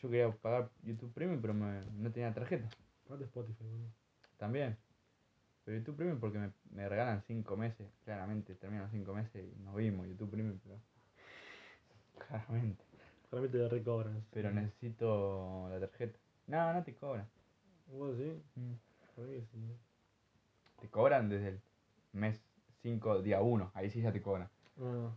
Yo 0.00 0.08
quería 0.10 0.30
pagar 0.32 0.70
YouTube 0.84 1.12
Premium, 1.12 1.40
pero 1.40 1.54
me- 1.54 1.84
no 1.98 2.10
tenía 2.12 2.32
tarjeta. 2.32 2.68
Aparte 3.06 3.24
Spotify, 3.24 3.64
boludo. 3.64 3.88
También. 4.36 4.76
Pero 5.64 5.78
YouTube 5.78 5.96
Premium 5.96 6.20
porque 6.20 6.38
me, 6.38 6.52
me 6.70 6.88
regalan 6.88 7.22
5 7.22 7.56
meses. 7.56 7.88
Claramente, 8.04 8.54
terminan 8.54 8.90
5 8.90 9.14
meses 9.14 9.44
y 9.44 9.62
nos 9.62 9.74
vimos 9.74 10.06
YouTube 10.06 10.30
Premium, 10.30 10.58
pero. 10.62 10.78
Claramente. 12.28 12.84
Realmente 13.30 13.58
te 13.58 13.68
recobran. 13.68 14.24
Pero 14.30 14.50
necesito 14.52 15.68
la 15.70 15.80
tarjeta. 15.80 16.18
No, 16.46 16.72
no 16.72 16.82
te 16.82 16.94
cobran. 16.94 17.26
¿Vos 17.86 18.16
sí? 18.16 18.42
Mí 18.56 18.76
sí. 19.16 19.76
Te 20.80 20.88
cobran 20.88 21.28
desde 21.28 21.48
el 21.48 21.60
mes 22.12 22.42
5, 22.82 23.22
día 23.22 23.40
1. 23.40 23.70
Ahí 23.74 23.90
sí 23.90 24.02
ya 24.02 24.12
te 24.12 24.20
cobran. 24.20 24.48
Ah, 24.80 25.10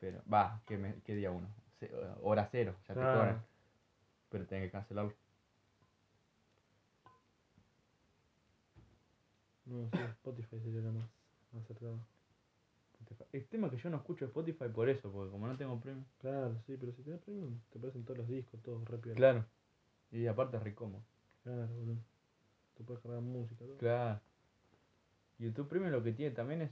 Pero, 0.00 0.22
va, 0.32 0.60
¿qué, 0.66 0.78
me- 0.78 1.00
qué 1.04 1.14
día 1.14 1.30
1? 1.30 1.46
Hora 2.22 2.48
0, 2.50 2.74
ya 2.88 2.94
te 2.94 3.00
cobran. 3.00 3.42
Pero 4.30 4.46
tenés 4.46 4.66
que 4.66 4.70
cancelarlo. 4.72 5.12
No, 9.66 9.90
sí, 9.90 9.98
Spotify 9.98 10.60
sería 10.60 10.80
lo 10.80 10.92
más 10.92 11.08
acertado. 11.62 11.98
El 13.32 13.46
tema 13.46 13.66
es 13.66 13.72
que 13.74 13.78
yo 13.78 13.90
no 13.90 13.98
escucho 13.98 14.24
Spotify 14.24 14.68
por 14.72 14.88
eso, 14.88 15.10
porque 15.10 15.30
como 15.30 15.46
no 15.46 15.56
tengo 15.56 15.78
premium. 15.80 16.04
Claro, 16.20 16.56
sí, 16.66 16.76
pero 16.78 16.92
si 16.92 17.02
tenés 17.02 17.20
premium, 17.20 17.58
te 17.70 17.78
aparecen 17.78 18.04
todos 18.04 18.18
los 18.18 18.28
discos, 18.28 18.60
todos 18.62 18.84
rápido. 18.88 19.14
Claro. 19.14 19.44
Y 20.10 20.26
aparte 20.26 20.56
es 20.56 20.62
re 20.62 20.74
cómodo. 20.74 21.02
Claro, 21.42 21.66
boludo. 21.68 21.98
Te 22.74 22.84
puedes 22.84 23.02
cargar 23.02 23.20
música, 23.20 23.64
todo. 23.64 23.76
Claro. 23.76 24.20
YouTube 25.38 25.68
Premium 25.68 25.92
lo 25.92 26.02
que 26.02 26.12
tiene 26.12 26.34
también 26.34 26.62
es, 26.62 26.70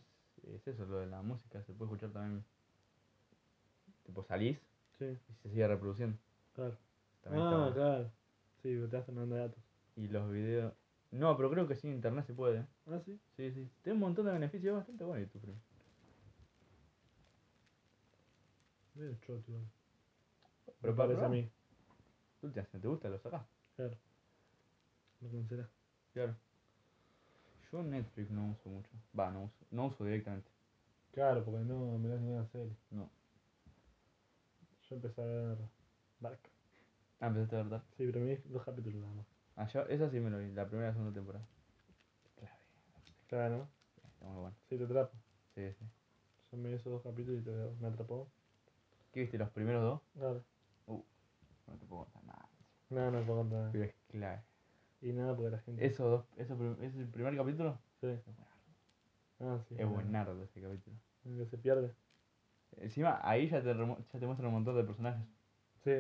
es 0.55 0.67
eso, 0.69 0.87
lo 0.87 0.99
de 0.99 1.07
la 1.07 1.23
música. 1.23 1.63
Se 1.63 1.73
puede 1.73 1.91
escuchar 1.91 2.11
también. 2.13 2.45
Tipo 4.05 4.23
salís 4.23 4.59
Sí, 4.99 5.05
y 5.05 5.35
se 5.43 5.51
sigue 5.51 5.67
reproduciendo. 5.69 6.17
claro. 6.55 6.77
También 7.23 7.45
ah, 7.45 7.71
claro. 7.75 8.05
Sí, 8.63 8.75
pero 8.75 8.89
te 8.89 8.97
hacen 8.97 9.15
mandar 9.17 9.49
datos. 9.49 9.63
Y 9.97 10.09
los 10.09 10.31
videos. 10.31 10.73
No, 11.11 11.37
pero 11.37 11.51
creo 11.51 11.67
que 11.67 11.75
sin 11.75 11.93
internet 11.93 12.25
se 12.27 12.35
puede. 12.35 12.61
¿eh? 12.61 12.67
Ah, 12.87 13.01
sí. 13.05 13.19
Sí, 13.37 13.51
sí. 13.51 13.69
Tiene 13.83 13.95
un 13.95 14.01
montón 14.01 14.27
de 14.27 14.33
beneficios, 14.33 14.71
es 14.71 14.77
bastante 14.77 15.05
bueno 15.05 15.23
YouTube 15.23 15.41
Premium. 15.41 15.61
Medio 18.95 19.15
choto. 19.21 19.53
Pero 20.81 20.97
para 20.97 21.27
a 21.27 21.29
mí. 21.29 21.51
Tú 22.41 22.51
te, 22.51 22.65
si 22.67 22.79
te 22.79 22.89
gusta, 22.89 23.09
lo 23.09 23.19
sacás. 23.19 23.43
Claro. 23.77 23.97
Lo 25.21 25.31
cancelás. 25.31 25.69
Claro. 26.13 26.37
Yo 27.73 27.83
Netflix 27.83 28.31
no 28.31 28.51
uso 28.51 28.69
mucho. 28.69 28.91
Va, 29.19 29.31
no 29.31 29.45
uso. 29.45 29.67
No 29.71 29.87
uso 29.87 30.05
directamente. 30.05 30.51
Claro, 31.13 31.45
porque 31.45 31.61
no 31.61 31.99
mirás 31.99 32.21
ninguna 32.21 32.47
serie. 32.47 32.77
No. 32.91 33.11
Yo 34.89 34.97
empecé 34.97 35.23
a 35.23 35.25
ver 35.25 35.59
Dark. 36.21 36.41
Ah, 37.21 37.29
empezaste 37.29 37.57
a 37.57 37.63
ver 37.63 37.71
Dark. 37.71 37.85
Sí, 37.97 38.07
pero 38.07 38.25
vi 38.25 38.37
dos 38.47 38.65
capítulos 38.65 39.01
nada 39.01 39.15
más. 39.15 39.27
Ah, 39.57 39.67
yo, 39.69 39.81
esa 39.87 40.11
sí 40.11 40.21
me 40.21 40.31
lo 40.31 40.39
vi, 40.39 40.53
la 40.53 40.67
primera 40.67 40.89
y 40.89 40.91
la 40.91 40.95
segunda 40.95 41.15
temporada. 41.15 41.47
Clave. 42.37 42.59
Claro, 43.29 43.57
¿no? 43.57 43.69
Está 44.13 44.27
muy 44.27 44.41
bueno. 44.43 44.57
Sí, 44.69 44.77
te 44.77 44.85
atrapa. 44.85 45.13
Sí, 45.55 45.73
sí. 45.73 45.85
Yo 46.53 46.59
me 46.59 46.69
vi 46.69 46.75
esos 46.75 46.93
dos 46.93 47.03
capítulos 47.03 47.41
y 47.41 47.45
te, 47.45 47.51
me 47.81 47.89
atrapó. 47.89 48.29
¿Qué 49.13 49.21
viste? 49.21 49.39
¿Los 49.39 49.51
primeros 49.51 49.83
dos? 49.83 50.01
Claro. 50.13 50.45
No 51.67 51.77
te 51.79 51.87
puedo 51.87 52.05
contar. 52.07 52.26
No, 52.91 53.11
no 53.11 53.21
puedo 53.25 53.39
contar 53.41 53.59
nada. 53.59 53.73
Pero 53.73 53.85
es 53.85 53.95
clave. 54.09 54.43
Y 55.03 55.13
nada, 55.13 55.35
porque 55.35 55.51
la 55.51 55.59
gente. 55.59 55.85
Esos 55.85 56.11
dos, 56.11 56.25
¿ese 56.37 56.55
es 56.87 56.95
el 56.97 57.09
primer 57.09 57.37
capítulo? 57.37 57.79
Sí. 58.01 58.07
Es 58.09 58.25
buenardo. 58.25 58.47
Ah, 59.41 59.59
sí. 59.69 59.75
Es 59.79 59.89
buenardo 59.89 60.43
ese 60.43 60.61
capítulo. 60.61 60.97
Que 61.25 61.47
se 61.47 61.59
pierde. 61.59 61.93
Encima, 62.79 63.21
ahí 63.23 63.49
ya 63.49 63.63
te, 63.63 63.69
ya 63.75 64.19
te 64.21 64.27
muestran 64.27 64.49
un 64.49 64.55
montón 64.55 64.77
de 64.77 64.85
personajes. 64.85 65.25
Sí, 65.85 65.93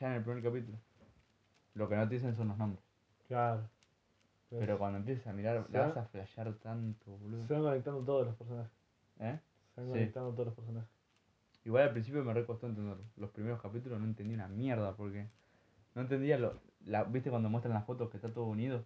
Ya 0.00 0.08
en 0.08 0.12
el 0.14 0.22
primer 0.22 0.42
capítulo. 0.42 0.78
Lo 1.74 1.88
que 1.88 1.96
no 1.96 2.08
te 2.08 2.14
dicen 2.14 2.34
son 2.34 2.48
los 2.48 2.58
nombres. 2.58 2.82
claro. 3.26 3.68
Pues, 4.48 4.60
Pero 4.60 4.78
cuando 4.78 4.96
empieces 4.98 5.26
a 5.26 5.32
mirar, 5.34 5.66
la 5.70 5.80
va- 5.80 5.86
vas 5.88 5.96
a 5.98 6.04
flashear 6.06 6.54
tanto, 6.54 7.18
boludo. 7.18 7.42
Se 7.46 7.52
van 7.52 7.62
conectando 7.64 8.00
todos 8.02 8.26
los 8.28 8.34
personajes. 8.34 8.72
¿Eh? 9.20 9.38
Se 9.74 9.80
van 9.82 9.88
Sí. 9.88 9.92
conectando 9.92 10.32
todos 10.32 10.46
los 10.46 10.54
personajes. 10.54 10.88
Igual 11.66 11.82
al 11.82 11.92
principio 11.92 12.24
me 12.24 12.32
recostó 12.32 12.66
entenderlo. 12.66 13.04
Los 13.18 13.28
primeros 13.30 13.60
capítulos 13.60 14.00
no 14.00 14.06
entendí 14.06 14.32
una 14.34 14.48
mierda 14.48 14.96
porque 14.96 15.28
no 15.98 16.02
entendía 16.02 16.38
lo. 16.38 16.60
La, 16.86 17.02
¿Viste 17.02 17.28
cuando 17.28 17.50
muestran 17.50 17.74
las 17.74 17.84
fotos 17.84 18.08
que 18.08 18.18
está 18.18 18.32
todo 18.32 18.44
unido? 18.44 18.84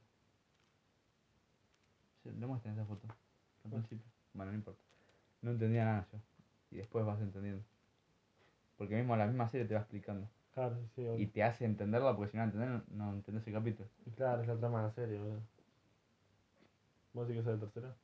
Sí, 2.23 2.31
no 2.39 2.49
muestran 2.49 2.73
esa 2.73 2.87
foto. 2.87 3.07
Al 3.65 3.71
principio. 3.71 4.11
Bueno, 4.33 4.51
no 4.51 4.57
importa. 4.57 4.81
No 5.43 5.51
entendía 5.51 5.85
nada 5.85 6.09
yo. 6.11 6.19
Y 6.71 6.77
después 6.77 7.05
vas 7.05 7.21
entendiendo. 7.21 7.63
Porque 8.79 8.97
mismo 8.97 9.15
la 9.15 9.27
misma 9.27 9.47
serie 9.47 9.67
te 9.67 9.75
va 9.75 9.81
explicando. 9.81 10.27
Claro, 10.55 10.75
sí, 10.81 10.89
sí. 10.95 11.03
Y 11.03 11.09
obvio. 11.09 11.31
te 11.33 11.43
hace 11.43 11.67
entenderla 11.67 12.17
porque 12.17 12.31
si 12.31 12.39
no 12.39 12.45
la 12.45 12.51
entendés, 12.51 12.89
no, 12.89 13.13
entendés 13.13 13.47
el 13.47 13.53
capítulo. 13.53 13.89
Y 14.07 14.11
claro, 14.13 14.41
es 14.41 14.49
la 14.49 14.57
trama 14.57 14.79
de 14.79 14.85
la 14.85 14.93
serie, 14.93 15.19
boludo. 15.19 15.43
¿Vos 17.13 17.29
decís 17.29 17.45
que 17.45 17.51
es 17.51 17.55
la 17.55 17.61
tercera? 17.61 17.95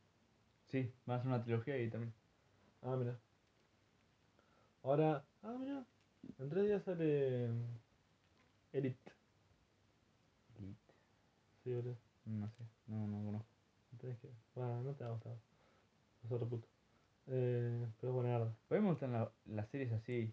Sí, 0.66 0.92
van 1.06 1.16
a 1.16 1.18
hacer 1.20 1.28
una 1.28 1.42
trilogía 1.42 1.78
y 1.78 1.88
también. 1.88 2.12
Ah, 2.82 2.94
mira. 2.94 3.16
Ahora. 4.82 5.24
Ah, 5.42 5.56
mira. 5.58 5.82
En 6.38 6.50
tres 6.50 6.64
días 6.66 6.82
sale. 6.84 7.48
Elite. 8.72 9.12
Elite. 10.58 10.94
Sí, 11.64 11.72
boludo. 11.74 11.96
No 12.26 12.48
sé, 12.50 12.64
no, 12.86 13.06
no 13.06 13.24
conozco. 13.24 13.48
Tenés 13.98 14.18
que. 14.18 14.28
Bueno, 14.54 14.82
no 14.82 14.94
te 14.94 15.04
va 15.04 15.10
a 15.10 15.12
gustar. 15.14 15.36
Es 16.24 16.30
otro 16.30 16.46
puto. 16.48 16.68
Eh, 17.26 17.86
pero 18.00 18.12
es 18.12 18.14
buena 18.14 18.36
arda. 18.36 18.54
A 18.70 18.74
mí 18.74 18.80
me 18.80 18.88
gustan 18.90 19.12
la- 19.12 19.32
las 19.46 19.68
series 19.68 19.92
así, 19.92 20.32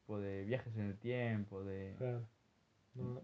tipo 0.00 0.18
de 0.20 0.44
viajes 0.44 0.74
en 0.76 0.82
el 0.82 0.98
tiempo, 0.98 1.62
de. 1.64 1.94
Claro. 1.98 2.26
No, 2.94 3.22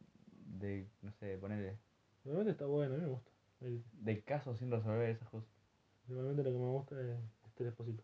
de, 0.58 0.88
no 1.02 1.12
sé, 1.12 1.38
ponerle. 1.38 1.78
realmente 2.24 2.50
está 2.52 2.66
bueno, 2.66 2.94
a 2.94 2.98
mí 2.98 3.04
me 3.04 3.10
gusta. 3.10 3.30
Elite. 3.60 3.88
de 3.92 4.22
casos 4.22 4.58
sin 4.58 4.70
resolver 4.70 5.10
esas 5.10 5.28
cosas. 5.28 5.48
Realmente 6.08 6.42
lo 6.42 6.50
que 6.50 6.58
me 6.58 6.64
gusta 6.70 7.00
es 7.00 7.18
Esther 7.46 7.66
Esposito. 7.68 8.02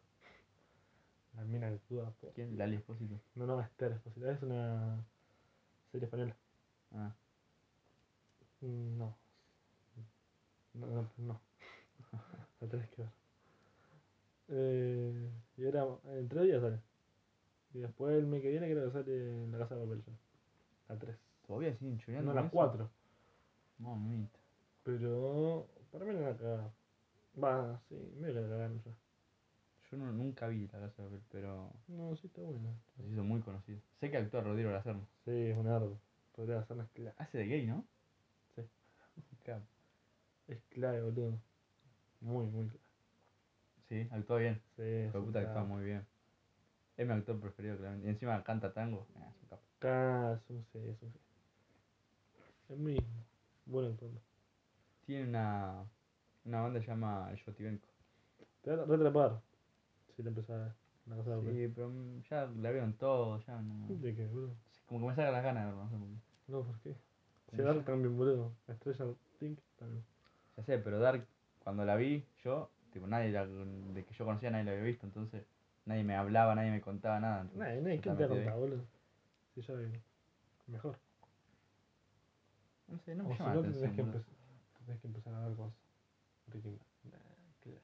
La 1.35 1.45
mina 1.45 1.69
que 1.69 1.75
actúa. 1.77 2.11
po. 2.21 2.31
¿Quién? 2.35 2.57
Lali 2.59 2.77
Espósito. 2.77 3.19
No, 3.35 3.47
no, 3.47 3.61
Esther 3.61 3.93
Esposito. 3.93 4.31
Es 4.31 4.43
una 4.43 5.03
serie 5.97 6.07
española. 6.07 6.37
Ah, 6.95 7.13
Mm, 8.61 8.97
No. 8.99 9.17
No, 10.75 10.87
no. 10.87 11.11
no. 11.19 11.41
La 12.61 12.69
tenés 12.69 12.89
que 12.91 13.03
ver. 13.03 13.11
Eh, 14.49 15.31
y 15.57 15.65
era. 15.65 15.87
En 16.05 16.29
tres 16.29 16.45
días 16.45 16.61
sale. 16.63 16.81
Y 17.75 17.79
después 17.81 18.17
el 18.17 18.27
mes 18.27 18.41
que 18.43 18.51
viene 18.51 18.71
creo 18.71 18.87
que 18.87 18.93
sale 18.93 19.45
en 19.45 19.53
la 19.53 19.59
casa 19.59 19.75
de 19.75 19.85
papel 19.85 20.03
ya. 20.05 20.13
La 20.89 20.99
3. 20.99 21.17
todavía 21.47 21.75
siguen 21.77 21.99
choreando. 21.99 22.27
No, 22.27 22.33
con 22.33 22.37
la 22.37 22.47
eso? 22.47 22.51
4. 22.53 22.91
Mamita. 23.79 24.39
Pero. 24.85 25.69
Para 25.93 26.05
mí 26.05 26.15
no 26.15 26.21
la 26.21 26.37
cagaron. 26.37 26.71
Va, 27.43 27.81
sí, 27.89 27.97
que 28.21 28.33
la 28.33 28.41
cagaron 28.43 28.83
ya. 28.83 28.93
Yo 29.97 30.05
no, 30.05 30.13
nunca 30.13 30.47
vi 30.49 30.67
la 30.69 30.79
casa 30.79 31.03
de 31.03 31.09
papel, 31.09 31.21
pero 31.33 31.71
No, 31.89 32.15
sí 32.17 32.27
está 32.27 32.43
buena. 32.43 32.69
se 32.99 33.07
hizo 33.09 33.25
muy 33.25 33.41
conocido. 33.41 33.79
Sé 33.99 34.11
que 34.11 34.19
actúa 34.19 34.43
Rodrigo 34.43 34.71
Lazarno. 34.71 35.07
Sí, 35.25 35.31
es 35.31 35.57
un 35.57 35.67
ardo. 35.69 35.97
Podría 36.35 36.59
hacer 36.59 36.77
una 36.77 36.87
clave. 36.89 37.15
Hace 37.19 37.39
de 37.39 37.47
gay, 37.47 37.67
¿no? 37.67 37.83
Sí. 38.55 38.63
Claro. 39.45 39.63
Es 40.49 40.59
clave, 40.69 41.01
boludo. 41.03 41.39
Muy, 42.21 42.47
muy 42.47 42.67
clave. 42.67 42.81
Sí, 43.89 44.09
actúa 44.11 44.39
bien. 44.39 44.61
Sí, 44.77 44.83
Hijo 44.83 45.07
es 45.07 45.13
de 45.13 45.19
un 45.19 45.27
puta 45.27 45.39
actúa 45.41 45.55
capo. 45.55 45.67
muy 45.67 45.85
bien. 45.85 46.07
Es 46.97 47.07
mi 47.07 47.13
actor 47.15 47.41
preferido, 47.41 47.77
claramente. 47.77 48.07
Y 48.09 48.11
encima 48.11 48.43
canta 48.45 48.73
tango. 48.73 49.07
Nah, 49.15 49.29
es 49.29 49.43
un 49.43 49.49
capo. 49.49 49.63
Ah, 49.83 50.37
es 50.37 50.51
un 50.51 50.65
sí, 50.73 50.79
es 50.79 51.03
un 51.03 51.13
sí. 51.13 51.19
Es 52.69 52.77
muy 52.79 52.97
bueno. 53.67 53.97
Tiene 55.07 55.29
una, 55.29 55.85
una 56.45 56.61
banda 56.63 56.81
que 56.81 56.85
se 56.87 56.91
llama 56.93 57.29
El 57.31 57.37
Yotibenco. 57.39 57.89
Te 58.63 58.75
va 58.75 58.83
a 58.83 58.87
retrapar. 58.87 59.41
Si 60.17 60.23
te 60.23 60.29
empezás 60.29 60.73
a 60.73 61.14
de 61.14 61.23
papel. 61.23 61.55
Sí, 61.55 61.73
pero 61.75 61.89
mm, 61.91 62.23
ya 62.31 62.47
la 62.47 62.71
veo 62.71 62.85
en 62.85 62.93
todo, 62.95 63.41
ya 63.41 63.61
no. 63.61 63.87
¿De 63.95 64.14
qué, 64.14 64.27
boludo? 64.27 64.55
Como 64.87 65.01
que 65.01 65.07
me 65.09 65.14
saca 65.14 65.31
las 65.31 65.43
ganas 65.45 65.64
de 65.64 65.71
verlo, 65.71 65.85
no 65.85 65.91
sé 65.91 65.97
por 65.97 66.09
qué. 66.09 66.17
No, 66.49 66.62
¿por 66.62 66.79
qué? 66.81 66.97
Si 67.51 67.62
Dark 67.62 67.85
también, 67.85 68.17
boludo. 68.17 68.53
Estrella 68.69 69.07
Think 69.39 69.59
también. 69.79 70.05
Ya 70.57 70.62
sé, 70.64 70.79
pero 70.79 70.99
Dark, 70.99 71.27
cuando 71.62 71.85
la 71.85 71.97
vi, 71.97 72.25
yo, 72.43 72.71
tipo, 72.93 73.07
nadie 73.07 73.31
la- 73.31 73.47
de 73.47 74.05
que 74.05 74.14
yo 74.14 74.25
conocía, 74.25 74.51
nadie 74.51 74.64
la 74.64 74.73
había 74.73 74.85
visto, 74.85 75.07
entonces 75.07 75.45
nadie 75.85 76.03
me 76.03 76.17
hablaba, 76.17 76.55
nadie 76.55 76.71
me 76.71 76.81
contaba 76.81 77.21
nada. 77.21 77.43
entonces 77.43 77.61
Nadie, 77.61 77.77
yo 77.77 77.83
nadie, 77.83 78.01
¿quién 78.01 78.17
te 78.17 78.23
estaba 78.25 78.31
va 78.31 78.37
a 78.37 78.39
metido 78.39 78.51
contar, 78.51 78.55
ahí. 78.55 78.61
boludo? 78.61 78.85
Si 79.55 79.61
ya 79.62 79.75
vi. 79.75 80.01
Mejor. 80.69 80.99
No 82.89 82.99
sé, 83.01 83.14
no 83.14 83.25
o 83.25 83.29
me 83.29 83.35
si 83.37 83.39
llama 83.43 83.55
no, 83.55 83.61
la 83.61 83.67
te 83.67 83.73
tenés 83.73 83.97
atención. 83.97 84.12
que, 84.12 84.85
tenés 84.87 85.01
que 85.01 85.07
empezar 85.09 85.35
a 85.35 85.49
ver 85.49 85.57
cosas. 85.57 85.75
Breaking 86.47 86.79
Bad. 86.79 87.12
Nah, 87.12 87.19
clave. 87.62 87.81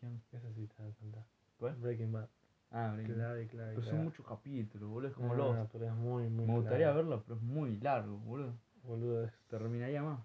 ¿Quién? 0.00 0.20
Esa 0.32 0.52
sí 0.54 0.66
te 0.66 0.82
va 0.82 0.84
a 0.84 0.88
encantar. 0.88 1.24
¿Cuál? 1.58 1.74
Breaking 1.76 2.12
Bad. 2.12 2.28
Ah, 2.70 2.92
Breaking 2.94 3.14
Bad. 3.16 3.24
Clave, 3.24 3.46
clave, 3.48 3.68
Pero 3.70 3.82
son 3.82 3.90
clave. 3.90 4.04
muchos 4.04 4.26
capítulos, 4.26 4.88
boludo, 4.90 5.08
es 5.08 5.14
como 5.14 5.32
Ah, 5.32 5.36
Lost. 5.36 5.72
pero 5.72 5.86
es 5.86 5.92
muy, 5.94 6.28
muy 6.28 6.46
Me 6.46 6.54
gustaría 6.54 6.92
verlo, 6.92 7.22
pero 7.24 7.36
es 7.36 7.42
muy 7.42 7.78
largo, 7.80 8.16
boludo. 8.18 8.54
Boludo, 8.84 9.24
es... 9.24 9.32
Terminaría 9.48 10.02
más. 10.02 10.20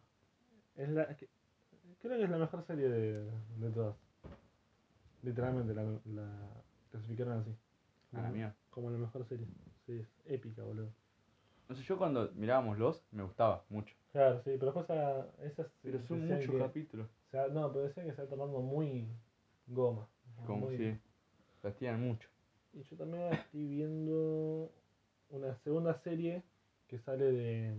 Es 0.76 0.90
la, 0.90 1.06
creo 1.08 2.18
que 2.18 2.24
es 2.24 2.30
la 2.30 2.38
mejor 2.38 2.64
serie 2.64 2.88
de, 2.90 3.24
de 3.58 3.72
todas. 3.72 3.96
Literalmente 5.22 5.74
la, 5.74 5.84
la 6.06 6.30
clasificaron 6.92 7.40
así. 7.40 7.52
A 8.12 8.18
la 8.18 8.22
Como- 8.24 8.34
mía. 8.34 8.56
Como 8.70 8.90
la 8.90 8.98
mejor 8.98 9.26
serie. 9.26 9.48
Sí, 9.86 10.00
es 10.00 10.08
épica, 10.26 10.64
boludo. 10.64 10.90
No 11.70 11.76
sé, 11.76 11.84
yo 11.84 11.98
cuando 11.98 12.30
mirábamos 12.36 12.78
Lost, 12.78 13.06
me 13.12 13.24
gustaba 13.24 13.64
mucho. 13.70 13.96
Claro, 14.12 14.40
sí, 14.44 14.52
pero 14.60 14.74
después 14.74 14.90
a, 14.90 15.28
esas 15.44 15.68
Pero 15.82 16.00
son 16.02 16.28
muchos 16.28 16.56
capítulos. 16.58 17.08
se 17.32 17.38
va- 17.38 17.48
no, 17.48 17.72
pero 17.72 17.86
decían 17.86 18.06
que 18.06 18.14
se 18.14 18.22
va 18.24 18.28
tornando 18.30 18.60
muy 18.62 19.08
goma. 19.68 20.08
Como 20.46 20.68
muy- 20.68 20.78
si 20.78 21.00
las 21.64 21.76
tiran 21.76 22.02
mucho. 22.02 22.30
Y 22.74 22.84
yo 22.84 22.98
también 22.98 23.34
estoy 23.34 23.68
viendo 23.68 24.72
una 25.30 25.56
segunda 25.64 25.96
serie 26.02 26.44
que 26.88 27.00
sale 27.00 27.32
de, 27.32 27.76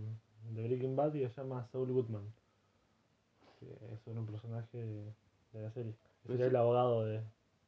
de 0.51 0.67
Breaking 0.67 0.95
Bad 0.95 1.13
y 1.13 1.27
se 1.27 1.41
llama 1.41 1.67
Saul 1.71 1.91
Goodman. 1.91 2.33
Que 3.59 3.67
es 3.93 4.01
sobre 4.01 4.19
un 4.19 4.25
personaje 4.25 4.77
de, 4.77 5.13
de 5.53 5.61
la 5.61 5.71
serie. 5.71 5.93
Que 6.23 6.29
sería 6.29 6.47
el 6.47 6.55
abogado 6.55 7.05
de 7.05 7.21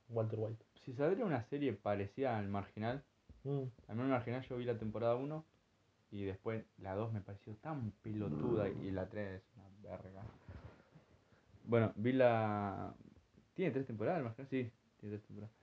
Walter 0.10 0.40
White. 0.40 0.66
Si 0.84 0.94
saldría 0.94 1.26
una 1.26 1.44
serie 1.44 1.74
parecida 1.74 2.38
al 2.38 2.48
Marginal, 2.48 3.04
Mm, 3.48 3.64
al 3.88 3.96
menos 3.96 4.12
Marginal 4.12 4.42
yo 4.44 4.58
vi 4.58 4.66
la 4.66 4.78
temporada 4.78 5.16
1 5.16 5.46
y 6.12 6.24
después 6.26 6.66
la 6.80 6.96
2 6.96 7.14
me 7.14 7.22
pareció 7.22 7.56
tan 7.56 7.92
pelotuda 8.02 8.68
y 8.68 8.92
la 8.92 9.08
3 9.08 9.42
es 9.42 9.44
una 9.56 9.90
verga. 9.90 10.22
Bueno, 11.64 11.94
vi 11.96 12.12
la... 12.12 12.94
¿Tiene 13.54 13.72
tres 13.72 13.88
temporadas 13.88 14.20
el 14.20 14.26
Marginal? 14.26 14.50
Sí, 14.50 14.72
tiene 15.00 15.16
tres 15.16 15.28
temporadas. 15.28 15.56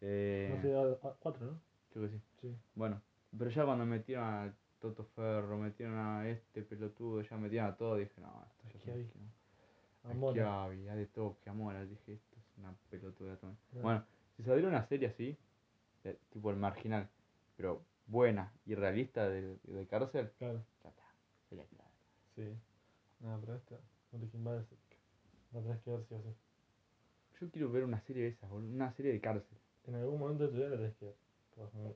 Eh, 0.00 0.52
No 0.54 0.62
sé, 0.62 0.74
a- 0.74 1.08
a- 1.08 1.14
cuatro, 1.18 1.46
¿no? 1.46 1.60
creo 1.92 2.04
que 2.08 2.16
sí. 2.16 2.22
Sí. 2.40 2.56
Bueno, 2.74 3.00
pero 3.36 3.50
ya 3.50 3.64
cuando 3.64 3.84
metieron 3.84 4.24
a 4.24 4.54
Toto 4.80 5.04
Ferro, 5.04 5.58
metieron 5.58 5.96
a 5.98 6.28
este 6.28 6.62
pelotudo, 6.62 7.20
ya 7.22 7.36
metieron 7.36 7.70
a 7.70 7.76
todo, 7.76 7.96
dije, 7.96 8.20
no, 8.20 8.28
esto 8.64 8.68
ya 8.68 8.76
es 8.76 8.82
Schiavi. 8.82 9.02
un 9.02 9.08
quilombo. 9.10 9.32
A 10.04 10.10
Amor. 10.10 10.32
Schiavi, 10.34 10.88
a 10.88 10.94
de 10.94 11.06
todo, 11.06 11.36
que 11.42 11.50
Amora, 11.50 11.84
dije, 11.84 12.12
esto 12.14 12.36
es 12.36 12.58
una 12.58 12.72
pelotuda 12.90 13.36
también. 13.36 13.58
No. 13.72 13.82
Bueno, 13.82 14.04
si 14.36 14.42
saliera 14.44 14.68
una 14.68 14.86
serie 14.86 15.08
así, 15.08 15.36
de- 16.04 16.14
tipo 16.30 16.50
el 16.50 16.56
marginal, 16.56 17.08
pero 17.56 17.82
buena 18.06 18.52
y 18.64 18.74
realista 18.76 19.28
de, 19.28 19.56
de 19.64 19.86
cárcel, 19.88 20.30
Claro, 20.38 20.64
ya 20.84 20.88
está, 20.90 21.02
sería 21.48 21.64
clave. 21.66 21.90
sí. 22.36 22.56
No, 23.20 23.36
pero 23.40 23.56
esta, 23.56 23.76
Breaking 24.12 24.44
Bad 24.44 24.60
es. 24.60 24.66
La 25.52 25.60
tenés 25.60 25.80
que 25.82 25.90
ver 25.90 26.04
sí 26.04 26.14
o 26.14 26.22
sí. 26.22 26.28
Yo 27.40 27.50
quiero 27.50 27.70
ver 27.70 27.84
una 27.84 28.00
serie 28.00 28.22
de 28.24 28.28
esas, 28.30 28.48
boludo, 28.48 28.70
una 28.72 28.92
serie 28.92 29.12
de 29.12 29.20
cárcel. 29.20 29.58
En 29.88 29.94
algún 29.94 30.20
momento 30.20 30.44
de 30.44 30.50
tu 30.50 30.56
vida 30.56 30.68
la 30.68 30.76
tenés 30.76 30.94
que 30.96 31.04
ver. 31.06 31.14
Porque 31.54 31.68
es 31.68 31.74
muy. 31.74 31.92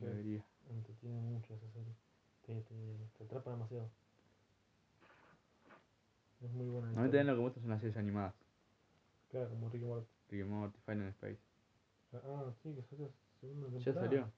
¿Qué? 0.00 0.06
Debería. 0.06 0.44
Entretiene 0.68 1.20
mucho 1.20 1.54
esa 1.54 1.70
serie. 1.70 1.94
Te, 2.44 2.60
te, 2.62 2.74
te 3.18 3.24
atrapa 3.24 3.52
demasiado. 3.52 3.88
Es 6.42 6.50
muy 6.50 6.66
buena. 6.66 6.88
A 6.88 6.90
mí 6.90 6.96
también 7.02 7.26
lo 7.28 7.34
que 7.34 7.38
me 7.38 7.44
gusta 7.44 7.60
son 7.60 7.70
las 7.70 7.80
series 7.80 7.96
animadas. 7.96 8.34
Claro, 9.30 9.48
como 9.50 9.68
Ricky 9.70 9.84
Morty. 9.84 10.06
Rick 10.30 10.42
and 10.42 10.50
Morty, 10.50 10.78
Final 10.84 11.08
Space. 11.08 11.38
Ah, 12.12 12.52
sí, 12.62 12.74
que 12.74 12.82
salió 12.82 13.10
segunda 13.40 13.68
¿Ya 13.68 13.84
temporada. 13.84 14.02
salió? 14.02 14.32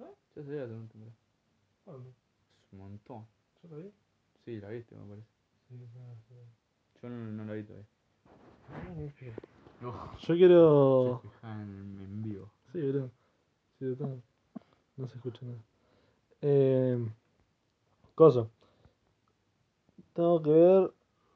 ¿Eh? 0.00 0.14
Ya 0.36 0.42
salió 0.42 0.60
la 0.60 0.66
segunda 0.66 0.88
temporada. 0.92 1.16
¿Cuándo? 1.84 2.08
Es 2.10 2.72
un 2.72 2.78
montón. 2.78 3.26
¿Yo 3.62 3.68
la 3.70 3.76
vi? 3.78 3.92
Sí, 4.44 4.60
la 4.60 4.68
viste, 4.68 4.94
me 4.94 5.06
parece. 5.08 5.26
Sí, 5.68 5.78
ya, 5.94 6.14
sí. 6.28 6.34
Yo 7.02 7.08
no, 7.08 7.16
no 7.32 7.44
la 7.44 7.54
vi 7.54 7.62
todavía. 7.64 7.86
No. 9.80 10.18
Yo 10.18 10.34
quiero. 10.36 11.22
Se 11.40 11.46
en, 11.46 11.98
en 12.00 12.22
vivo. 12.22 12.50
Sí, 12.72 12.80
bro. 12.80 13.10
No 14.96 15.06
se 15.08 15.16
escucha 15.16 15.44
nada. 15.46 15.58
Eh, 16.42 17.06
cosa. 18.14 18.46
Tengo 20.12 20.42
que 20.42 20.50
ver. 20.50 20.92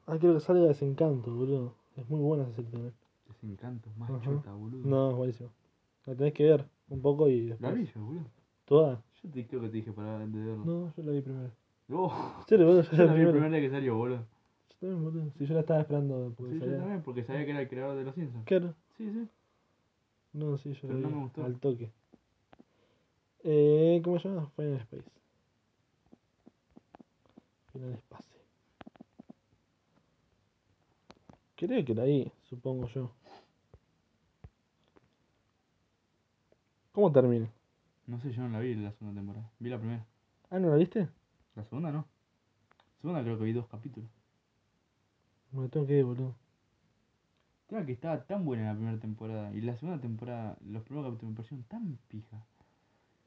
Ah, 0.07 0.17
quiero 0.19 0.35
que 0.35 0.41
salga 0.41 0.67
Desencanto, 0.67 1.33
boludo. 1.33 1.73
Es 1.97 2.07
muy 2.09 2.19
buena 2.21 2.43
esa 2.49 2.61
serie. 2.63 2.91
Desencanto, 3.27 3.89
más 3.97 4.11
Ajá. 4.11 4.21
chota, 4.23 4.53
boludo. 4.53 4.87
No, 4.87 5.09
es 5.11 5.15
buenísimo. 5.17 5.49
La 6.05 6.15
tenés 6.15 6.33
que 6.33 6.43
ver 6.43 6.65
un 6.89 7.01
poco 7.01 7.27
y 7.27 7.47
La 7.47 7.55
después. 7.55 7.75
vi 7.75 7.85
yo, 7.87 8.01
boludo. 8.05 8.25
¿Toda? 8.65 9.01
Yo 9.23 9.29
te 9.31 9.47
creo 9.47 9.61
que 9.61 9.67
te 9.69 9.73
dije 9.77 9.91
para 9.91 10.19
de 10.19 10.25
verla. 10.27 10.63
No, 10.65 10.93
yo 10.95 11.03
la 11.03 11.11
vi 11.11 11.21
primero. 11.21 11.51
No. 11.87 12.05
¿En 12.41 12.45
serio, 12.47 12.65
boludo? 12.67 12.81
Yo, 12.83 12.91
Yo 12.91 12.97
la 12.97 13.05
la 13.05 13.13
vi 13.13 13.17
primero. 13.19 13.31
primer 13.33 13.51
día 13.51 13.61
que 13.61 13.69
salió, 13.71 13.95
boludo. 13.95 14.25
También, 14.79 15.03
boludo. 15.03 15.31
Si 15.37 15.45
yo 15.45 15.53
la 15.53 15.61
estaba 15.61 15.81
esperando 15.81 16.33
porque 16.35 16.53
Sí, 16.53 16.59
yo 16.59 16.65
salía. 16.65 16.79
también, 16.79 17.01
porque 17.03 17.23
sabía 17.23 17.45
que 17.45 17.51
era 17.51 17.61
el 17.61 17.69
creador 17.69 17.97
de 17.97 18.03
los 18.03 18.15
Simpsons. 18.15 18.45
Claro. 18.45 18.75
Sí, 18.97 19.09
sí. 19.11 19.27
No, 20.33 20.57
sí, 20.57 20.73
yo 20.73 20.81
Pero 20.81 20.93
la 20.95 20.99
no 20.99 21.07
vi 21.09 21.13
me 21.15 21.21
gustó. 21.23 21.45
al 21.45 21.59
toque. 21.59 21.91
Eh, 23.43 24.01
¿Cómo 24.03 24.19
se 24.19 24.27
llama? 24.29 24.49
Final 24.55 24.73
Space. 24.81 25.09
Final 27.71 27.93
Space. 27.93 28.23
Creo 31.55 31.85
que 31.85 31.95
la 31.95 32.03
vi, 32.03 32.29
supongo 32.49 32.87
yo. 32.87 33.11
¿Cómo 36.91 37.11
termina? 37.11 37.49
No 38.07 38.19
sé, 38.19 38.31
yo 38.31 38.41
no 38.43 38.49
la 38.49 38.59
vi 38.59 38.75
la 38.75 38.91
segunda 38.93 39.19
temporada. 39.21 39.49
Vi 39.59 39.69
la 39.69 39.77
primera. 39.79 40.05
Ah, 40.49 40.59
¿no 40.59 40.69
la 40.69 40.75
viste? 40.75 41.07
La 41.55 41.63
segunda 41.63 41.91
no. 41.91 41.99
La 41.99 43.01
segunda 43.01 43.23
creo 43.23 43.37
que 43.37 43.43
vi 43.45 43.53
dos 43.53 43.67
capítulos. 43.67 44.09
Me 45.55 45.63
la 45.63 45.69
tengo 45.69 45.87
que 45.87 45.97
ir, 45.97 46.03
boludo. 46.03 46.35
Tema 47.67 47.85
que 47.85 47.93
estaba 47.93 48.21
tan 48.23 48.43
buena 48.43 48.65
la 48.65 48.73
primera 48.75 48.99
temporada 48.99 49.53
y 49.53 49.61
la 49.61 49.77
segunda 49.77 50.01
temporada, 50.01 50.57
los 50.67 50.83
primeros 50.83 51.11
capítulos 51.11 51.31
me 51.31 51.37
parecieron 51.37 51.63
tan 51.63 51.97
pija. 52.09 52.43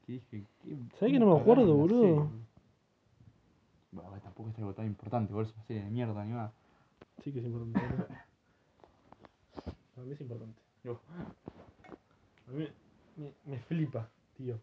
Que 0.05 0.13
dije, 0.13 0.45
¿qué? 0.61 0.77
¿Sabés 0.99 1.13
que 1.13 1.19
no 1.19 1.33
me 1.33 1.39
acuerdo, 1.39 1.75
boludo? 1.75 2.29
Bueno, 3.91 4.11
tampoco 4.21 4.49
es 4.49 4.57
algo 4.59 4.75
tan 4.75 4.85
importante, 4.85 5.33
boludo. 5.33 5.49
Es 5.49 5.55
una 5.55 5.65
serie 5.65 5.83
de 5.83 5.89
mierda 5.89 6.21
animada. 6.21 6.53
Sí 7.23 7.33
que 7.33 7.39
es 7.39 7.45
importante. 7.45 7.79
Para 9.95 10.05
mí 10.05 10.13
es 10.13 10.21
importante. 10.21 10.61
Yo. 10.83 11.01
A 12.47 12.51
mí 12.51 12.67
me, 13.17 13.33
me 13.45 13.57
flipa, 13.59 14.07
tío. 14.37 14.59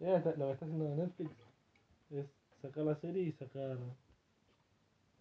Lo 0.00 0.22
que 0.22 0.52
está 0.52 0.64
haciendo 0.64 0.94
Netflix 0.94 1.30
es 2.10 2.26
sacar 2.62 2.84
la 2.84 2.94
serie 2.96 3.22
y 3.22 3.32
sacar. 3.32 3.78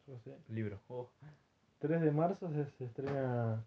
Qué 0.07 0.17
sé. 0.19 0.37
Libro. 0.47 0.79
Oh. 0.87 1.09
3 1.79 2.01
de 2.01 2.11
marzo 2.11 2.49
se, 2.49 2.65
se 2.77 2.85
estrena 2.85 3.61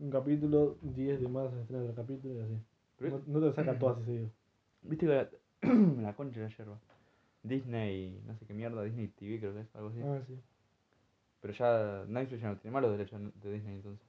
un 0.00 0.10
capítulo, 0.10 0.76
10 0.82 1.20
de 1.20 1.28
marzo 1.28 1.54
se 1.54 1.60
estrena 1.60 1.84
otro 1.84 1.94
capítulo 1.94 2.34
y 2.34 2.40
así. 2.40 2.60
No, 2.98 3.22
no 3.26 3.40
te 3.40 3.46
lo 3.46 3.52
sacan 3.52 3.78
todas 3.78 3.98
así 3.98 4.06
seguido. 4.06 4.30
Viste 4.82 5.06
que 5.06 5.12
la, 5.12 5.30
la 6.02 6.16
concha 6.16 6.40
de 6.40 6.48
la 6.48 6.56
yerba. 6.56 6.80
Disney, 7.44 8.20
no 8.26 8.36
sé 8.36 8.46
qué 8.46 8.52
mierda, 8.52 8.82
Disney 8.82 9.06
TV 9.06 9.38
creo 9.38 9.54
que 9.54 9.60
es, 9.60 9.76
algo 9.76 9.90
así. 9.90 10.00
Ah, 10.02 10.20
sí. 10.26 10.36
Pero 11.40 11.54
ya 11.54 12.04
Netflix 12.08 12.42
ya 12.42 12.48
no 12.48 12.56
tiene 12.56 12.72
más 12.72 12.82
los 12.82 12.90
derechos 12.90 13.20
de 13.40 13.52
Disney 13.52 13.76
entonces. 13.76 14.04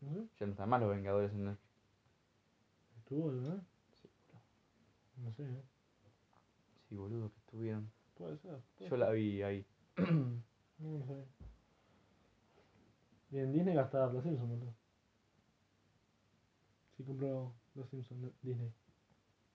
¿No 0.00 0.14
sé? 0.14 0.26
Ya 0.40 0.46
no 0.46 0.52
están 0.52 0.70
más 0.70 0.80
los 0.80 0.88
Vengadores 0.88 1.32
en 1.32 1.44
Netflix. 1.44 1.70
Estuvo, 2.96 3.28
¿verdad? 3.28 3.62
Sí. 4.00 4.08
No 5.22 5.32
sé, 5.32 5.42
¿eh? 5.42 5.62
Sí, 6.88 6.96
boludo, 6.96 7.30
que 7.30 7.38
estuvieron. 7.40 7.90
Puede 8.14 8.38
ser. 8.38 8.58
puede 8.78 8.90
Yo 8.90 8.96
la 8.96 9.10
vi 9.10 9.42
ahí. 9.42 9.66
No, 9.96 10.98
no 10.98 11.06
sé. 11.06 11.24
Y 13.30 13.38
en 13.38 13.52
Disney 13.52 13.74
gastar 13.74 14.12
los 14.12 14.22
Simpsons, 14.22 14.48
boludo. 14.50 14.72
Sí 16.96 17.04
compró 17.04 17.52
los 17.74 17.88
Simpsons 17.90 18.32
Disney. 18.42 18.70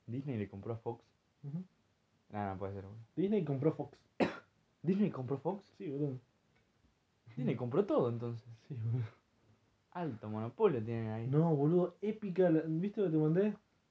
Disney 0.08 0.38
le 0.38 0.50
compró 0.50 0.74
a 0.74 0.78
Fox. 0.78 1.04
Ujú. 1.44 1.64
Nada, 2.32 2.54
no 2.54 2.60
puede 2.60 2.74
ser, 2.74 2.84
boludo. 2.84 3.00
Disney 3.16 3.44
compró 3.46 3.74
Fox. 3.74 3.98
¿Disney 4.84 5.10
compró 5.12 5.38
Fox? 5.38 5.64
Sí, 5.78 5.90
boludo. 5.90 6.20
Disney 7.36 7.56
compró 7.56 7.86
todo 7.86 8.10
entonces. 8.10 8.46
Sí, 8.68 8.76
boludo. 8.76 9.06
Alto 9.92 10.30
monopolio 10.30 10.84
tienen 10.84 11.10
ahí. 11.12 11.28
No, 11.28 11.56
boludo, 11.56 11.96
épica. 12.02 12.50
la- 12.50 12.62
¿Viste 12.66 13.02
lo 13.02 13.08
que 13.08 13.12
te 13.14 13.18
mandé? 13.18 13.42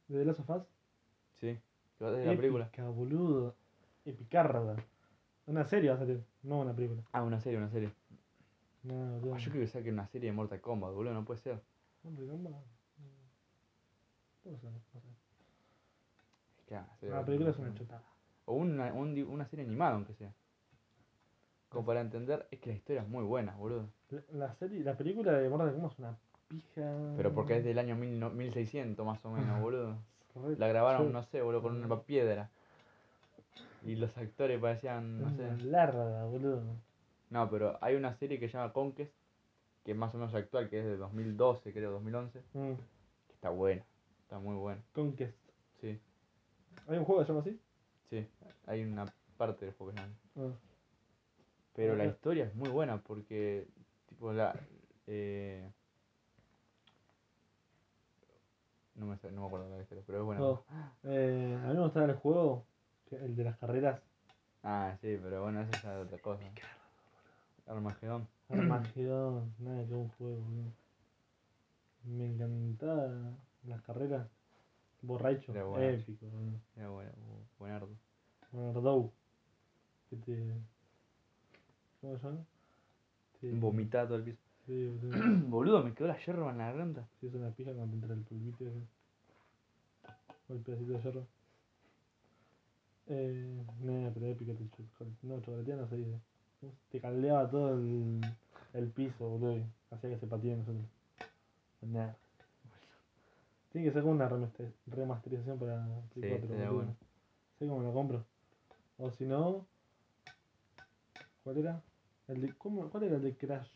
De 0.09 0.19
The 0.19 0.25
Last 0.25 0.41
of 0.41 0.51
Us. 0.51 0.63
Sí. 1.41 1.59
Que 1.99 2.05
va 2.05 2.11
a 2.11 2.15
ser 2.15 2.27
la 2.27 2.37
película. 2.37 2.65
Épica, 2.67 2.89
boludo. 2.89 3.55
Epicarda. 4.05 4.77
Una 5.49 5.65
serie 5.65 5.89
va 5.91 5.97
a 5.97 5.99
salir, 5.99 6.23
no 6.43 6.61
una 6.61 6.75
película. 6.75 7.03
Ah, 7.13 7.23
una 7.23 7.41
serie, 7.41 7.59
una 7.59 7.71
serie. 7.71 7.91
No. 8.83 9.17
Ah, 9.35 9.39
yo 9.39 9.51
creo 9.51 9.63
que 9.65 9.67
saquen 9.67 9.95
una 9.95 10.07
serie 10.07 10.31
de 10.31 10.37
Mortal 10.37 10.61
Kombat, 10.61 10.93
boludo, 10.93 11.15
no 11.15 11.25
puede 11.25 11.41
ser. 11.41 11.61
Hombre, 12.05 12.27
gamba. 12.27 12.51
Puede 14.43 14.59
ser, 14.59 14.71
no 14.71 14.79
sé. 14.81 14.99
Es 16.59 16.65
que, 16.67 16.77
ah, 16.77 16.87
serie 17.01 17.15
Una 17.15 17.25
película 17.25 17.51
es 17.51 17.59
Mortal 17.59 17.73
una 17.81 17.89
Kombat. 17.89 18.03
O 18.45 18.55
una, 18.55 18.93
un 18.93 19.23
una 19.29 19.47
serie 19.47 19.65
animada, 19.65 19.95
aunque 19.95 20.15
sea. 20.15 20.33
Como 21.71 21.85
para 21.85 22.01
entender, 22.01 22.47
es 22.51 22.61
que 22.61 22.71
la 22.71 22.77
historia 22.77 23.03
es 23.03 23.09
muy 23.09 23.25
buena, 23.25 23.55
boludo. 23.57 23.89
La, 24.11 24.23
la 24.33 24.55
serie, 24.55 24.83
la 24.85 24.97
película 24.97 25.33
de 25.33 25.49
Mortal 25.49 25.73
Kombat 25.73 25.93
es 25.93 25.99
una 25.99 26.19
pija. 26.49 27.15
Pero 27.17 27.35
porque 27.35 27.57
es 27.59 27.65
del 27.65 27.79
año 27.79 27.97
mil 27.97 28.19
no- 28.21 28.31
1600 28.31 29.05
más 29.05 29.25
o 29.25 29.31
menos, 29.31 29.61
boludo. 29.63 29.97
La 30.59 30.69
grabaron, 30.69 31.11
no 31.13 31.23
sé, 31.23 31.41
boludo, 31.43 31.63
con 31.63 31.83
una 31.83 32.03
piedra. 32.03 32.51
Y 33.85 33.97
los 33.97 34.17
actores 34.19 34.61
parecían, 34.61 35.21
no 35.21 35.31
sé. 35.31 35.43
una 35.45 35.57
larga, 35.65 36.25
boludo. 36.27 36.63
No, 37.31 37.49
pero 37.51 37.79
hay 37.81 37.95
una 37.95 38.15
serie 38.15 38.39
que 38.41 38.49
se 38.49 38.57
llama 38.59 38.73
Conquest, 38.73 39.13
que 39.85 39.93
es 39.93 39.97
más 39.97 40.15
o 40.15 40.19
menos 40.19 40.35
actual, 40.35 40.69
que 40.69 40.81
es 40.81 40.85
de 40.85 40.97
2012, 40.97 41.73
creo, 41.73 41.91
2011, 41.93 42.41
Mm, 42.55 42.75
que 42.75 43.35
está 43.35 43.51
buena. 43.51 43.85
Está 44.23 44.39
muy 44.39 44.57
buena. 44.57 44.83
Conquest. 44.93 45.37
Sí, 45.81 46.01
¿Hay 46.89 46.99
un 46.99 47.05
juego 47.05 47.21
que 47.21 47.27
se 47.27 47.33
llama 47.33 47.41
así? 47.43 47.61
sí. 48.11 48.27
Hay 48.67 48.83
una 48.85 49.07
parte 49.37 49.65
del 49.67 49.75
juego 49.75 49.93
que 49.93 49.99
se 50.01 50.05
llama. 50.07 50.19
Ah, 50.37 50.59
Pero 51.75 51.97
la 51.97 52.07
historia 52.07 52.45
es 52.47 52.55
muy 52.55 52.69
buena 52.69 53.01
porque, 53.01 53.67
tipo, 54.09 54.33
la. 54.33 54.55
Eh... 55.07 55.71
No, 58.95 59.07
me, 59.07 59.17
no 59.31 59.41
me 59.43 59.47
acuerdo 59.47 59.69
la 59.77 59.81
historia, 59.83 60.03
pero 60.07 60.19
es 60.19 60.25
buena. 60.25 60.41
no. 60.41 60.65
Eh, 61.05 61.57
a 61.63 61.69
mí 61.69 61.75
me 61.75 61.83
gustaba 61.85 62.07
el 62.07 62.15
juego, 62.17 62.65
el 63.17 63.37
de 63.37 63.45
las 63.45 63.57
carreras. 63.59 64.01
Ah, 64.63 64.97
sí, 65.01 65.19
pero 65.23 65.43
bueno, 65.43 65.61
eso 65.63 65.71
ya 65.83 65.99
es 66.01 66.07
otra 66.07 66.19
cosa. 66.19 66.43
Armagedón. 67.67 68.27
Armagedón, 68.49 69.53
nada 69.59 69.87
que 69.87 69.95
un 69.95 70.09
juego, 70.09 70.37
boludo. 70.37 70.73
Me 72.05 72.27
encantaba 72.27 73.09
las 73.67 73.83
carreras. 73.83 74.27
Borracho, 75.03 75.53
Era 75.55 75.91
épico, 75.91 76.27
boludo. 76.27 76.59
Era 76.77 76.89
bueno, 76.89 77.13
buenardo. 77.59 77.89
Bernardo. 78.53 79.13
Que 80.11 80.17
te. 80.17 80.55
¿Cómo 82.01 82.17
se 82.19 82.25
llama? 82.27 82.45
Te- 83.41 83.53
Vomitado 83.53 84.09
todo 84.09 84.17
el 84.19 84.25
piso. 84.25 84.39
Sí, 84.67 84.87
boludo. 84.87 85.47
Boludo, 85.49 85.83
me 85.85 85.95
quedó 85.95 86.09
la 86.09 86.19
yerba 86.19 86.51
en 86.51 86.59
la 86.59 86.67
garganta. 86.67 87.07
Sí, 87.21 87.27
es 87.27 87.35
una 87.35 87.51
pija 87.51 87.73
cuando 87.73 87.91
te 87.91 87.95
entra 87.97 88.15
el 88.15 88.21
pulpito 88.23 88.67
ese. 88.67 88.83
O 90.49 90.53
el 90.55 90.61
pedacito 90.61 90.93
de 90.93 91.01
hierro. 91.03 91.27
Eh, 93.11 93.65
nada, 93.81 94.11
pero 94.13 94.35
chocolate. 94.35 95.17
No, 95.23 95.41
chocolatea 95.41 95.77
no 95.77 95.89
se 95.89 95.97
dice. 95.97 96.21
Te 96.91 97.01
caldeaba 97.01 97.49
todo 97.49 97.75
el, 97.75 98.21
el 98.75 98.89
piso, 98.91 99.29
boludo. 99.29 99.63
Hacía 99.91 100.11
que 100.11 100.19
se 100.19 100.27
patinen 100.27 100.59
nosotros. 100.59 100.85
Nada. 101.83 102.17
Tiene 103.73 103.87
que 103.87 103.93
ser 103.93 104.03
como 104.03 104.15
una 104.15 104.29
remaster- 104.29 104.73
remasterización 104.87 105.59
para 105.59 105.87
Play 106.13 106.23
Sí, 106.25 106.29
4, 106.29 106.35
estaría 106.45 106.65
boludo. 106.71 106.75
bueno. 106.77 106.97
Sé 107.59 107.67
cómo 107.67 107.83
lo 107.83 107.93
compro. 107.93 108.25
O 108.99 109.11
si 109.11 109.25
no. 109.25 109.67
¿Cuál 111.45 111.59
era? 111.59 111.83
El 112.27 112.41
de, 112.43 112.53
¿cómo, 112.55 112.91
¿Cuál 112.91 113.05
era 113.05 113.17
el 113.17 113.23
de 113.23 113.37
Crash? 113.37 113.69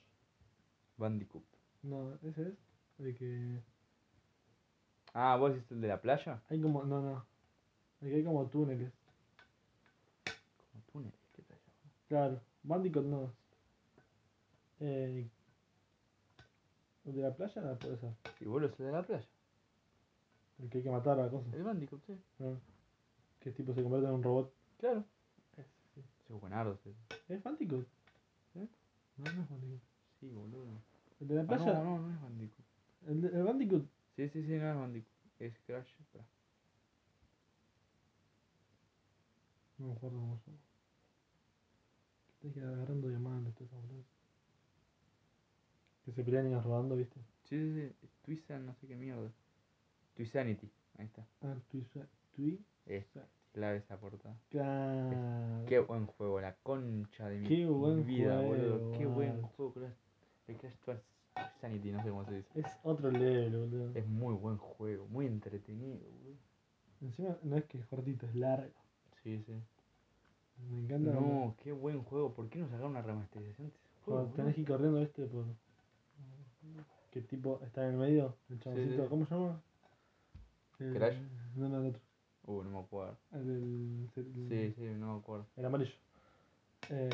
Bandicoot. 0.99 1.45
No, 1.83 2.14
ese 2.22 2.49
es. 2.49 2.55
El 2.99 3.16
que. 3.16 3.61
Ah, 5.14 5.37
¿vos 5.37 5.53
hiciste 5.53 5.74
el 5.74 5.80
de 5.80 5.89
la 5.89 6.01
playa? 6.01 6.43
Hay 6.51 6.61
como. 6.61 6.85
No, 6.85 7.01
no. 7.01 7.24
El 8.03 8.11
que 8.11 8.16
hay 8.16 8.24
como 8.24 8.47
túneles. 8.47 8.93
Como 10.72 10.85
túneles, 10.93 11.18
¿qué 11.35 11.43
playa? 11.43 11.62
Claro. 12.12 12.42
Bandicoot 12.62 13.06
no. 13.06 13.32
Eh, 14.80 15.26
el 17.06 17.14
de 17.14 17.22
la 17.22 17.34
playa 17.34 17.74
puede 17.78 17.96
ser. 17.96 18.10
Sí, 18.38 18.44
vos 18.44 18.60
lo 18.60 18.66
hiciste 18.66 18.82
de 18.84 18.92
la 18.92 19.02
playa. 19.02 19.26
El 20.58 20.68
que 20.68 20.76
hay 20.78 20.84
que 20.84 20.90
matar 20.90 21.18
a 21.18 21.22
la 21.24 21.30
cosa. 21.30 21.48
El 21.56 21.62
Bandicoot, 21.62 22.04
sí. 22.04 22.20
Ah. 22.40 22.52
Que 23.40 23.50
tipo 23.52 23.72
se 23.72 23.82
convierte 23.82 24.08
en 24.08 24.14
un 24.16 24.22
robot. 24.22 24.52
Claro. 24.78 25.06
Ese, 25.56 25.70
sí. 25.94 26.02
Sí, 26.26 26.34
buenardo, 26.34 26.76
sí. 26.84 26.94
¿Es 27.30 27.42
Bandicoot? 27.42 27.86
¿Eh? 28.56 28.68
No, 29.16 29.32
no 29.32 29.42
es 29.44 29.48
Bandicoot. 29.48 29.80
Sí, 30.20 30.28
boludo. 30.28 30.66
El 31.18 31.28
de 31.28 31.34
la 31.36 31.40
Ah, 31.40 31.46
playa. 31.46 31.72
no, 31.82 31.84
no, 31.96 31.98
no 32.08 32.14
es 32.14 32.20
Bandicoot. 32.20 32.66
El, 33.06 33.20
de, 33.22 33.28
el 33.28 33.42
Bandicoot. 33.42 33.86
Sí, 34.16 34.28
sí, 34.28 34.42
sí, 34.44 34.52
no 34.58 34.70
es 34.70 34.76
Bandicoot. 34.76 35.12
Es 35.38 35.58
Crash. 35.60 35.94
espera. 35.98 36.26
No 39.78 39.86
me 39.86 39.92
acuerdo 39.94 40.18
cómo 40.18 40.38
se 40.44 40.50
llama. 40.50 40.62
Tenés 42.43 42.55
que 42.55 42.61
ir 42.61 42.66
agarrando 42.66 43.09
diamantes, 43.09 43.55
todas 43.55 43.70
esas 43.72 43.82
boludeces. 43.82 44.12
Que 46.05 46.12
se 46.12 46.24
pelean 46.24 46.51
y 46.51 46.55
vas 46.55 46.64
robando, 46.64 46.97
¿viste? 46.97 47.20
Sí, 47.45 47.57
sí, 47.59 47.88
sí. 48.01 48.09
Twisan, 48.24 48.66
no 48.66 48.74
sé 48.74 48.86
qué 48.88 48.97
mierda. 48.97 49.30
Twisanity. 50.16 50.68
Ahí 50.99 51.07
está. 51.07 51.24
Ah, 51.43 51.55
Tui. 51.70 51.86
Tui. 52.34 52.61
Es 52.86 53.07
clave 53.53 53.78
esa 53.78 53.97
portada. 53.99 54.36
Claro. 54.51 55.64
Qué 55.66 55.78
buen 55.78 56.07
juego, 56.07 56.40
la 56.40 56.55
concha 56.57 57.28
de 57.28 57.38
mi 57.38 57.47
Qué 57.49 57.66
buen 57.66 58.05
vida, 58.05 58.40
boludo. 58.40 58.78
juego, 58.78 58.99
Qué 58.99 59.07
buen 59.07 59.43
juego, 59.43 59.72
Crash. 59.74 59.95
El 60.49 60.57
Crash 60.57 60.76
Twice 60.84 61.03
Sanity, 61.61 61.93
no 61.93 62.03
sé 62.03 62.11
cómo 62.11 62.24
se 62.24 62.34
dice. 62.34 62.49
Es 62.61 62.66
otro 62.82 63.11
level, 63.11 63.57
boludo. 63.57 63.93
Es 63.95 64.07
muy 64.07 64.34
buen 64.34 64.57
juego, 64.59 65.07
muy 65.07 65.26
entretenido, 65.26 66.01
boludo. 66.11 66.36
Encima 67.01 67.36
no 67.45 67.57
es 67.57 67.64
que 67.66 67.78
es 67.78 67.86
cortito, 67.86 68.26
es 68.26 68.34
largo. 68.34 68.74
Sí, 69.22 69.40
sí. 69.47 69.55
Me 70.70 70.78
encanta. 70.80 71.10
No, 71.12 71.54
qué 71.62 71.72
buen 71.72 72.02
juego. 72.04 72.32
¿Por 72.34 72.48
qué 72.48 72.58
no 72.58 72.66
sacaron 72.68 72.92
una 72.92 73.02
remasterización 73.02 73.68
de 73.68 73.74
ese 73.74 73.78
juego? 74.04 74.20
Cuando 74.20 74.34
tenés 74.36 74.54
que 74.54 74.60
ir 74.62 74.66
corriendo, 74.68 75.00
¿viste? 75.00 75.26
Por... 75.26 75.44
¿Qué 77.10 77.20
tipo 77.22 77.60
está 77.64 77.84
en 77.86 77.92
el 77.92 77.96
medio? 77.98 78.36
El 78.48 78.60
chaboncito, 78.60 79.02
sí. 79.02 79.08
¿cómo 79.08 79.26
se 79.26 79.34
llama? 79.34 79.60
El- 80.78 80.94
¿Crash? 80.94 81.16
No, 81.56 81.68
no, 81.68 81.78
el 81.80 81.86
otro. 81.88 82.00
Uh, 82.46 82.62
no 82.64 82.70
me 82.70 82.78
acuerdo. 82.80 83.16
El, 83.32 83.46
del- 83.46 84.08
el- 84.16 84.48
Sí, 84.48 84.74
sí, 84.76 84.94
no 84.98 85.12
me 85.14 85.18
acuerdo. 85.20 85.46
el 85.56 85.64
amarillo. 85.64 85.92
Eh, 86.90 87.10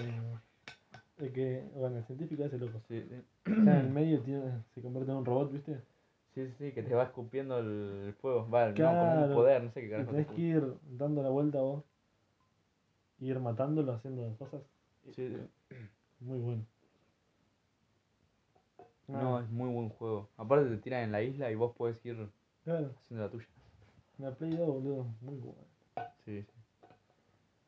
el 1.18 1.32
que, 1.32 1.68
bueno, 1.74 1.98
el 1.98 2.04
científico 2.04 2.44
ese 2.44 2.58
loco. 2.58 2.80
Sí, 2.88 3.02
sí. 3.02 3.14
Está 3.44 3.80
en 3.80 3.86
el 3.86 3.90
medio 3.90 4.18
y 4.18 4.20
tiene, 4.20 4.62
se 4.74 4.80
convierte 4.82 5.10
en 5.10 5.18
un 5.18 5.24
robot, 5.24 5.52
¿viste? 5.52 5.80
Sí, 6.34 6.46
sí, 6.46 6.52
sí, 6.58 6.72
que 6.72 6.82
te 6.82 6.94
va 6.94 7.04
escupiendo 7.04 7.58
el 7.58 8.14
fuego. 8.20 8.48
Va, 8.48 8.68
no, 8.68 8.74
como 8.74 8.92
Claro. 8.92 9.26
un 9.26 9.34
poder, 9.34 9.64
no 9.64 9.72
sé 9.72 9.80
qué 9.80 9.86
Y 9.88 9.90
carajo. 9.90 10.10
tenés 10.12 10.26
te 10.28 10.34
que 10.34 10.42
ir 10.42 10.74
dando 10.96 11.22
la 11.22 11.30
vuelta 11.30 11.60
vos. 11.60 11.82
Ir 13.20 13.38
matándolo, 13.40 13.92
haciendo 13.92 14.34
cosas. 14.38 14.62
Sí. 15.14 15.36
Muy 16.20 16.38
bueno. 16.38 16.64
No, 19.08 19.38
Ah, 19.38 19.42
es 19.42 19.50
muy 19.50 19.70
buen 19.72 19.88
juego. 19.88 20.28
Aparte 20.36 20.68
te 20.68 20.76
tiran 20.76 21.02
en 21.04 21.12
la 21.12 21.22
isla 21.22 21.50
y 21.50 21.54
vos 21.54 21.74
podés 21.74 22.04
ir 22.04 22.28
Claro, 22.64 22.92
haciendo 23.00 23.24
la 23.24 23.30
tuya. 23.30 23.46
la 24.18 24.30
Play 24.34 24.50
2, 24.56 24.68
boludo. 24.68 25.06
Muy 25.22 25.36
bueno. 25.38 25.58
Sí, 26.24 26.42
sí. 26.42 26.48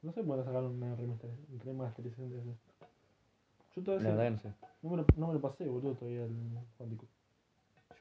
No 0.03 0.13
sé 0.13 0.23
qué 0.23 0.29
sacaron 0.29 0.83
una 0.83 0.97
remaster- 0.97 1.63
remasterización 1.65 2.31
de 2.31 2.39
ese. 2.41 2.55
Yo 3.77 3.83
todavía 3.83 4.11
La 4.11 4.17
verdad 4.17 4.31
no 4.33 4.39
sé. 4.39 4.55
no, 4.83 4.91
me 4.91 4.97
lo, 4.99 5.07
no 5.17 5.27
me 5.29 5.35
lo 5.35 5.41
pasé, 5.41 5.67
boludo, 5.69 5.95
todavía 5.95 6.25
el 6.25 6.35
Bandicoot. 6.79 7.09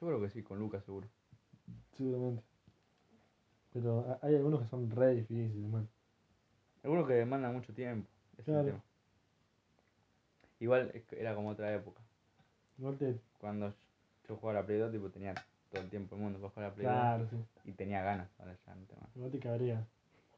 Yo 0.00 0.06
creo 0.06 0.20
que 0.20 0.30
sí, 0.30 0.42
con 0.42 0.58
Lucas 0.58 0.84
seguro. 0.84 1.06
Seguramente. 1.96 2.42
Pero 3.72 4.00
ha- 4.00 4.18
hay 4.26 4.34
algunos 4.34 4.62
que 4.62 4.68
son 4.68 4.90
re 4.90 5.14
difíciles, 5.14 5.54
man. 5.70 5.88
Algunos 6.82 7.06
que 7.06 7.14
demandan 7.14 7.52
mucho 7.54 7.72
tiempo. 7.74 8.08
Ese 8.32 8.40
es 8.40 8.44
Claro. 8.46 8.60
el 8.60 8.66
tema. 8.66 8.82
Igual 10.60 11.02
era 11.12 11.34
como 11.34 11.50
otra 11.50 11.72
época. 11.74 12.00
Igual 12.78 12.96
te. 12.98 13.18
Cuando 13.38 13.72
yo 14.28 14.36
jugaba 14.36 14.58
a 14.58 14.62
la 14.62 14.66
Play 14.66 14.78
2, 14.78 14.92
tipo, 14.92 15.08
tenía 15.10 15.34
todo 15.70 15.82
el 15.82 15.90
tiempo 15.90 16.14
del 16.16 16.24
mundo 16.24 16.38
para 16.38 16.50
jugar 16.50 16.64
a 16.64 16.68
la 16.68 16.74
Play 16.74 16.86
2. 16.86 16.94
Claro, 16.94 17.28
sí. 17.30 17.36
Y 17.70 17.72
tenía 17.72 18.02
ganas, 18.02 18.28
ahora 18.38 18.56
ya 18.66 18.74
no 18.74 18.84
tengo. 18.86 19.02
Igual 19.14 19.30
te 19.30 19.38
cabrea. 19.38 19.86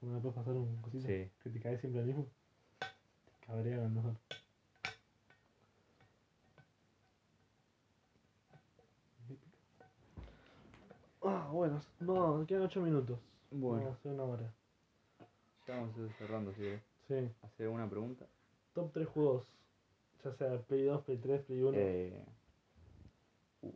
Cuando 0.01 0.16
me 0.16 0.20
puedes 0.22 0.36
pasar 0.36 0.55
un 0.55 0.76
cosito 0.82 1.07
Sí. 1.07 1.30
que 1.43 1.51
te 1.51 1.61
cae 1.61 1.78
siempre 1.78 2.01
al 2.01 2.07
mismo. 2.07 2.26
Te 2.80 3.47
cabrea 3.47 3.78
a 3.78 3.82
lo 3.82 3.88
mejor. 3.88 4.14
Ah, 11.24 11.49
bueno, 11.53 11.80
no, 12.01 12.45
quedan 12.47 12.62
8 12.62 12.80
minutos. 12.80 13.18
Bueno. 13.51 13.84
No, 13.84 13.90
hace 13.93 14.09
una 14.09 14.24
hora. 14.24 14.53
Ya 15.67 15.77
vamos 15.77 15.97
a 15.97 16.01
ir 16.01 16.13
cerrando, 16.15 16.53
si. 16.55 16.79
Sí. 17.09 17.31
Hacer 17.43 17.69
una 17.69 17.89
pregunta. 17.89 18.27
Top 18.75 18.93
3 18.93 19.07
juegos. 19.09 19.47
Ya 20.25 20.33
sea 20.35 20.59
Play 20.63 20.85
2, 20.85 21.03
Play 21.05 21.19
3, 21.19 21.43
Play 21.43 21.63
1. 21.63 21.79
Eh, 21.79 22.25
uh. 23.63 23.73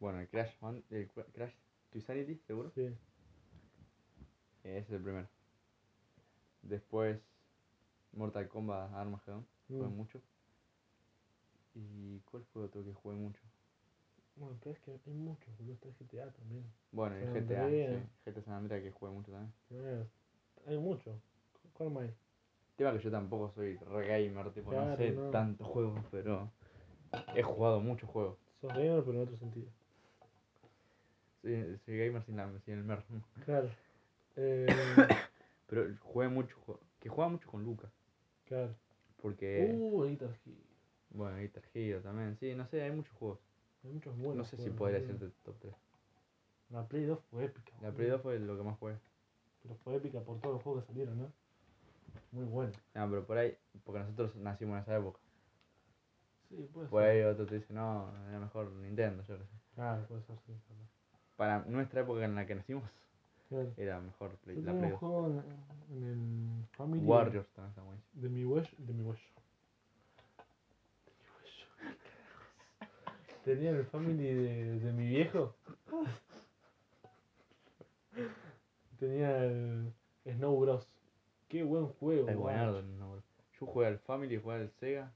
Bueno, 0.00 0.20
el 0.20 0.28
Crash, 0.28 0.58
Band- 0.60 0.82
el 0.90 1.08
Cra- 1.12 1.26
Crash 1.32 1.54
to 1.92 2.00
Sanity, 2.00 2.36
seguro. 2.46 2.70
Sí. 2.74 2.82
Eh, 2.82 2.98
ese 4.64 4.78
es 4.80 4.90
el 4.90 5.02
primero. 5.02 5.28
Después, 6.62 7.20
Mortal 8.12 8.48
Kombat 8.48 8.92
Armageddon. 8.94 9.46
Jugué 9.68 9.88
Mm. 9.88 9.96
mucho. 9.96 10.20
¿Y 11.74 12.20
cuál 12.20 12.44
fue 12.52 12.64
otro 12.64 12.84
que 12.84 12.92
jugué 12.92 13.16
mucho? 13.16 13.40
Bueno, 14.36 14.56
pero 14.62 14.72
es 14.74 14.80
que 14.80 14.90
hay 15.06 15.12
muchos, 15.14 15.56
boludo. 15.58 15.74
Está 15.74 15.88
el 15.88 15.94
GTA 15.94 16.30
también. 16.32 16.64
Bueno, 16.92 17.16
el 17.16 17.24
San 17.24 17.46
GTA, 17.46 17.68
sí. 17.68 18.30
GTA 18.30 18.42
San 18.42 18.54
Andreas 18.54 18.82
que 18.82 18.90
jugué 18.90 19.12
mucho 19.12 19.30
también. 19.32 19.52
Eh, 19.70 20.04
Hay 20.66 20.78
muchos. 20.78 21.16
¿Cuál 21.72 21.90
más 21.90 22.02
hay? 22.04 22.14
Tema 22.76 22.92
que 22.92 22.98
yo 22.98 23.10
tampoco 23.10 23.50
soy 23.50 23.76
re 23.76 24.06
gamer, 24.08 24.52
tipo, 24.52 24.72
no 24.72 24.96
sé 24.96 25.12
no. 25.12 25.30
tantos 25.30 25.66
juegos, 25.68 26.00
pero 26.10 26.50
he 27.36 27.42
jugado 27.42 27.80
muchos 27.80 28.08
juegos. 28.10 28.36
Sos 28.60 28.72
gamer, 28.72 29.02
pero 29.04 29.12
en 29.18 29.22
otro 29.22 29.36
sentido. 29.36 29.68
Soy, 31.42 31.78
soy 31.84 31.98
gamer 31.98 32.22
sin, 32.24 32.36
la, 32.36 32.50
sin 32.64 32.74
el 32.74 32.84
mer. 32.84 33.02
Claro. 33.44 33.70
Eh, 34.36 34.66
Pero 35.66 35.86
jugué 36.00 36.28
mucho, 36.28 36.56
que 37.00 37.08
jugaba 37.08 37.30
mucho 37.32 37.48
con 37.50 37.62
Lucas. 37.64 37.90
claro. 38.46 38.74
Porque, 39.22 39.72
Uh, 39.74 40.04
Guitar 40.04 40.28
Hero. 40.44 40.56
bueno, 41.10 41.38
Guitar 41.38 41.62
Hero 41.72 42.00
también. 42.02 42.36
Sí, 42.38 42.54
no 42.54 42.66
sé, 42.66 42.82
hay 42.82 42.90
muchos 42.90 43.14
juegos. 43.16 43.38
Hay 43.84 43.92
muchos 43.92 44.16
buenos. 44.16 44.36
no 44.36 44.44
sé 44.44 44.56
si 44.56 44.70
podría 44.70 45.00
decirte 45.00 45.30
top 45.44 45.54
3. 45.60 45.74
La 46.70 46.86
Play 46.88 47.04
2 47.04 47.18
fue 47.30 47.44
épica. 47.44 47.72
La. 47.82 47.90
Play 47.92 48.08
2 48.08 48.20
fue 48.22 48.38
lo 48.38 48.56
que 48.56 48.62
más 48.62 48.78
jugué. 48.78 48.96
Pero 49.62 49.74
fue 49.76 49.96
épica 49.96 50.20
por 50.20 50.38
todos 50.40 50.54
los 50.54 50.62
juegos 50.62 50.82
que 50.84 50.88
salieron, 50.88 51.18
¿no? 51.18 51.32
Muy 52.32 52.44
bueno. 52.44 52.72
No, 52.94 53.08
pero 53.10 53.24
por 53.26 53.38
ahí, 53.38 53.56
porque 53.84 54.00
nosotros 54.00 54.34
nacimos 54.36 54.76
en 54.76 54.82
esa 54.82 54.96
época. 54.96 55.18
Sí, 56.48 56.68
puede 56.72 56.88
Por 56.88 57.02
ser. 57.02 57.10
ahí 57.10 57.22
otro 57.22 57.46
te 57.46 57.54
dice, 57.56 57.72
no, 57.72 58.10
era 58.28 58.38
mejor 58.38 58.70
Nintendo, 58.72 59.22
yo 59.26 59.38
qué 59.38 59.44
sé. 59.44 59.50
Claro, 59.74 60.04
puede 60.06 60.22
ser, 60.22 60.36
sí. 60.46 60.52
claro. 60.66 60.80
Para 61.36 61.58
nuestra 61.70 62.00
época 62.02 62.24
en 62.24 62.34
la 62.34 62.46
que 62.46 62.54
nacimos, 62.54 62.84
Claro. 63.48 63.72
era 63.76 64.00
mejor 64.00 64.30
Play, 64.36 64.56
Yo 64.56 64.62
la 64.62 64.72
Play 64.72 64.84
un 64.84 64.90
2. 64.90 64.98
juego 64.98 65.26
en, 65.28 65.96
en 65.96 66.04
el 66.60 66.66
Family. 66.76 67.04
Warriors 67.06 67.48
también 67.48 67.70
está 67.70 67.82
buenísimo. 67.82 68.22
De 68.22 68.28
mi 68.28 68.44
huello. 68.44 68.70
De 68.78 68.92
mi 68.92 69.02
huello. 69.02 69.20
Tenía 73.44 73.70
el 73.70 73.84
Family 73.86 74.24
de, 74.24 74.78
de 74.80 74.92
mi 74.92 75.06
viejo. 75.08 75.54
Tenía 78.98 79.44
el 79.44 79.92
Snow 80.24 80.58
Bros. 80.60 80.88
Qué 81.48 81.62
buen 81.62 81.88
juego. 81.88 82.28
Es 82.28 82.36
buenardo, 82.36 82.82
no, 82.82 83.12
bro. 83.12 83.22
Yo 83.60 83.66
jugué 83.66 83.86
al 83.86 83.98
Family, 83.98 84.38
jugué 84.38 84.56
al 84.56 84.70
Sega, 84.80 85.12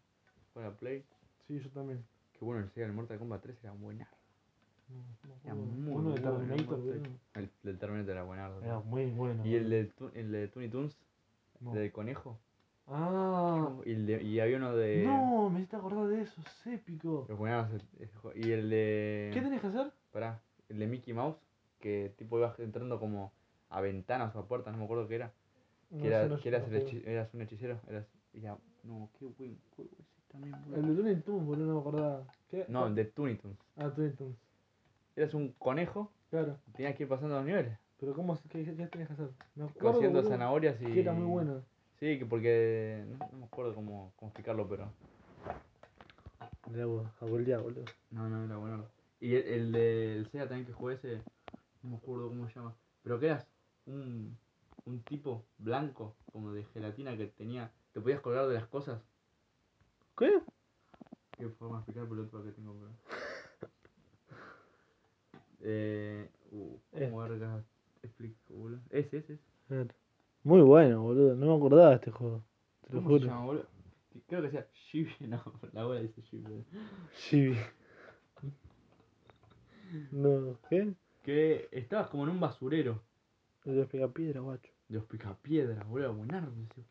jugué 0.53 0.66
al 0.66 0.74
Play. 0.74 1.05
Sí, 1.47 1.59
yo 1.59 1.70
también. 1.70 2.05
Que 2.33 2.45
bueno, 2.45 2.62
el 2.62 2.70
Sega, 2.70 2.87
el 2.87 2.93
Mortal 2.93 3.18
Kombat 3.18 3.43
3 3.43 3.57
era 3.64 3.72
buenardo. 3.72 4.16
No, 4.89 5.05
no 5.29 5.35
Era 5.45 5.55
muy 5.55 5.93
Uno 5.95 6.12
de 6.14 6.20
bueno, 6.20 6.39
Terminator. 6.39 6.81
El 7.35 7.51
del 7.62 7.79
Terminator 7.79 8.11
era 8.12 8.22
buenardo. 8.24 8.62
Era 8.62 8.81
muy 8.81 9.07
bueno. 9.07 9.45
Y 9.47 9.55
el 9.55 9.70
de, 9.70 9.93
el 10.14 10.33
de 10.33 10.49
Toons, 10.49 10.97
No. 11.61 11.72
el 11.72 11.79
del 11.81 11.93
conejo. 11.93 12.39
Ah. 12.91 13.70
Y, 13.84 13.93
el 13.93 14.07
de- 14.07 14.22
y 14.22 14.41
había 14.41 14.57
uno 14.57 14.74
de. 14.74 15.05
No, 15.05 15.51
me 15.51 15.59
hiciste 15.61 15.76
acordar 15.76 16.07
de 16.09 16.22
eso. 16.22 16.41
Es 16.41 16.66
épico. 16.66 17.26
Los. 17.28 18.36
Y 18.36 18.51
el 18.53 18.70
de. 18.70 19.30
¿Qué 19.32 19.41
tenés 19.41 19.61
que 19.61 19.66
hacer? 19.66 19.93
Pará, 20.12 20.41
el 20.68 20.78
de 20.78 20.86
Mickey 20.86 21.12
Mouse, 21.14 21.36
que 21.80 22.12
tipo 22.16 22.39
ibas 22.39 22.59
entrando 22.61 22.99
como 22.99 23.32
a 23.70 23.80
ventanas 23.80 24.34
o 24.34 24.39
a 24.41 24.47
puertas, 24.49 24.72
no 24.72 24.78
me 24.78 24.84
acuerdo 24.84 25.07
qué 25.07 25.16
era. 25.16 25.32
No, 25.91 26.03
Que, 26.03 26.09
era, 26.09 26.26
no- 26.26 26.39
que 26.41 26.49
eras, 26.49 26.68
no 26.68 26.74
el 26.76 26.82
juego. 26.82 26.99
hechi- 26.99 27.07
eras 27.07 27.34
un 27.34 27.43
hechicero. 27.43 27.78
Eras, 27.89 28.07
era, 28.32 28.57
no, 28.84 29.11
qué 29.18 29.24
buen 29.26 29.59
juego 29.76 29.91
ese 29.99 30.22
también, 30.28 30.55
boludo. 30.64 30.76
El 30.76 30.86
de 30.86 30.95
Looney 31.03 31.16
Tunes, 31.22 31.47
boludo, 31.47 31.66
no 31.66 31.74
me 31.74 31.80
acordaba. 31.80 32.24
¿Qué? 32.51 32.64
No, 32.68 32.86
el 32.86 32.95
de 32.95 33.05
Toons. 33.05 33.41
Ah, 33.76 33.91
Looney 33.97 34.12
Tunes. 34.14 34.36
Eras 35.16 35.34
un 35.34 35.53
conejo, 35.53 36.11
Claro. 36.30 36.57
tenías 36.74 36.95
que 36.95 37.03
ir 37.05 37.09
pasando 37.09 37.36
los 37.36 37.45
niveles. 37.45 37.76
Pero 38.01 38.14
¿cómo, 38.14 38.36
se- 38.36 38.49
qué, 38.49 38.64
qué, 38.64 38.74
que 38.89 39.03
hacer? 39.03 39.30
Me 39.57 39.64
acuerdo, 39.64 39.93
Cociendo 39.93 40.18
boludo, 40.20 40.30
zanahorias 40.30 40.80
y. 40.80 40.86
Que 40.86 41.01
era 41.01 41.12
muy 41.12 41.26
bueno. 41.26 41.62
Sí, 42.01 42.19
que 42.19 42.27
porque. 42.27 43.05
No, 43.19 43.29
no 43.33 43.39
me 43.39 43.45
acuerdo 43.47 43.75
cómo, 43.75 44.13
cómo 44.17 44.29
explicarlo, 44.31 44.69
pero. 44.69 44.93
Mirá 46.71 46.87
vos, 46.87 47.07
a 47.21 47.25
golear, 47.27 47.61
boludo. 47.63 47.85
No, 48.11 48.29
no, 48.29 48.45
era 48.45 48.57
bueno. 48.57 48.87
Y 49.21 49.35
el, 49.35 49.47
el 49.47 49.73
del 49.73 50.31
Sega 50.31 50.47
también 50.47 50.67
que 50.67 50.73
jugué 50.73 50.95
ese. 50.95 51.23
No 51.83 51.91
me 51.91 51.97
acuerdo 51.97 52.29
cómo 52.29 52.47
se 52.49 52.55
llama. 52.55 52.75
Pero 53.03 53.19
que 53.19 53.27
eras 53.27 53.47
un. 53.87 54.37
Un 54.85 55.03
tipo 55.03 55.45
blanco, 55.59 56.15
como 56.33 56.53
de 56.53 56.65
gelatina 56.65 57.17
que 57.17 57.27
tenía. 57.27 57.71
Te 57.93 58.01
podías 58.01 58.21
colgar 58.21 58.47
de 58.47 58.55
las 58.55 58.67
cosas. 58.69 59.03
¿Qué? 60.17 60.41
Qué 61.37 61.49
forma 61.51 61.77
de 61.77 61.81
explicar, 61.83 62.09
pero 62.09 62.23
otro 62.23 62.45
que 62.45 62.53
tengo, 62.53 62.75
pero. 62.75 62.93
Eh. 65.61 66.31
Uh, 66.53 66.79
Eh. 66.93 67.09
¿Cómo 67.11 67.23
verga 67.23 67.65
explico, 68.03 68.55
boludo? 68.55 68.81
Ese, 68.91 69.19
ese, 69.19 69.41
ese. 69.69 69.89
Muy 70.45 70.61
bueno, 70.62 71.03
boludo. 71.03 71.34
No 71.34 71.47
me 71.47 71.55
acordaba 71.57 71.91
de 71.91 71.95
este 71.97 72.11
juego. 72.11 72.45
Te 72.86 72.95
lo 72.95 73.03
¿Cómo 73.03 73.11
se 73.11 73.18
juro. 73.24 73.26
llama, 73.32 73.45
boludo? 73.47 73.66
Que- 74.12 74.20
Creo 74.26 74.43
que 74.43 74.51
sea 74.51 74.66
Shibi, 74.72 75.14
no, 75.28 75.43
la 75.72 75.82
abuela 75.82 76.03
dice 76.03 76.20
Shibi. 76.22 76.64
Chibi. 77.16 77.57
No, 80.12 80.59
¿qué? 80.68 80.95
Que 81.22 81.68
estabas 81.72 82.09
como 82.11 82.24
en 82.24 82.30
un 82.30 82.41
basurero. 82.41 83.03
El 83.64 83.76
de 83.76 84.09
piedra, 84.09 84.41
guacho. 84.41 84.70
De 84.89 84.95
los 84.97 85.05
picapiedras, 85.05 85.86
boludo, 85.86 86.14
buenardo 86.14 86.53
ese. 86.70 86.84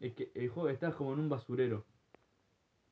Es 0.00 0.12
que 0.14 0.32
el 0.34 0.48
juego 0.48 0.68
estabas 0.68 0.96
como 0.96 1.12
en 1.12 1.20
un 1.20 1.28
basurero. 1.28 1.84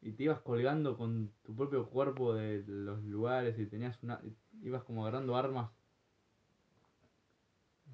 Y 0.00 0.12
te 0.12 0.24
ibas 0.24 0.40
colgando 0.40 0.96
con 0.96 1.30
tu 1.42 1.54
propio 1.54 1.88
cuerpo 1.88 2.34
de 2.34 2.64
los 2.66 3.02
lugares 3.04 3.58
y 3.58 3.66
tenías 3.66 4.02
una. 4.02 4.20
ibas 4.62 4.82
como 4.84 5.02
agarrando 5.02 5.36
armas. 5.36 5.70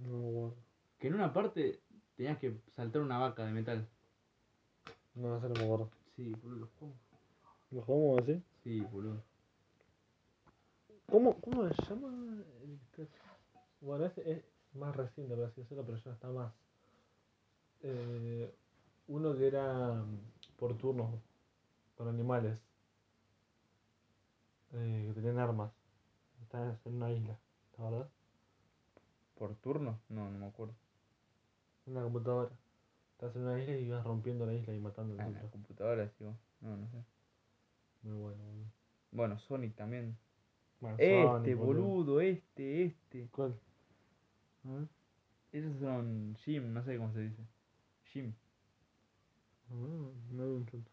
No, 0.00 0.18
guardo. 0.20 0.56
Que 0.98 1.08
en 1.08 1.14
una 1.14 1.32
parte 1.32 1.80
tenías 2.16 2.38
que 2.38 2.60
saltar 2.74 3.02
una 3.02 3.18
vaca 3.18 3.44
de 3.44 3.52
metal. 3.52 3.88
No, 5.14 5.36
ese 5.36 5.48
no 5.48 5.54
me 5.54 5.64
acuerdo. 5.64 5.90
Sí, 6.16 6.34
boludo, 6.42 6.60
los 6.60 6.70
juegos. 6.78 6.96
¿Lo 7.70 7.82
jugamos 7.82 8.22
así? 8.22 8.42
Sí, 8.64 8.80
boludo. 8.80 9.22
¿Cómo, 11.10 11.40
cómo 11.40 11.68
se 11.68 11.74
llama? 11.88 12.44
Bueno, 13.80 14.06
ese 14.06 14.30
es 14.30 14.44
más 14.74 14.94
reciente, 14.96 15.34
por 15.34 15.44
así 15.44 15.60
decirlo, 15.60 15.84
pero 15.84 15.98
ya 15.98 16.10
está 16.12 16.28
más. 16.28 16.52
Eh, 17.82 18.52
uno 19.06 19.36
que 19.36 19.46
era 19.46 19.94
mm, 19.94 20.18
por 20.56 20.76
turnos, 20.76 21.14
con 21.96 22.08
animales. 22.08 22.60
Eh, 24.72 25.04
que 25.06 25.14
tenían 25.14 25.38
armas. 25.38 25.72
Estabas 26.42 26.84
en 26.86 26.94
una 26.94 27.10
isla, 27.12 27.38
¿la 27.78 27.84
verdad? 27.84 28.10
¿Por 29.36 29.54
turno? 29.56 30.00
No, 30.08 30.30
no 30.30 30.38
me 30.38 30.46
acuerdo. 30.46 30.74
En 31.88 31.92
una 31.92 32.02
computadora. 32.02 32.50
Estás 33.12 33.34
en 33.34 33.42
una 33.42 33.58
isla 33.58 33.76
y 33.76 33.84
ibas 33.86 34.04
rompiendo 34.04 34.44
la 34.46 34.52
isla 34.52 34.74
y 34.74 34.78
matando 34.78 35.14
a 35.20 35.24
Ah, 35.24 35.28
los 35.30 35.42
la 35.42 35.50
computadora, 35.50 36.12
digo. 36.18 36.36
No, 36.60 36.76
no 36.76 36.86
sé. 36.90 37.02
Muy 38.02 38.14
bueno, 38.16 38.44
boludo. 38.44 38.66
Bueno, 39.10 39.38
Sonic 39.38 39.74
también. 39.74 40.16
Bueno, 40.80 40.96
Este, 40.98 41.22
Sonic, 41.24 41.56
boludo, 41.56 42.20
este, 42.20 42.84
este. 42.84 43.28
¿Cuál? 43.32 43.58
Esos 45.50 45.78
son 45.80 46.36
Jim, 46.44 46.72
no 46.74 46.84
sé 46.84 46.98
cómo 46.98 47.10
se 47.12 47.20
dice. 47.22 47.42
Jim. 48.12 48.34
No, 49.70 50.12
no 50.30 50.44
lo 50.44 50.58
intento. 50.58 50.90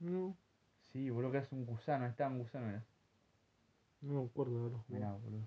No, 0.00 0.34
Sí, 0.92 1.10
boludo, 1.10 1.30
que 1.32 1.38
es 1.38 1.52
un 1.52 1.66
gusano, 1.66 2.06
estaba 2.06 2.30
un 2.30 2.38
gusano, 2.38 2.68
era. 2.68 2.82
no 4.00 4.22
me 4.22 4.26
acuerdo 4.26 4.54
de 4.54 4.60
haberlo 4.60 4.84
Mirá, 4.88 5.12
boludo. 5.12 5.46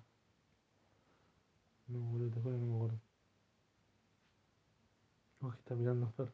No, 1.88 1.98
boludo, 2.00 2.30
te 2.30 2.40
juro 2.40 2.56
no 2.58 2.66
me 2.66 2.74
acuerdo. 2.76 3.00
Oh, 5.42 5.50
que 5.50 5.58
está 5.58 5.74
mirando 5.74 6.08
Fer. 6.16 6.32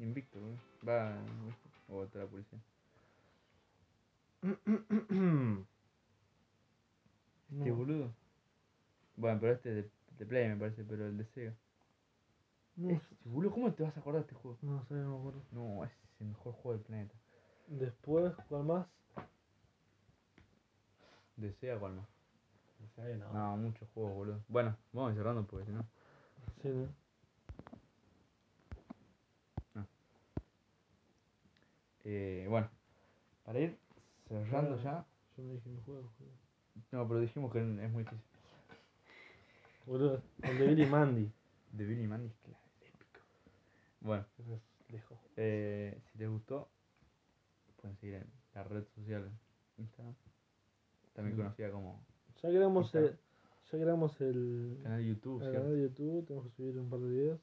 Invicto, 0.00 0.40
boludo. 0.40 0.58
Va, 0.88 1.14
o 1.88 1.98
otra 1.98 2.22
la 2.24 2.28
policía. 2.28 2.58
Este, 7.58 7.70
No, 7.70 7.76
boludo. 7.76 8.10
Bueno, 9.16 9.38
pero 9.40 9.52
este 9.52 9.70
es 9.70 9.76
de, 9.84 9.90
de 10.18 10.26
Play, 10.26 10.48
me 10.48 10.56
parece, 10.56 10.84
pero 10.84 11.06
el 11.06 11.16
de 11.16 11.24
Sega. 11.26 11.54
no, 12.76 12.90
Este, 12.90 13.16
boludo, 13.24 13.52
¿cómo 13.52 13.72
te 13.72 13.82
vas 13.82 13.96
a 13.96 14.00
acordar 14.00 14.22
de 14.22 14.28
este 14.30 14.34
juego? 14.42 14.58
no 14.62 14.84
sé, 14.86 14.94
no 14.94 15.10
me 15.14 15.18
acuerdo. 15.18 15.42
No, 15.52 15.84
es 15.84 15.90
el 16.20 16.26
mejor 16.28 16.52
juego 16.54 16.72
del 16.72 16.86
planeta. 16.86 17.14
Después, 17.68 18.32
¿cuál 18.48 18.64
más? 18.64 18.86
¿De 21.36 21.52
Sega 21.52 21.78
cuál 21.78 21.92
más? 21.94 22.08
No 22.82 22.88
sé, 22.88 23.16
no. 23.16 23.32
No, 23.32 23.56
muchos 23.56 23.88
juegos, 23.90 24.14
boludo. 24.14 24.44
Bueno, 24.48 24.76
vamos 24.92 25.10
a 25.10 25.12
ir 25.12 25.18
cerrando 25.18 25.46
porque 25.46 25.66
si 25.66 25.72
no. 25.72 25.86
Sí, 26.62 26.68
¿no? 29.74 29.86
Eh, 32.04 32.46
bueno, 32.48 32.68
para 33.44 33.60
ir 33.60 33.78
cerrando 34.28 34.74
Ah. 34.74 34.82
ya. 34.82 35.06
Yo 35.36 35.44
me 35.44 35.54
dije 35.54 35.68
mi 35.70 35.80
juego, 35.82 36.02
boludo. 36.18 36.36
No, 36.90 37.06
pero 37.08 37.20
dijimos 37.20 37.52
que 37.52 37.58
es 37.60 37.90
muy 37.92 38.02
difícil. 38.04 38.24
Boludo, 39.86 40.22
el 40.42 40.58
de 40.58 40.66
Billy 40.68 40.86
Mandy. 40.86 41.32
De 41.72 41.84
Billy 41.86 42.06
Mandy, 42.06 42.26
es 42.28 42.56
épico. 42.82 43.20
Bueno, 44.00 44.26
lejos. 44.90 45.18
eh, 45.36 45.98
si 46.12 46.18
les 46.18 46.28
gustó, 46.28 46.68
pueden 47.80 47.96
seguir 47.96 48.16
en 48.16 48.30
la 48.54 48.62
red 48.64 48.84
social 48.94 49.30
Instagram, 49.78 50.14
también 51.14 51.36
conocida 51.36 51.70
como 51.70 52.04
Ya 52.42 52.48
creamos 52.48 52.94
el, 52.96 53.16
ya 53.70 53.78
creamos 53.78 54.20
el, 54.20 54.78
canal 54.82 54.98
de 54.98 55.08
YouTube, 55.08 55.40
canal 55.40 55.72
de 55.76 55.82
YouTube, 55.82 56.26
tenemos 56.26 56.48
que 56.48 56.56
subir 56.56 56.78
un 56.78 56.90
par 56.90 56.98
de 57.00 57.08
videos. 57.08 57.40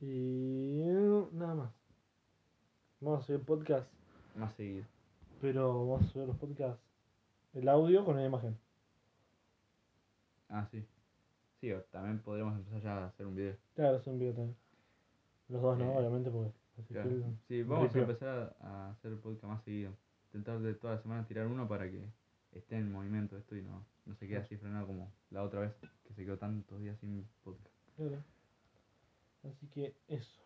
Y 0.00 0.82
nada 1.32 1.54
más. 1.54 1.72
Vamos 3.00 3.22
a 3.22 3.26
subir 3.26 3.40
podcast, 3.40 3.86
Más 4.34 4.54
seguido. 4.54 4.84
pero 5.40 5.86
vamos 5.86 6.04
a 6.04 6.12
subir 6.12 6.26
los 6.26 6.36
podcasts, 6.38 6.80
el 7.52 7.68
audio 7.68 8.04
con 8.04 8.16
la 8.16 8.24
imagen. 8.24 8.56
Ah, 10.48 10.66
sí. 10.70 10.82
Sí, 11.60 11.70
o 11.72 11.82
también 11.84 12.20
podremos 12.20 12.54
empezar 12.56 12.80
ya 12.82 12.96
a 12.96 13.06
hacer 13.08 13.26
un 13.26 13.34
video. 13.36 13.56
Claro, 13.74 13.96
es 13.98 14.06
un 14.06 14.18
video 14.18 14.32
también. 14.34 14.56
Los 15.48 15.60
dos 15.60 15.78
no, 15.78 15.84
Eh, 15.84 15.98
obviamente, 15.98 16.30
porque 16.30 16.52
así 16.78 16.94
Claro. 16.94 17.10
que 17.10 17.24
Sí, 17.46 17.62
vamos 17.62 17.94
a 17.94 17.98
empezar 17.98 18.56
a, 18.60 18.66
a 18.66 18.90
hacer 18.92 19.12
el 19.12 19.18
podcast 19.18 19.44
más 19.44 19.62
seguido. 19.64 19.92
Intentar 20.32 20.60
de 20.60 20.74
toda 20.74 20.94
la 20.94 21.02
semana 21.02 21.26
tirar 21.26 21.46
uno 21.46 21.68
para 21.68 21.90
que 21.90 22.08
esté 22.58 22.76
en 22.76 22.90
movimiento 22.92 23.36
esto 23.36 23.56
y 23.56 23.62
no, 23.62 23.84
no 24.06 24.14
se 24.14 24.26
quede 24.26 24.38
así 24.38 24.56
frenado 24.56 24.86
como 24.86 25.12
la 25.30 25.42
otra 25.42 25.60
vez 25.60 25.74
que 26.04 26.14
se 26.14 26.24
quedó 26.24 26.38
tantos 26.38 26.80
días 26.80 26.98
sin 27.00 27.26
podcast. 27.42 27.74
Claro. 27.96 28.22
Así 29.44 29.66
que 29.68 29.94
eso. 30.08 30.40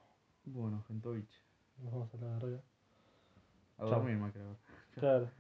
Bueno, 0.45 0.83
Gentovich. 0.89 1.43
Nos 1.83 1.93
vamos 1.93 2.13
a 2.15 2.17
la 2.19 2.39
verga. 2.39 2.63
A 3.77 3.83
Chao. 3.83 3.91
dormir 3.91 4.17
más 4.17 4.35
nada. 4.35 4.57
Claro. 4.95 5.31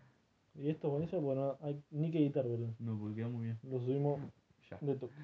Y 0.54 0.68
esto 0.70 0.86
es 0.88 0.90
buenísimo, 0.92 1.22
bueno, 1.22 1.56
hay 1.60 1.82
ni 1.90 2.10
que 2.10 2.18
editar, 2.18 2.44
boludo. 2.46 2.74
No, 2.78 2.98
porque 2.98 3.16
queda 3.16 3.28
muy 3.28 3.44
bien. 3.46 3.58
Lo 3.62 3.78
subimos 3.80 4.20
Ya. 4.70 4.78
de 4.80 4.94
toque. 4.96 5.14